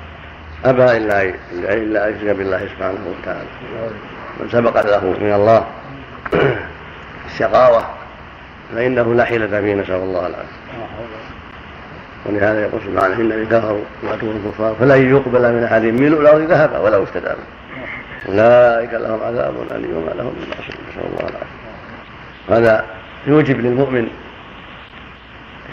أبى 0.65 0.97
إلا 0.97 1.21
إلا 1.51 2.07
أن 2.07 2.15
يشرك 2.15 2.35
بالله 2.35 2.59
سبحانه 2.59 2.99
وتعالى. 3.21 3.47
من 4.39 4.49
سبق 4.51 4.81
له 4.85 5.15
من 5.21 5.33
الله 5.33 5.65
الشقاوة 7.33 7.83
فإنه 8.75 9.13
لا 9.13 9.25
حيلة 9.25 9.61
فيه 9.61 9.73
نسأل 9.73 9.95
الله 9.95 10.27
العافية. 10.27 10.63
ولهذا 12.25 12.61
يقول 12.61 12.81
سبحانه 12.81 13.15
إن 13.15 13.21
الذين 13.21 13.45
كفروا 13.45 13.83
ماتوا 14.03 14.33
الكفار 14.33 14.75
فلن 14.79 15.09
يقبل 15.15 15.53
من 15.53 15.63
أحد 15.63 15.83
منه 15.83 16.17
الأرض 16.17 16.41
ذهبا 16.41 16.79
ولو 16.79 17.03
افتدى 17.03 17.31
أولئك 18.29 18.93
لهم 18.93 19.23
عذاب 19.23 19.53
أليم 19.71 19.97
وما 19.97 20.11
لهم 20.11 20.33
من 20.33 20.49
ناصر 20.49 20.73
نسأل 20.89 21.05
الله 21.05 21.29
العافية. 21.29 21.63
هذا 22.49 22.85
يوجب 23.27 23.59
للمؤمن 23.59 24.07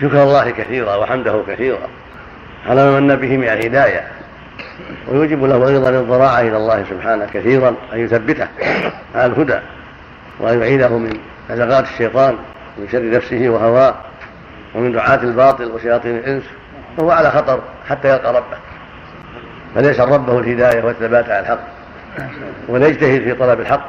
شكر 0.01 0.23
الله 0.23 0.51
كثيرا 0.51 0.97
وحمده 0.97 1.43
كثيرا 1.49 1.89
على 2.67 2.91
ما 2.91 3.01
من 3.01 3.17
به 3.17 3.37
من 3.37 3.49
الهداية 3.49 4.09
ويوجب 5.09 5.45
له 5.45 5.69
أيضا 5.69 5.91
الضراعة 5.91 6.41
إلى 6.41 6.57
الله 6.57 6.85
سبحانه 6.91 7.27
كثيرا 7.35 7.75
أن 7.93 7.99
يثبته 7.99 8.49
على 9.15 9.27
الهدى 9.27 9.59
وأن 10.41 10.61
يعيده 10.61 10.99
من 10.99 11.19
نزغات 11.51 11.85
الشيطان 11.85 12.37
من 12.79 12.89
شر 12.93 13.11
نفسه 13.11 13.49
وهواه. 13.49 13.95
ومن 14.75 14.93
دعاة 14.93 15.23
الباطل 15.23 15.71
وشياطين 15.71 16.17
الإنس 16.17 16.43
فهو 16.97 17.11
على 17.11 17.31
خطر 17.31 17.61
حتى 17.89 18.09
يلقى 18.09 18.35
ربه. 18.35 18.57
فليسأل 19.75 20.09
ربه 20.09 20.39
الهداية 20.39 20.85
والثبات 20.85 21.31
على 21.31 21.41
الحق. 21.41 21.61
وليجتهد 22.69 23.23
في 23.23 23.35
طلب 23.35 23.61
الحق 23.61 23.87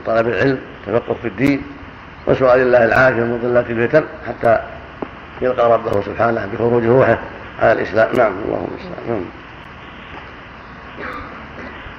وطلب 0.00 0.28
العلم 0.28 0.58
والتفقه 0.86 1.14
في 1.22 1.28
الدين 1.28 1.62
وسؤال 2.26 2.60
الله 2.60 2.84
العافية 2.84 3.20
من 3.20 3.38
ضلات 3.42 3.70
الفتن 3.70 4.04
حتى 4.28 4.60
يلقى 5.40 5.72
ربه 5.72 6.02
سبحانه 6.02 6.48
بخروج 6.52 6.84
روحه 6.84 7.18
على 7.62 7.72
الإسلام. 7.72 8.16
نعم 8.16 8.32
اللهم 8.44 8.68
نعم. 9.08 9.24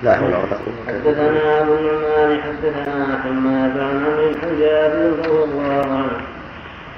لا 0.04 0.16
حول 0.16 0.28
ولا 0.28 0.36
قوة 0.36 0.88
حدثنا 0.88 1.62
أبو 1.62 1.74
النعمان 1.74 2.42
حدثنا 2.42 3.20
حماد 3.24 3.80
عن 3.80 4.04
بن 4.42 4.60
جابر 4.60 5.12
رضي 5.20 5.44
الله 5.44 5.82
عنه. 5.82 6.22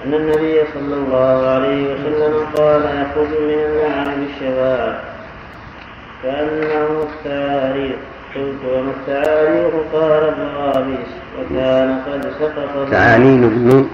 أن 0.05 0.13
النبي 0.13 0.61
صلى 0.73 0.95
الله 0.95 1.47
عليه 1.49 1.93
وسلم 1.93 2.45
قال 2.55 2.81
يخرج 2.81 3.27
من 3.41 3.59
النار 3.65 4.15
بالشباب 4.15 5.01
كأنه 6.23 7.03
التعاريق 7.03 7.97
قلت 8.35 8.61
وما 8.73 8.91
التعاريق 8.91 9.73
قال 9.93 10.23
ابن 10.23 10.47
غابيس 10.57 11.09
وكان 11.39 12.01
قد 12.07 12.33
سقط 12.39 12.91
تعانين 12.91 13.41
بالنون 13.41 13.89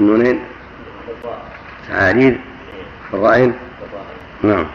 النونين 0.00 0.40
تعانين 1.88 2.40
الرائن 3.14 3.54
نعم. 4.42 4.66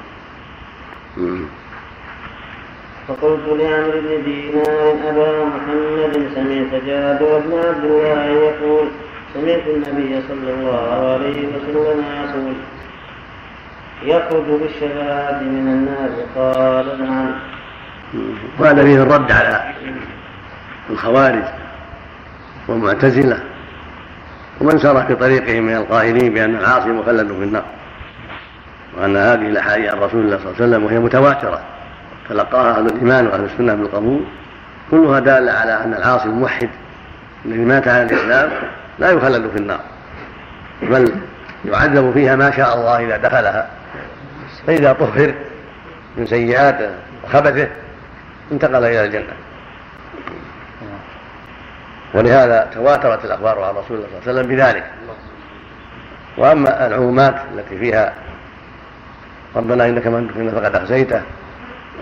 فقلت 3.08 3.48
لعمرو 3.48 4.02
بن 4.02 4.24
دينار 4.26 4.96
أبا 5.10 5.46
محمد 5.46 6.30
سمعت 6.36 6.84
جابر 6.86 7.40
بن 7.40 7.54
عبد 7.54 7.84
الله 7.86 8.26
يقول 8.26 8.88
سمعت 9.34 9.68
النبي 9.68 10.22
صلى 10.28 10.54
الله 10.54 11.14
عليه 11.14 11.48
وسلم 11.48 12.04
يقول 12.24 12.56
يخرج 14.04 14.44
بالشباب 14.44 15.44
من 15.44 15.68
النار 15.68 16.10
قال 16.36 17.00
نعم. 17.00 17.34
وهذا 18.60 18.84
فيه 18.84 19.04
الرد 19.04 19.32
على 19.32 19.74
الخوارج 20.90 21.44
والمعتزلة 22.68 23.40
ومن 24.62 24.80
سار 24.80 25.04
في 25.08 25.16
طريقهم 25.16 25.64
من 25.64 25.76
القائلين 25.76 26.34
بأن 26.34 26.56
العاصي 26.56 26.90
مخلد 26.90 27.28
في 27.28 27.44
النار 27.44 27.66
وأن 28.98 29.18
هذه 29.18 29.50
الأحاديث 29.50 29.94
عن 29.94 30.00
رسول 30.00 30.22
الله 30.22 30.38
صلى 30.38 30.46
الله 30.46 30.56
عليه 30.56 30.66
وسلم 30.66 30.84
وهي 30.84 31.00
متواترة 31.00 31.62
تلقاها 32.30 32.78
أهل 32.78 32.86
الإيمان 32.86 33.28
وأهل 33.28 33.44
السنة 33.44 33.74
بالقبول. 33.74 34.22
كلها 34.92 35.20
دالة 35.20 35.52
على 35.52 35.84
أن 35.84 35.94
العاصي 35.94 36.26
الموحد 36.26 36.70
الذي 37.46 37.66
مات 37.66 37.88
على 37.88 38.04
الإسلام 38.04 38.50
لا 39.00 39.12
يخلد 39.12 39.50
في 39.50 39.58
النار 39.58 39.80
بل 40.82 41.16
يعذب 41.66 42.12
فيها 42.14 42.36
ما 42.36 42.52
شاء 42.52 42.76
الله 42.76 43.06
إذا 43.06 43.18
دخلها. 43.18 43.70
فإذا 44.68 44.94
طهر 44.94 45.34
من 46.18 46.28
سيئاته 46.28 46.90
وخبثه 47.24 47.68
انتقل 48.52 48.76
إلى 48.76 49.06
الجنة. 49.06 49.34
ولهذا 52.14 52.70
تواترت 52.74 53.26
الأخبار 53.26 53.64
عن 53.64 53.76
رسول 53.76 53.98
الله 53.98 54.08
صلى 54.08 54.20
الله 54.20 54.22
عليه 54.28 54.32
وسلم 54.32 54.48
بذلك. 54.56 54.86
وأما 56.38 56.88
العمومات 56.88 57.36
التي 57.54 57.78
فيها 57.78 58.14
ربنا 59.56 59.86
إنك 59.86 60.08
من 60.08 60.52
فقد 60.56 60.76
أخزيته 60.76 61.22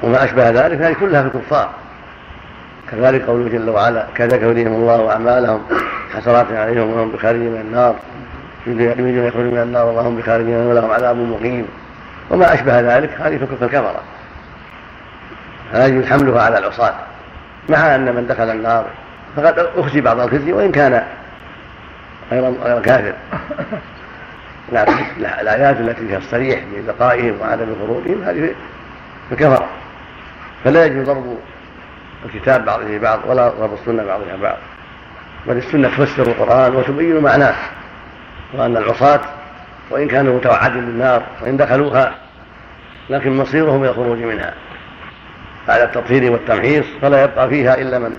وما 0.03 0.23
أشبه 0.23 0.49
ذلك 0.49 0.81
هذه 0.81 0.93
كلها 0.93 1.21
في 1.21 1.37
الكفار. 1.37 1.69
كذلك 2.91 3.21
قوله 3.21 3.49
جل 3.49 3.69
وعلا 3.69 4.05
كذلك 4.15 4.41
يريهم 4.41 4.73
الله 4.73 5.11
أعمالهم 5.11 5.61
حسرات 6.15 6.51
عليهم 6.51 6.93
وهم 6.93 7.11
بخارجين 7.11 7.51
من 7.51 7.59
النار 7.59 7.95
يريدون 8.67 9.27
يخرجوا 9.27 9.51
من 9.51 9.61
النار 9.61 9.87
وما 9.87 10.01
هم 10.01 10.17
بخارجين 10.17 10.55
ولهم 10.55 10.91
عذاب 10.91 11.15
مقيم. 11.15 11.67
وما 12.29 12.53
أشبه 12.53 12.79
ذلك 12.79 13.09
هذه 13.21 13.35
كفر 13.35 13.65
الكفرة. 13.65 14.01
هذا 15.73 15.87
يجوز 15.87 16.05
حملها 16.05 16.41
على 16.41 16.57
العصاة. 16.57 16.93
مع 17.69 17.95
أن 17.95 18.15
من 18.15 18.27
دخل 18.27 18.49
النار 18.49 18.85
فقد 19.35 19.67
أخزي 19.77 20.01
بعض 20.01 20.19
الخزي 20.19 20.53
وإن 20.53 20.71
كان 20.71 21.03
غير 22.31 22.53
غير 22.63 22.81
كافر. 22.81 23.13
لكن 24.71 24.93
الآيات 25.41 25.79
التي 25.79 26.07
فيها 26.07 26.17
الصريح 26.17 26.59
ببقائهم 26.73 27.41
وعدم 27.41 27.75
خروجهم 27.81 28.23
هذه 28.23 28.55
الكفرة 29.31 29.69
فلا 30.63 30.85
يجوز 30.85 31.05
ضرب 31.05 31.37
الكتاب 32.25 32.65
بعضه 32.65 32.97
بعض 32.97 33.19
ولا 33.27 33.49
ضرب 33.49 33.73
السنة 33.73 34.03
بعضها 34.03 34.35
بعض. 34.41 34.57
بل 35.47 35.57
السنة 35.57 35.87
تفسر 35.87 36.23
القرآن 36.23 36.75
وتبين 36.75 37.19
معناه 37.19 37.55
وأن 38.53 38.77
العصاة 38.77 39.21
وإن 39.89 40.07
كانوا 40.07 40.35
متوعدين 40.35 40.85
بالنار 40.85 41.23
وإن 41.41 41.57
دخلوها 41.57 42.15
لكن 43.09 43.37
مصيرهم 43.37 43.81
إلى 43.83 43.89
الخروج 43.89 44.17
منها. 44.17 44.53
على 45.69 45.83
التطهير 45.83 46.31
والتمحيص 46.31 46.85
فلا 47.01 47.23
يبقى 47.23 47.49
فيها 47.49 47.75
إلا 47.81 47.99
من 47.99 48.15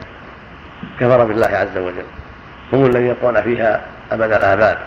كفر 1.00 1.24
بالله 1.24 1.46
عز 1.46 1.78
وجل. 1.78 2.04
هم 2.72 2.86
الذين 2.86 3.06
يبقون 3.06 3.42
فيها 3.42 3.80
أبد 4.12 4.32
الآباد. 4.32 4.78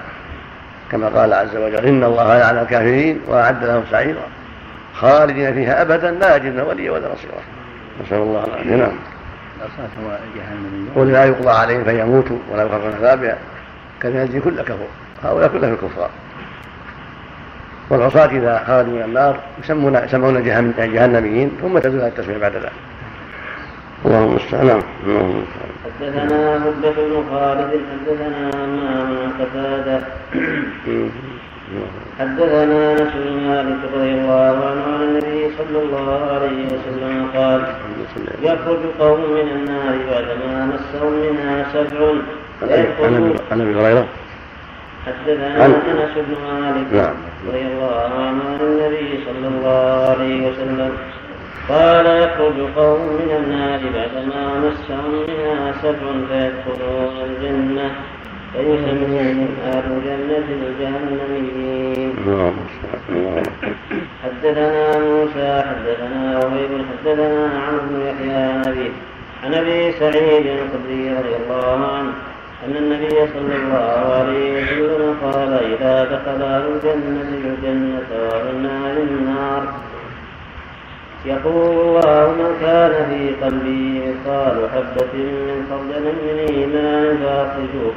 كما 0.91 1.07
قال 1.07 1.33
عز 1.33 1.55
وجل 1.55 1.85
إن 1.85 2.03
الله 2.03 2.39
لعن 2.39 2.57
الكافرين 2.57 3.21
وأعد 3.27 3.63
لهم 3.63 3.83
سعيرا 3.91 4.23
خالدين 4.93 5.53
فيها 5.53 5.81
أبدا 5.81 6.11
لا 6.11 6.35
يجدون 6.35 6.59
وليا 6.59 6.91
ولا 6.91 7.13
نصيرا. 7.13 7.41
نسأل 8.03 8.17
الله 8.17 8.45
العافية. 8.45 8.75
نعم. 8.75 8.91
قل 10.95 11.11
لا 11.11 11.25
يقضى 11.25 11.49
عليهم 11.49 11.83
فيموتوا 11.83 12.37
ولا 12.51 12.63
يخافون 12.63 12.93
عذابها 12.93 13.37
كان 14.01 14.15
يجزي 14.15 14.39
كل 14.39 14.61
كفور 14.61 14.87
هؤلاء 15.23 15.47
كلهم 15.49 15.73
الكفار. 15.73 16.09
والعصاة 17.89 18.25
إذا 18.25 18.63
خرجوا 18.67 18.93
من 18.93 19.01
النار 19.01 19.39
يسمون 19.63 19.95
يسمون 19.95 20.43
جهنميين 20.77 21.51
ثم 21.61 21.79
تزول 21.79 22.01
التسمية 22.01 22.37
بعد 22.37 22.55
ذلك. 22.55 22.71
اللهم 24.05 24.29
المستعان 24.29 24.67
نعم 24.67 24.81
اللهم 25.05 25.43
حدثنا 25.85 26.57
هدة 26.57 26.91
بن 26.91 27.23
خالد 27.29 27.71
حدثنا 27.91 28.49
امام 28.63 29.09
بن 29.09 29.29
قتادة. 29.39 30.01
حدثنا 32.19 32.91
انس 32.91 33.11
بن 33.15 33.47
مالك 33.47 33.77
رضي 33.93 34.11
الله 34.11 34.53
عنه 34.67 34.83
عن 34.95 35.01
النبي 35.03 35.51
صلى 35.57 35.79
الله 35.83 36.09
عليه 36.33 36.65
وسلم 36.65 37.29
قال 37.35 37.61
يخرج 38.41 38.79
قوم 38.99 39.19
من 39.19 39.47
النار 39.55 39.95
بعدما 40.09 40.65
مسهم 40.65 41.13
منها 41.13 41.65
سبع. 41.73 42.13
عن 43.51 43.61
ابي 43.61 43.75
هريرة؟ 43.79 44.05
حدثنا 45.05 45.65
انس 45.65 46.13
بن 46.15 46.35
مالك 46.61 46.93
نعم. 46.93 47.15
رضي 47.47 47.61
الله 47.61 47.95
عنه 47.95 48.43
عن 48.49 48.59
النبي 48.61 49.19
صلى 49.25 49.47
الله 49.47 50.09
عليه 50.09 50.47
وسلم 50.47 50.91
قال 51.69 52.05
يخرج 52.05 52.57
قوم 52.75 53.01
من 53.01 53.31
النار 53.39 53.79
بعدما 53.95 54.59
مسهم 54.59 55.11
منها 55.27 55.71
سبع 55.81 56.11
فيدخلون 56.29 57.15
الجنة. 57.25 57.91
فيسميهم 58.55 59.47
أهل 59.67 59.83
الجنة 59.91 60.47
الجهنميين. 60.67 62.15
حدثنا 64.23 64.99
موسى 64.99 65.63
حدثنا 65.69 66.39
وهيب 66.45 66.71
حدثنا 66.89 67.49
عمرو 67.67 68.05
يحيى 68.07 68.35
عن 68.35 68.61
أبي 68.67 68.91
عن 69.43 69.53
أبي 69.53 69.91
سعيد 69.91 70.45
الخدري 70.45 71.09
رضي 71.17 71.35
الله 71.43 71.87
عنه 71.87 72.11
أن 72.65 72.75
النبي 72.75 73.09
صلى 73.09 73.55
الله 73.55 74.13
عليه 74.19 74.63
وسلم 74.63 75.15
قال 75.23 75.53
إذا 75.53 76.03
دخل 76.03 76.41
أهل 76.41 76.63
الجنة 76.73 77.29
الجنة 77.45 78.07
وأهل 78.11 78.55
النار 78.55 78.97
النار 78.97 79.63
يقول 81.25 81.79
الله 81.87 82.31
من 82.39 82.57
كان 82.61 82.93
في 83.09 83.45
قلبه 83.45 84.01
مثقال 84.05 84.69
حبة 84.73 85.13
من 85.23 85.67
خردل 85.69 86.05
من 86.25 86.37
إيمان 86.49 87.17
فأخرجوه 87.23 87.93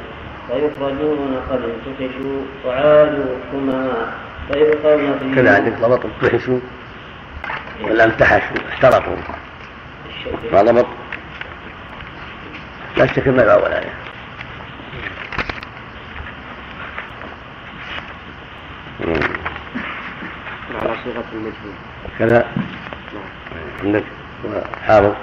فيخرجون 0.49 1.41
قد 1.49 1.61
انتفشوا 1.63 2.41
وعادوا 2.65 3.35
حمما 3.51 4.13
فيلقون 4.47 5.19
فيه 5.19 5.35
كذلك 5.35 5.73
ضبط 5.79 6.05
انتفشوا 6.05 6.59
ولا 7.83 8.03
امتحشوا 8.03 8.57
احترقوا. 8.69 9.15
ما 10.53 10.61
ضبط. 10.61 10.87
لا 12.97 13.05
شك 13.05 13.27
ما 13.27 13.43
الأول 13.43 13.73
عليه 13.73 13.93
على 20.81 20.95
صيغة 21.03 21.25
المجهول 21.33 21.73
كذا. 22.19 22.47
عندك 23.83 24.03
حافظ 24.87 25.13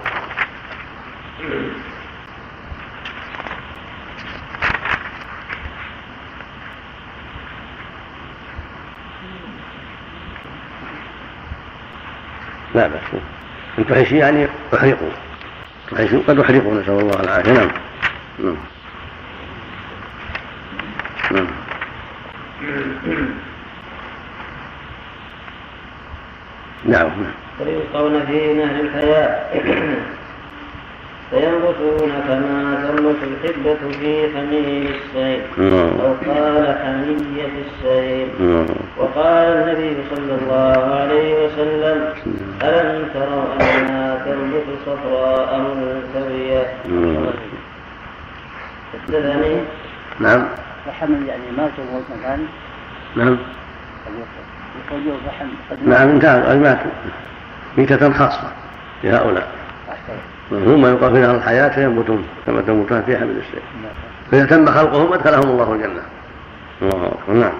لا 12.75 12.87
بأس. 12.87 13.21
أن 13.79 13.87
تحشي 13.87 14.19
يعني 14.19 14.47
أحرقوا. 14.75 15.11
تحشوا 15.91 16.21
قد 16.29 16.39
أحرقوا 16.39 16.75
نسأل 16.75 16.99
الله 17.01 17.21
العافية. 17.21 17.53
نعم. 17.53 17.71
نعم. 18.39 18.57
نعم. 21.33 21.47
نعم. 26.85 27.11
فيلقون 27.59 28.27
في 28.27 28.55
نهر 28.55 28.81
الحياة 28.81 30.16
فينبتون 31.31 32.13
كما 32.29 32.89
تنبت 32.89 33.17
الحبة 33.23 33.91
في 34.01 34.29
حميم 34.37 34.89
السيل 34.95 35.41
أو 36.01 36.13
قال 36.27 36.79
حمية 36.83 37.51
السيل 37.67 38.29
وقال 38.99 39.49
النبي 39.49 39.97
صلى 40.15 40.39
الله 40.43 40.95
عليه 40.95 41.45
وسلم 41.45 42.15
ألم 42.63 43.09
تروا 43.15 43.45
أنها 43.61 44.25
تنبت 44.25 44.67
صفراء 44.87 45.59
ملتوية 45.59 46.67
حدثني 48.93 49.61
نعم. 50.21 50.45
فحمل 50.87 51.27
يعني 51.29 51.51
ما 51.57 51.71
تقول 51.77 52.03
مكان 52.19 52.47
نعم. 53.17 53.37
نعم 55.87 56.09
انتهى 56.09 56.43
قد 56.43 56.57
ماتوا 56.57 56.91
ميتة 57.79 58.13
خاصة. 58.13 58.53
لهؤلاء 59.05 59.49
هم 60.53 60.87
يلقى 60.87 61.11
في 61.11 61.19
نهر 61.19 61.37
الحياة 61.37 61.69
فينبتون 61.69 62.25
كما 62.47 62.61
تنبتون 62.61 63.03
في 63.03 63.17
حمل 63.17 63.31
السيف. 63.31 63.63
فإذا 64.31 64.47
تم 64.47 64.67
خلقهم 64.67 65.13
أدخلهم 65.13 65.51
الله 65.51 65.73
الجنة. 65.73 66.03
الله 66.83 67.07
أكبر 67.07 67.35
نعم. 67.35 67.53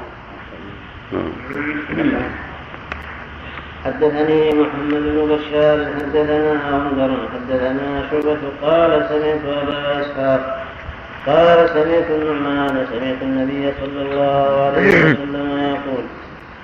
حدثني 3.85 4.51
محمد 4.53 5.03
بن 5.03 5.37
بشار 5.37 5.87
حدثنا 5.97 6.61
عمر 6.73 7.17
حدثنا 7.35 8.03
شعبة 8.11 8.39
قال 8.63 8.91
سمعت 9.09 9.45
أبا 9.63 10.01
إسحاق 10.01 10.65
قال 11.27 11.69
سمعت 11.69 12.11
النعمان 12.11 12.87
سمعت 12.93 13.23
النبي 13.23 13.73
صلى 13.81 14.03
الله 14.03 14.67
عليه 14.67 14.89
وسلم 14.89 15.59
يقول 15.59 16.05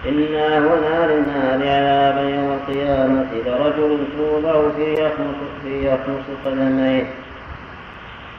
إنا 0.09 0.59
هنا 0.59 1.13
للنار 1.13 1.63
عذابا 1.69 2.21
يوم 2.21 2.53
القيامة 2.53 3.27
لرجل 3.47 3.99
توضع 4.17 4.71
في 4.77 5.07
أخمص 5.07 5.37
في 5.63 5.95
أخمص 5.95 6.25
قدميه 6.47 7.07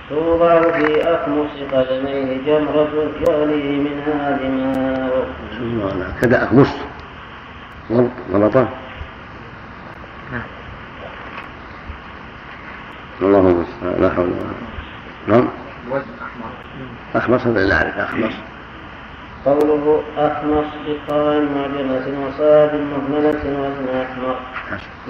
توضع 0.10 0.61
في 0.61 1.02
أخمص 1.03 1.52
قدميه 1.73 2.38
جمرة 2.45 3.11
يغلي 3.22 3.77
منها 3.80 4.40
دماء. 4.44 5.27
كذا 6.22 6.44
أخمص 6.44 6.69
غلطة؟ 8.34 8.68
اللهم 13.22 13.65
لا 13.99 14.10
حول 14.10 14.26
ولا 14.26 14.44
قوة 14.44 14.53
نعم؟ 15.27 15.48
أحمص 17.18 17.48
هذا 17.48 17.65
لا 17.65 17.76
أعرف 17.76 17.98
أحمص 17.98 18.34
قوله 19.45 20.03
أحمص 20.18 20.65
بقاء 20.88 21.41
معجمة 21.41 22.28
وصاد 22.28 22.72
مهملة 22.76 23.41
وزن 23.60 23.88
أحمر 24.02 24.36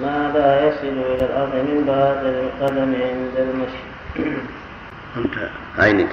ما 0.02 0.32
لا 0.34 0.68
يصل 0.68 0.88
إلى 0.88 1.26
الأرض 1.26 1.56
من 1.56 1.84
باطل 1.88 2.26
القدم 2.28 2.94
عند 2.96 3.36
المشي؟ 3.38 3.84
أنت 5.18 5.50
عينك. 5.80 6.10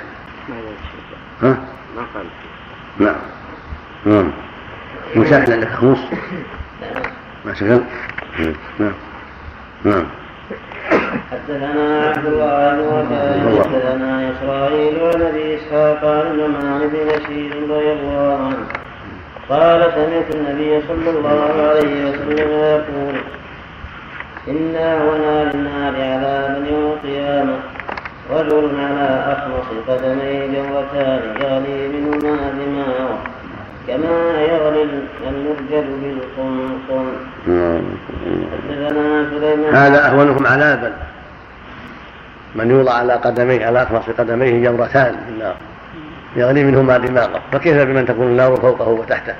ها؟ 1.43 1.59
ما 1.97 2.03
قال 2.15 2.27
نعم 2.99 3.17
نعم 4.07 4.31
مساحل 5.17 5.53
عندك 5.53 5.69
خمس 5.69 5.99
ما 7.45 7.55
شغل 7.55 7.81
نعم 8.79 8.93
نعم 9.85 10.07
حدثنا 11.31 12.12
عبد 12.16 12.27
الله 12.27 12.73
بن 12.73 12.81
وكاع 12.81 13.62
حدثنا 13.62 14.31
إسرائيل 14.31 14.95
عن 15.01 15.23
ابي 15.23 15.57
إسحاق 15.57 16.05
عن 16.05 16.27
النعمان 16.31 16.81
بن 16.89 16.99
بشير 17.09 17.51
رضي 17.62 17.93
الله 17.93 18.39
عنه. 18.47 18.66
قال 19.51 19.81
سمعت 19.95 20.35
النبي 20.35 20.82
صلى 20.89 21.11
الله 21.11 21.43
عليه 21.69 21.95
وسلم 22.11 22.51
يقول 22.51 23.15
إنا 24.49 24.89
ونار 25.05 25.47
النار 25.55 25.95
عذابا 25.95 26.69
يوم 26.70 26.93
القيامة 26.93 27.57
رجل 28.31 28.70
على 28.81 29.09
أخمص 29.32 29.69
قدميه 29.89 30.47
جورتان 30.47 31.23
يغلي 31.41 31.89
منهما 31.89 32.51
دماؤه 32.51 33.19
كما 33.86 34.40
يغلي 34.40 34.82
المرجل 35.28 35.86
بالقنقن 36.02 37.07
هذا 39.73 40.07
أهونكم 40.07 40.47
عذابا 40.47 40.93
من 42.55 42.70
يوضع 42.70 42.93
على 42.93 43.12
قدميه 43.12 43.66
على 43.66 43.82
أخمص 43.82 44.02
قدميه 44.19 44.65
جمرتان 44.70 45.12
في 45.12 45.32
النار. 45.32 45.57
يغلي 46.36 46.65
منهما 46.65 46.98
دماغه. 46.98 47.40
فكيف 47.52 47.82
بمن 47.82 48.07
تكون 48.07 48.27
النار 48.27 48.57
فوقه 48.57 48.89
وتحته؟ 48.89 49.35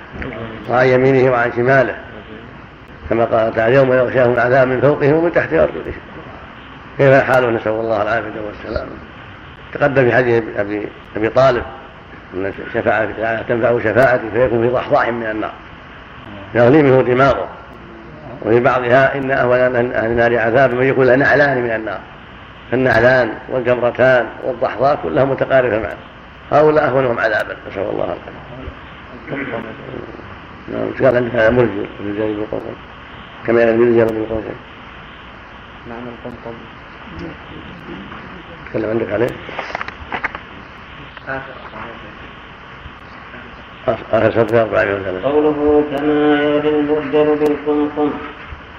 وعن 0.71 0.87
يمينه 0.87 1.33
وعن 1.33 1.53
شماله. 1.53 1.95
كما 3.11 3.25
قال 3.25 3.55
تعالى 3.55 3.75
يوم 3.75 3.93
يغشاهم 3.93 4.33
العذاب 4.33 4.69
من 4.69 4.81
فوقهم 4.81 5.13
ومن 5.13 5.33
تحت 5.33 5.53
أرجلهم 5.53 5.93
كيف 6.99 7.15
حاله 7.15 7.51
نسأل 7.51 7.73
الله 7.73 8.03
العافية 8.03 8.41
والسلام 8.47 8.89
تقدم 9.75 10.11
في 10.11 10.17
حديث 10.17 10.43
أبي 10.57 10.89
أبي 11.17 11.29
طالب. 11.29 11.63
أن 12.35 12.53
شفاعة 12.75 13.43
تنفع 13.43 13.79
شفاعتي 13.79 14.31
فيكون 14.33 14.69
في 14.69 14.75
ضحضاح 14.75 15.09
من 15.09 15.27
النار. 15.27 15.53
يغلي 16.55 16.83
منه 16.83 17.03
دماغه. 17.03 17.49
وفي 18.43 18.61
بعضها 18.61 19.15
إن 19.15 19.31
أهون 19.31 19.93
أهل 19.93 20.11
النار 20.11 20.39
عذاب 20.39 20.75
من 20.75 20.85
يقول 20.87 21.19
نعلان 21.19 21.63
من 21.63 21.71
النار. 21.71 22.01
فالنعلان 22.71 23.33
والجمرتان 23.49 24.27
والضحضاء 24.45 24.99
كلها 25.03 25.25
متقاربة 25.25 25.79
معا 25.79 25.97
هؤلاء 26.53 26.89
أهونهم 26.89 27.19
عذابا. 27.19 27.57
نسأل 27.71 27.83
الله 27.83 28.05
العافية. 28.05 28.51
نعم 30.73 30.91
قال 31.01 31.17
عندك؟ 31.17 31.35
هذا 31.35 31.51
مرجو 31.51 31.85
الرجال 32.01 32.35
بالقرقم 32.35 32.75
كما 33.47 33.63
يرمي 33.63 33.85
الرجال 33.85 34.07
بالقرقم 34.07 34.55
معنى 35.89 36.09
القمقم 36.09 36.55
تكلم 38.71 38.91
عندك 38.91 39.13
عليه؟ 39.13 39.31
آخر. 41.29 41.53
سطر 43.87 44.63
403 44.63 45.25
قوله 45.25 45.85
كما 45.91 46.43
يرد 46.43 46.67
المبدل 46.67 47.37
بالقمقم 47.41 48.11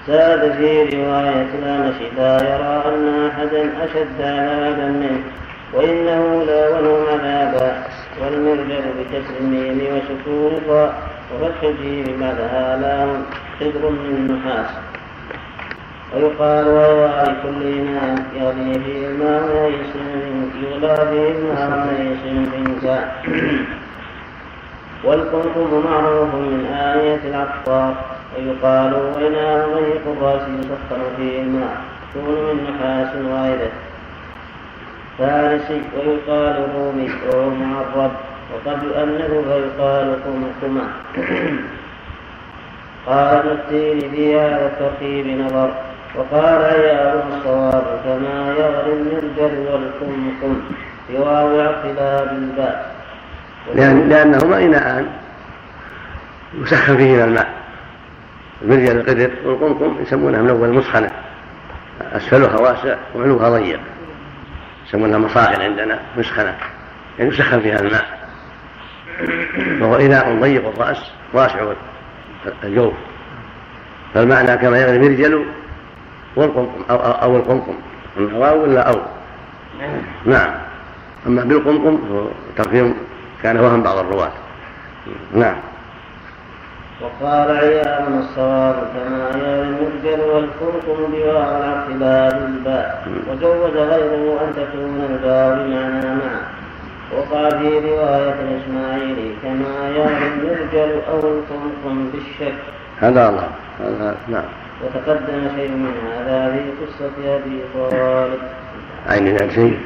زاد 0.08 0.52
في 0.52 0.82
رواية 0.82 1.46
الأنس 1.58 1.94
لا 2.16 2.34
يرى 2.50 2.94
أن 2.94 3.30
أحدا 3.30 3.84
أشد 3.84 4.20
عذابا 4.20 4.86
منه 4.86 5.22
وإنه 5.74 6.44
لا 6.46 6.68
ولهم 6.68 7.06
عذابا 7.12 7.82
والمرجل 8.20 8.84
بكسر 8.98 9.34
الميم 9.40 9.78
وسكون 9.94 10.52
الراء 10.64 10.94
وفتح 11.32 11.62
الجيم 11.62 12.20
بعدها 12.20 12.76
لام 12.82 13.22
خضر 13.60 13.90
من 13.90 14.14
نحاس. 14.32 14.70
ويقال 16.14 16.66
وهو 16.68 17.06
لكل 17.22 17.62
إناء 17.78 18.22
يغلي 18.34 18.74
فيه 18.84 19.06
الماء 19.06 19.72
بغلابهما 20.54 21.86
ليس 21.98 22.32
منك 22.32 23.04
والقمقم 25.04 25.84
معروف 25.90 26.34
من 26.34 26.66
آية 26.66 27.20
العطار 27.24 27.94
ويقال 28.36 28.94
وإناء 28.94 29.68
ضيق 29.74 30.02
الرأس 30.16 30.42
يسخر 30.42 31.00
فيه 31.16 31.42
الماء 31.42 31.76
يكون 32.16 32.34
من 32.34 32.64
نحاس 32.64 33.08
وغيره 33.16 33.72
فارسي 35.18 35.82
ويقال 35.96 36.68
رومي 36.76 37.10
وهو 37.28 37.50
معرب 37.50 38.10
وقد 38.52 38.82
يؤنث 38.82 39.30
فيقال 39.30 40.16
قمقمة 40.24 40.88
قال 43.06 43.36
ابن 43.36 43.50
التين 43.50 44.10
في 44.10 44.38
هذا 44.38 44.66
الترتيب 44.66 45.26
نظر. 45.26 45.70
وقال 46.16 46.64
عيال 46.64 47.22
الصواب 47.32 47.84
كما 48.04 48.54
يغلي 48.58 48.92
المرجل 48.92 49.66
والقمقم 49.72 50.60
سوى 51.08 51.60
اعتلاب 51.60 52.32
الباء 52.32 52.91
لأن 53.74 54.08
لأنهما 54.08 54.58
إناءان 54.58 55.06
يسخن 56.54 56.96
فيهما 56.96 57.24
الماء. 57.24 57.52
المرجل 58.62 58.96
القدر 58.96 59.30
والقمقم 59.44 59.96
يسمونها 60.02 60.42
من 60.42 60.50
أول 60.50 60.72
مسخنة. 60.72 61.10
أسفلها 62.12 62.60
واسع 62.60 62.96
وعلوها 63.14 63.50
ضيق. 63.50 63.80
يسمونها 64.88 65.18
مصاخن 65.18 65.62
عندنا 65.62 65.98
مسخنة. 66.18 66.56
يعني 67.18 67.30
يسخن 67.30 67.60
فيها 67.60 67.80
الماء. 67.80 68.28
وهو 69.80 69.96
إناء 69.96 70.40
ضيق 70.40 70.68
الرأس 70.68 71.10
واسع 71.32 71.72
الجوف. 72.64 72.94
فالمعنى 74.14 74.56
كما 74.56 74.78
يغلي 74.78 74.96
المرجل 74.96 75.44
والقمقم 76.36 76.82
أو, 76.90 76.96
أو, 76.96 77.12
أو 77.12 77.36
القمقم. 77.36 77.74
واو 78.16 78.62
ولا 78.62 78.80
أو؟ 78.80 79.00
نعم. 80.26 80.50
أما 81.26 81.44
بالقمقم 81.44 81.98
تقديم 82.56 82.94
كان 83.42 83.60
وهم 83.60 83.82
بعض 83.82 83.98
الرواة. 83.98 84.32
نعم. 85.34 85.56
وقال 87.02 87.50
عيال 87.56 88.18
الصواب 88.18 88.74
كما 88.94 89.30
يا 89.44 89.62
المرجل 89.62 90.20
والقمقم 90.20 91.12
بواو 91.12 91.56
الاعتبار 91.56 92.46
الباء. 92.46 93.06
وجوز 93.30 93.76
غيره 93.76 94.40
أن 94.44 94.52
تكون 94.56 95.06
الباء 95.10 95.54
بمعنى 95.54 96.14
مع 96.14 96.34
وقع 97.16 97.48
في 97.48 97.78
رواية 97.78 98.34
الإسماعيلي 98.40 99.34
كما 99.42 99.88
يرى 99.88 100.32
المرجل 100.32 101.00
أو 101.10 101.18
القمقم 101.18 102.10
بالشك. 102.12 102.54
هذا 103.00 103.28
الله. 103.28 103.48
هذا 103.80 104.16
نعم. 104.28 104.44
وتقدم 104.82 105.48
شيء 105.56 105.70
من 105.70 105.94
هذا 106.06 106.52
في 106.52 106.84
قصة 106.84 107.36
أبي 107.36 107.60
طالب. 107.74 108.40
عين 109.06 109.50
شيء 109.50 109.78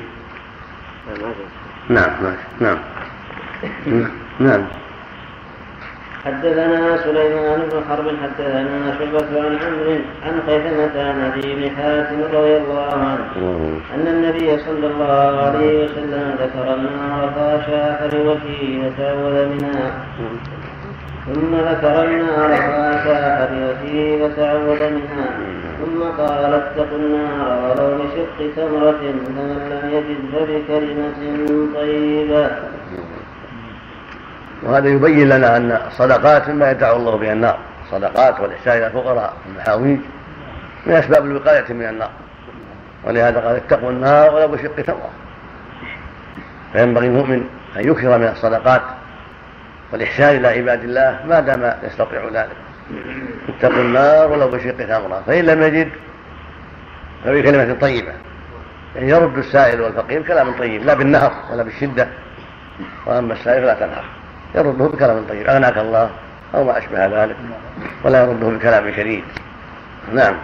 نعم 1.88 2.10
نعم 2.22 2.36
نعم. 2.60 2.78
نعم. 4.40 4.62
حدثنا 6.24 6.96
سليمان 7.04 7.60
بن 7.70 7.76
حرب 7.88 8.06
حدثنا 8.22 8.98
شعبة 8.98 9.30
عن 9.44 9.58
عمرو 9.62 9.96
عن 10.24 10.34
خيثمة 10.46 10.94
عن 11.08 11.20
أبي 11.20 11.54
بن 11.54 11.70
حاتم 11.76 12.18
رضي 12.34 12.56
الله 12.56 12.92
عنه 12.92 13.26
أن 13.94 14.06
النبي 14.06 14.58
صلى 14.58 14.86
الله 14.86 15.40
عليه 15.40 15.84
وسلم 15.84 16.34
ذكر 16.40 16.74
النار 16.74 17.30
فأشاح 17.36 18.14
لوجهه 18.14 18.90
فتعوذ 18.90 19.48
منها. 19.48 19.92
ثم 21.26 21.54
ذكر 21.54 22.04
النار 22.04 22.50
فأشاح 22.56 23.48
بوجهه 23.52 24.28
فتعوذ 24.28 24.90
منها. 24.90 25.28
ثم 25.80 26.02
قال 26.22 26.54
اتقوا 26.54 26.98
النار 26.98 27.48
ولو 27.64 27.98
بشق 27.98 28.38
تمرة 28.56 29.00
فمن 29.00 29.50
لم 29.70 29.84
يجد 29.94 30.20
فبكلمة 30.32 31.20
طيبة. 31.74 32.75
وهذا 34.66 34.88
يبين 34.88 35.28
لنا 35.28 35.56
أن 35.56 35.78
الصدقات 35.86 36.48
مما 36.48 36.70
يدعو 36.70 36.96
الله 36.96 37.16
بها 37.16 37.32
النار. 37.32 37.58
الصدقات 37.84 38.40
والإحسان 38.40 38.78
إلى 38.78 38.86
الفقراء 38.86 39.34
والمحاويج 39.46 39.98
من 40.86 40.92
أسباب 40.94 41.24
الوقاية 41.24 41.72
من 41.72 41.88
النار. 41.88 42.10
ولهذا 43.04 43.40
قال 43.40 43.56
اتقوا 43.56 43.90
النار 43.90 44.34
ولو 44.34 44.48
بشق 44.48 44.74
تمرة 44.74 45.10
فينبغي 46.72 47.06
المؤمن 47.06 47.48
أن 47.76 47.90
يكثر 47.90 48.18
من 48.18 48.28
الصدقات 48.28 48.82
والإحسان 49.92 50.36
إلى 50.36 50.48
عباد 50.48 50.84
الله 50.84 51.20
ما 51.28 51.40
دام 51.40 51.72
يستطيع 51.82 52.24
ذلك. 52.32 52.56
اتقوا 53.48 53.82
النار 53.82 54.32
ولو 54.32 54.48
بشق 54.48 54.76
تمرة 54.76 55.22
فإن 55.26 55.44
لم 55.44 55.62
يجد 55.62 55.88
فبكلمة 57.24 57.76
طيبة. 57.80 58.12
يعني 58.96 59.08
يرد 59.08 59.38
السائل 59.38 59.80
والفقير 59.80 60.22
كلام 60.22 60.58
طيب 60.58 60.84
لا 60.84 60.94
بالنهر 60.94 61.32
ولا 61.52 61.62
بالشدة. 61.62 62.08
وأما 63.06 63.32
السائل 63.32 63.62
فلا 63.62 63.74
تنهر. 63.74 64.04
يرده 64.56 64.84
بكلام 64.84 65.24
طيب. 65.28 65.48
أغناك 65.48 65.78
الله 65.78 66.10
أو 66.54 66.64
ما 66.64 66.78
أشبه 66.78 67.06
ذلك. 67.06 67.36
ولا 68.04 68.20
يرده 68.20 68.48
بكلام 68.48 68.92
شديد. 68.92 69.24
نعم. 70.12 70.34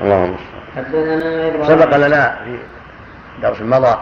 اللهم 0.00 0.36
اللهم 0.78 1.66
سبق 1.68 1.96
لنا 1.96 2.38
في 2.44 2.58
درس 3.42 3.60
مضى 3.60 3.98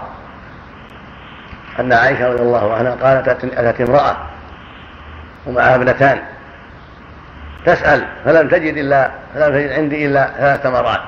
أن 1.81 1.93
عائشة 1.93 2.29
رضي 2.29 2.43
الله 2.43 2.75
عنها 2.75 2.95
قالت 2.95 3.45
أتت 3.45 3.81
امرأة 3.81 4.17
ومعها 5.47 5.75
ابنتان. 5.75 6.23
تسأل 7.67 8.07
فلم 8.25 8.49
تجد 8.49 8.77
إلا 8.77 9.11
فلم 9.35 9.55
تجد 9.55 9.73
عندي 9.73 10.07
إلا 10.07 10.31
ثلاث 10.39 10.63
تمرات. 10.63 11.01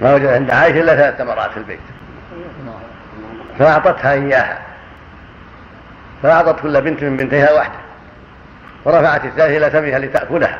ما 0.00 0.14
وجد 0.14 0.26
عند 0.26 0.50
عائشة 0.50 0.80
إلا 0.80 0.96
ثلاث 0.96 1.18
تمرات 1.18 1.50
في 1.50 1.56
البيت. 1.56 1.80
فأعطتها 3.60 4.12
إياها. 4.12 4.58
فأعطت 6.22 6.60
كل 6.60 6.80
بنت 6.80 7.02
من 7.02 7.16
بنتيها 7.16 7.52
واحدة 7.52 7.78
ورفعت 8.84 9.24
الثالثة 9.24 9.56
إلى 9.56 9.70
فمها 9.70 9.98
لتأكلها. 9.98 10.58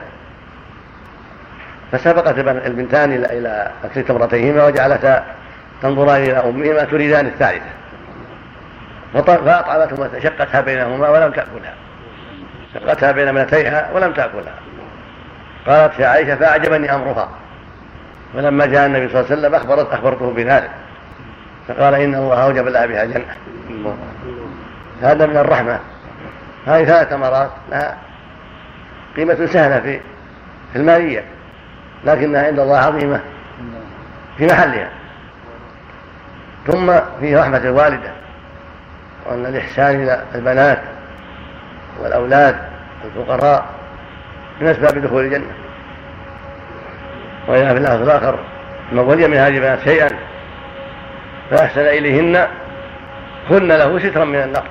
فسبقت 1.92 2.38
البنتان 2.38 3.12
إلى 3.12 3.70
أكل 3.84 4.02
تمرتيهما 4.02 4.66
وجعلتا 4.66 5.24
تنظران 5.82 6.22
إلى 6.22 6.38
أمهما 6.38 6.84
تريدان 6.84 7.26
الثالثة. 7.26 7.70
فأطعمتهما 9.14 10.20
شقتها 10.22 10.60
بينهما 10.60 11.08
ولم 11.08 11.32
تأكلها. 11.32 11.74
شقتها 12.74 13.12
بين 13.12 13.28
ابنتيها 13.28 13.90
ولم 13.94 14.12
تأكلها. 14.12 14.54
قالت 15.66 15.98
يا 15.98 16.08
عائشة 16.08 16.34
فأعجبني 16.34 16.94
أمرها. 16.94 17.28
ولما 18.34 18.66
جاء 18.66 18.86
النبي 18.86 19.08
صلى 19.08 19.20
الله 19.20 19.30
عليه 19.30 19.40
وسلم 19.40 19.54
أخبرت 19.54 19.92
أخبرته 19.92 20.32
بذلك. 20.32 20.70
فقال 21.70 21.94
إن 21.94 22.14
الله 22.14 22.44
أوجب 22.44 22.68
لها 22.68 22.86
بها 22.86 23.04
جنة. 23.04 23.36
هذا 25.02 25.26
من 25.26 25.36
الرحمة. 25.36 25.78
هذه 26.66 26.84
ثلاث 26.84 27.08
تمرات 27.10 27.50
لها 27.70 27.98
قيمة 29.16 29.46
سهلة 29.46 29.80
في 29.80 30.00
في 30.72 30.78
المالية 30.78 31.24
لكنها 32.04 32.46
عند 32.46 32.58
الله 32.58 32.76
عظيمة 32.76 33.20
في 34.38 34.46
محلها. 34.46 34.88
ثم 36.66 36.92
فيه 37.20 37.40
رحمة 37.40 37.58
الوالدة 37.58 38.12
وأن 39.26 39.46
الإحسان 39.46 40.02
إلى 40.02 40.22
البنات 40.34 40.82
والأولاد 42.02 42.56
والفقراء 43.04 43.64
من 44.60 44.66
أسباب 44.66 44.98
دخول 44.98 45.24
الجنة. 45.24 45.52
وإذا 47.48 47.72
في 47.72 47.78
اللفظ 47.78 48.02
الآخر 48.02 48.38
من 48.92 48.98
ولي 48.98 49.28
من 49.28 49.36
هذه 49.36 49.56
البنات 49.56 49.80
شيئا 49.80 50.29
فأحسن 51.50 51.80
إليهن 51.80 52.48
كن 53.48 53.68
له 53.68 53.98
سترا 53.98 54.24
من 54.24 54.42
النار 54.42 54.64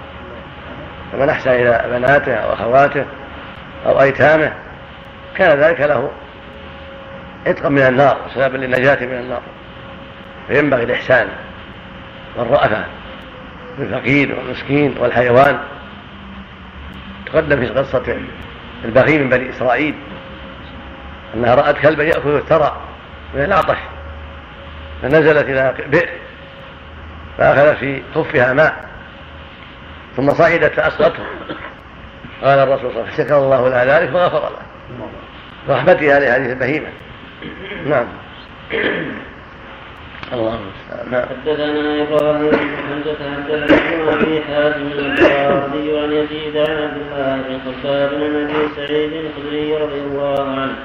فمن 1.11 1.29
أحسن 1.29 1.51
إلى 1.51 1.85
بناته 1.91 2.33
أو 2.33 2.53
أخواته 2.53 3.05
أو 3.85 4.01
أيتامه 4.01 4.53
كان 5.35 5.59
ذلك 5.59 5.81
له 5.81 6.11
عتقا 7.47 7.69
من 7.69 7.81
النار 7.81 8.17
سببا 8.35 8.57
للنجاة 8.57 9.05
من 9.05 9.13
النار. 9.13 9.41
فينبغي 10.47 10.83
الإحسان 10.83 11.27
والرأفة 12.35 12.83
بالفقير 13.77 14.35
والمسكين 14.35 14.95
والحيوان. 14.99 15.59
تقدم 17.25 17.59
في 17.59 17.67
قصة 17.67 18.17
البغي 18.85 19.17
من 19.17 19.29
بني 19.29 19.49
إسرائيل 19.49 19.95
أنها 21.35 21.55
رأت 21.55 21.77
كلبا 21.77 22.03
يأكل 22.03 22.35
الثرى 22.35 22.77
من 23.33 23.43
العطش 23.43 23.77
فنزلت 25.01 25.49
إلى 25.49 25.73
بئر. 25.87 26.09
فأخذت 27.39 27.77
في 27.77 28.01
خفها 28.15 28.53
ماء 28.53 28.89
ثم 30.17 30.33
صعدت 30.33 30.73
فأسقطه. 30.73 31.23
قال 32.43 32.59
الرسول 32.59 32.79
صلى 32.79 32.89
الله 32.89 33.01
عليه 33.01 33.13
وسلم 33.13 33.25
شكر 33.25 33.37
الله 33.37 33.69
لها 33.69 33.99
ذلك 33.99 34.09
فغفر 34.09 34.49
له 34.49 34.69
رحمتها 35.75 36.19
لهذه 36.19 36.51
البهيمة. 36.51 36.87
نعم. 37.85 38.07
الله. 40.33 40.59
نعم. 41.11 41.25
حدثنا 41.25 42.01
إبراهيم 42.01 42.49
بن 42.49 42.57
حمزة 42.57 43.17
حدثنا 43.35 44.13
ابي 44.13 44.41
حازم 44.41 44.91
البخاري 44.91 45.99
عن 45.99 46.11
يزيد 46.11 46.57
عن 46.57 46.77
عبد 46.77 46.97
الله 47.01 47.41
بن 47.47 47.81
خباب 47.83 48.09
بن 48.09 48.49
أبي 48.49 48.67
سعيد 48.75 49.13
الخدري 49.13 49.77
رضي 49.77 49.99
الله 49.99 50.49
عنه. 50.49 50.75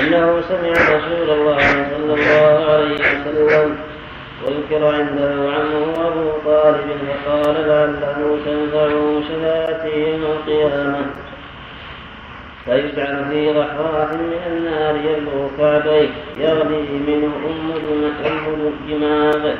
أنه 0.00 0.40
سمع 0.48 0.96
رسول 0.96 1.30
الله 1.30 1.58
صلى 1.90 2.14
الله 2.14 2.72
عليه 2.72 2.94
وسلم 2.94 3.89
وذكر 4.44 4.86
عنده 4.86 5.30
عمه 5.52 6.06
أبو 6.08 6.30
طالب 6.44 6.98
فقال 7.26 7.54
لعله 7.54 8.38
تنفعه 8.44 9.22
شفاعته 9.28 9.96
يوم 9.96 10.22
القيامة 10.22 11.06
فيجعل 12.64 13.24
في 13.30 13.52
ضحراح 13.52 14.12
من 14.12 14.40
النار 14.46 14.96
يبلغ 14.96 15.48
كعبيه 15.58 16.08
يغلي 16.38 16.82
منه 17.06 17.32
أم 17.46 17.70
الدماغ. 18.66 19.54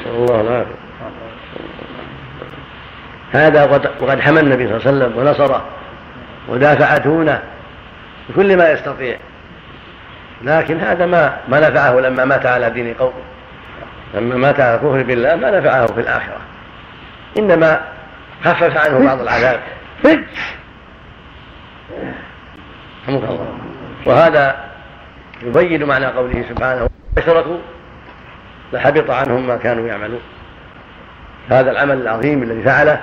نسأل 0.00 0.14
الله 0.14 0.40
العافية. 0.40 0.74
هذا 3.32 3.64
وقد 4.00 4.20
حمى 4.20 4.40
النبي 4.40 4.66
صلى 4.66 4.76
الله 4.76 4.86
عليه 4.86 4.96
وسلم 4.96 5.18
ونصره 5.18 5.64
ودافع 6.48 6.96
دونه 6.96 7.42
بكل 8.28 8.56
ما 8.56 8.70
يستطيع 8.70 9.16
لكن 10.42 10.80
هذا 10.80 11.06
ما 11.06 11.36
ما 11.48 11.70
نفعه 11.70 12.00
لما 12.00 12.24
مات 12.24 12.46
على 12.46 12.70
دين 12.70 12.94
قومه 12.94 13.12
لما 14.16 14.36
مات 14.36 14.60
على 14.60 14.74
الكفر 14.74 15.02
بالله 15.02 15.36
ما 15.36 15.60
نفعه 15.60 15.86
في 15.86 16.00
الآخرة. 16.00 16.40
إنما 17.38 17.80
خفف 18.44 18.76
عنه 18.76 19.06
بعض 19.06 19.20
العذاب. 19.20 19.60
الله 23.08 23.58
وهذا 24.06 24.56
يبين 25.42 25.84
معنى 25.84 26.06
قوله 26.06 26.44
سبحانه 26.48 26.88
اشركوا 27.18 27.58
لحبط 28.72 29.10
عنهم 29.10 29.46
ما 29.46 29.56
كانوا 29.56 29.88
يعملون. 29.88 30.20
هذا 31.50 31.70
العمل 31.70 32.00
العظيم 32.02 32.42
الذي 32.42 32.62
فعله 32.62 33.00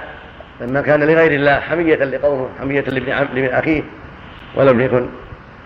لما 0.61 0.81
كان 0.81 1.03
لغير 1.03 1.31
الله 1.31 1.59
حمية 1.59 1.95
لقومه 1.95 2.49
حمية 2.59 2.81
لابن 2.81 3.45
أخيه 3.53 3.83
ولم 4.55 4.81
يكن 4.81 5.09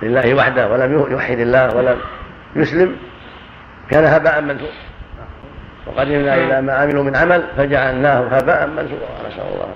لله 0.02 0.34
وحده 0.34 0.68
ولم 0.68 0.94
يوحد 1.12 1.40
الله 1.40 1.76
ولم 1.76 1.98
يسلم 2.56 2.96
كان 3.90 4.06
هباء 4.06 4.42
منثورا. 4.42 4.87
وقدمنا 5.88 6.36
إلى 6.36 6.62
ما 6.62 6.74
عملوا 6.74 7.04
من 7.04 7.16
عمل 7.16 7.44
فجعلناه 7.58 8.20
هباء 8.20 8.68
منثورا. 8.68 9.10
نسأل 9.28 9.42
الله 9.54 9.68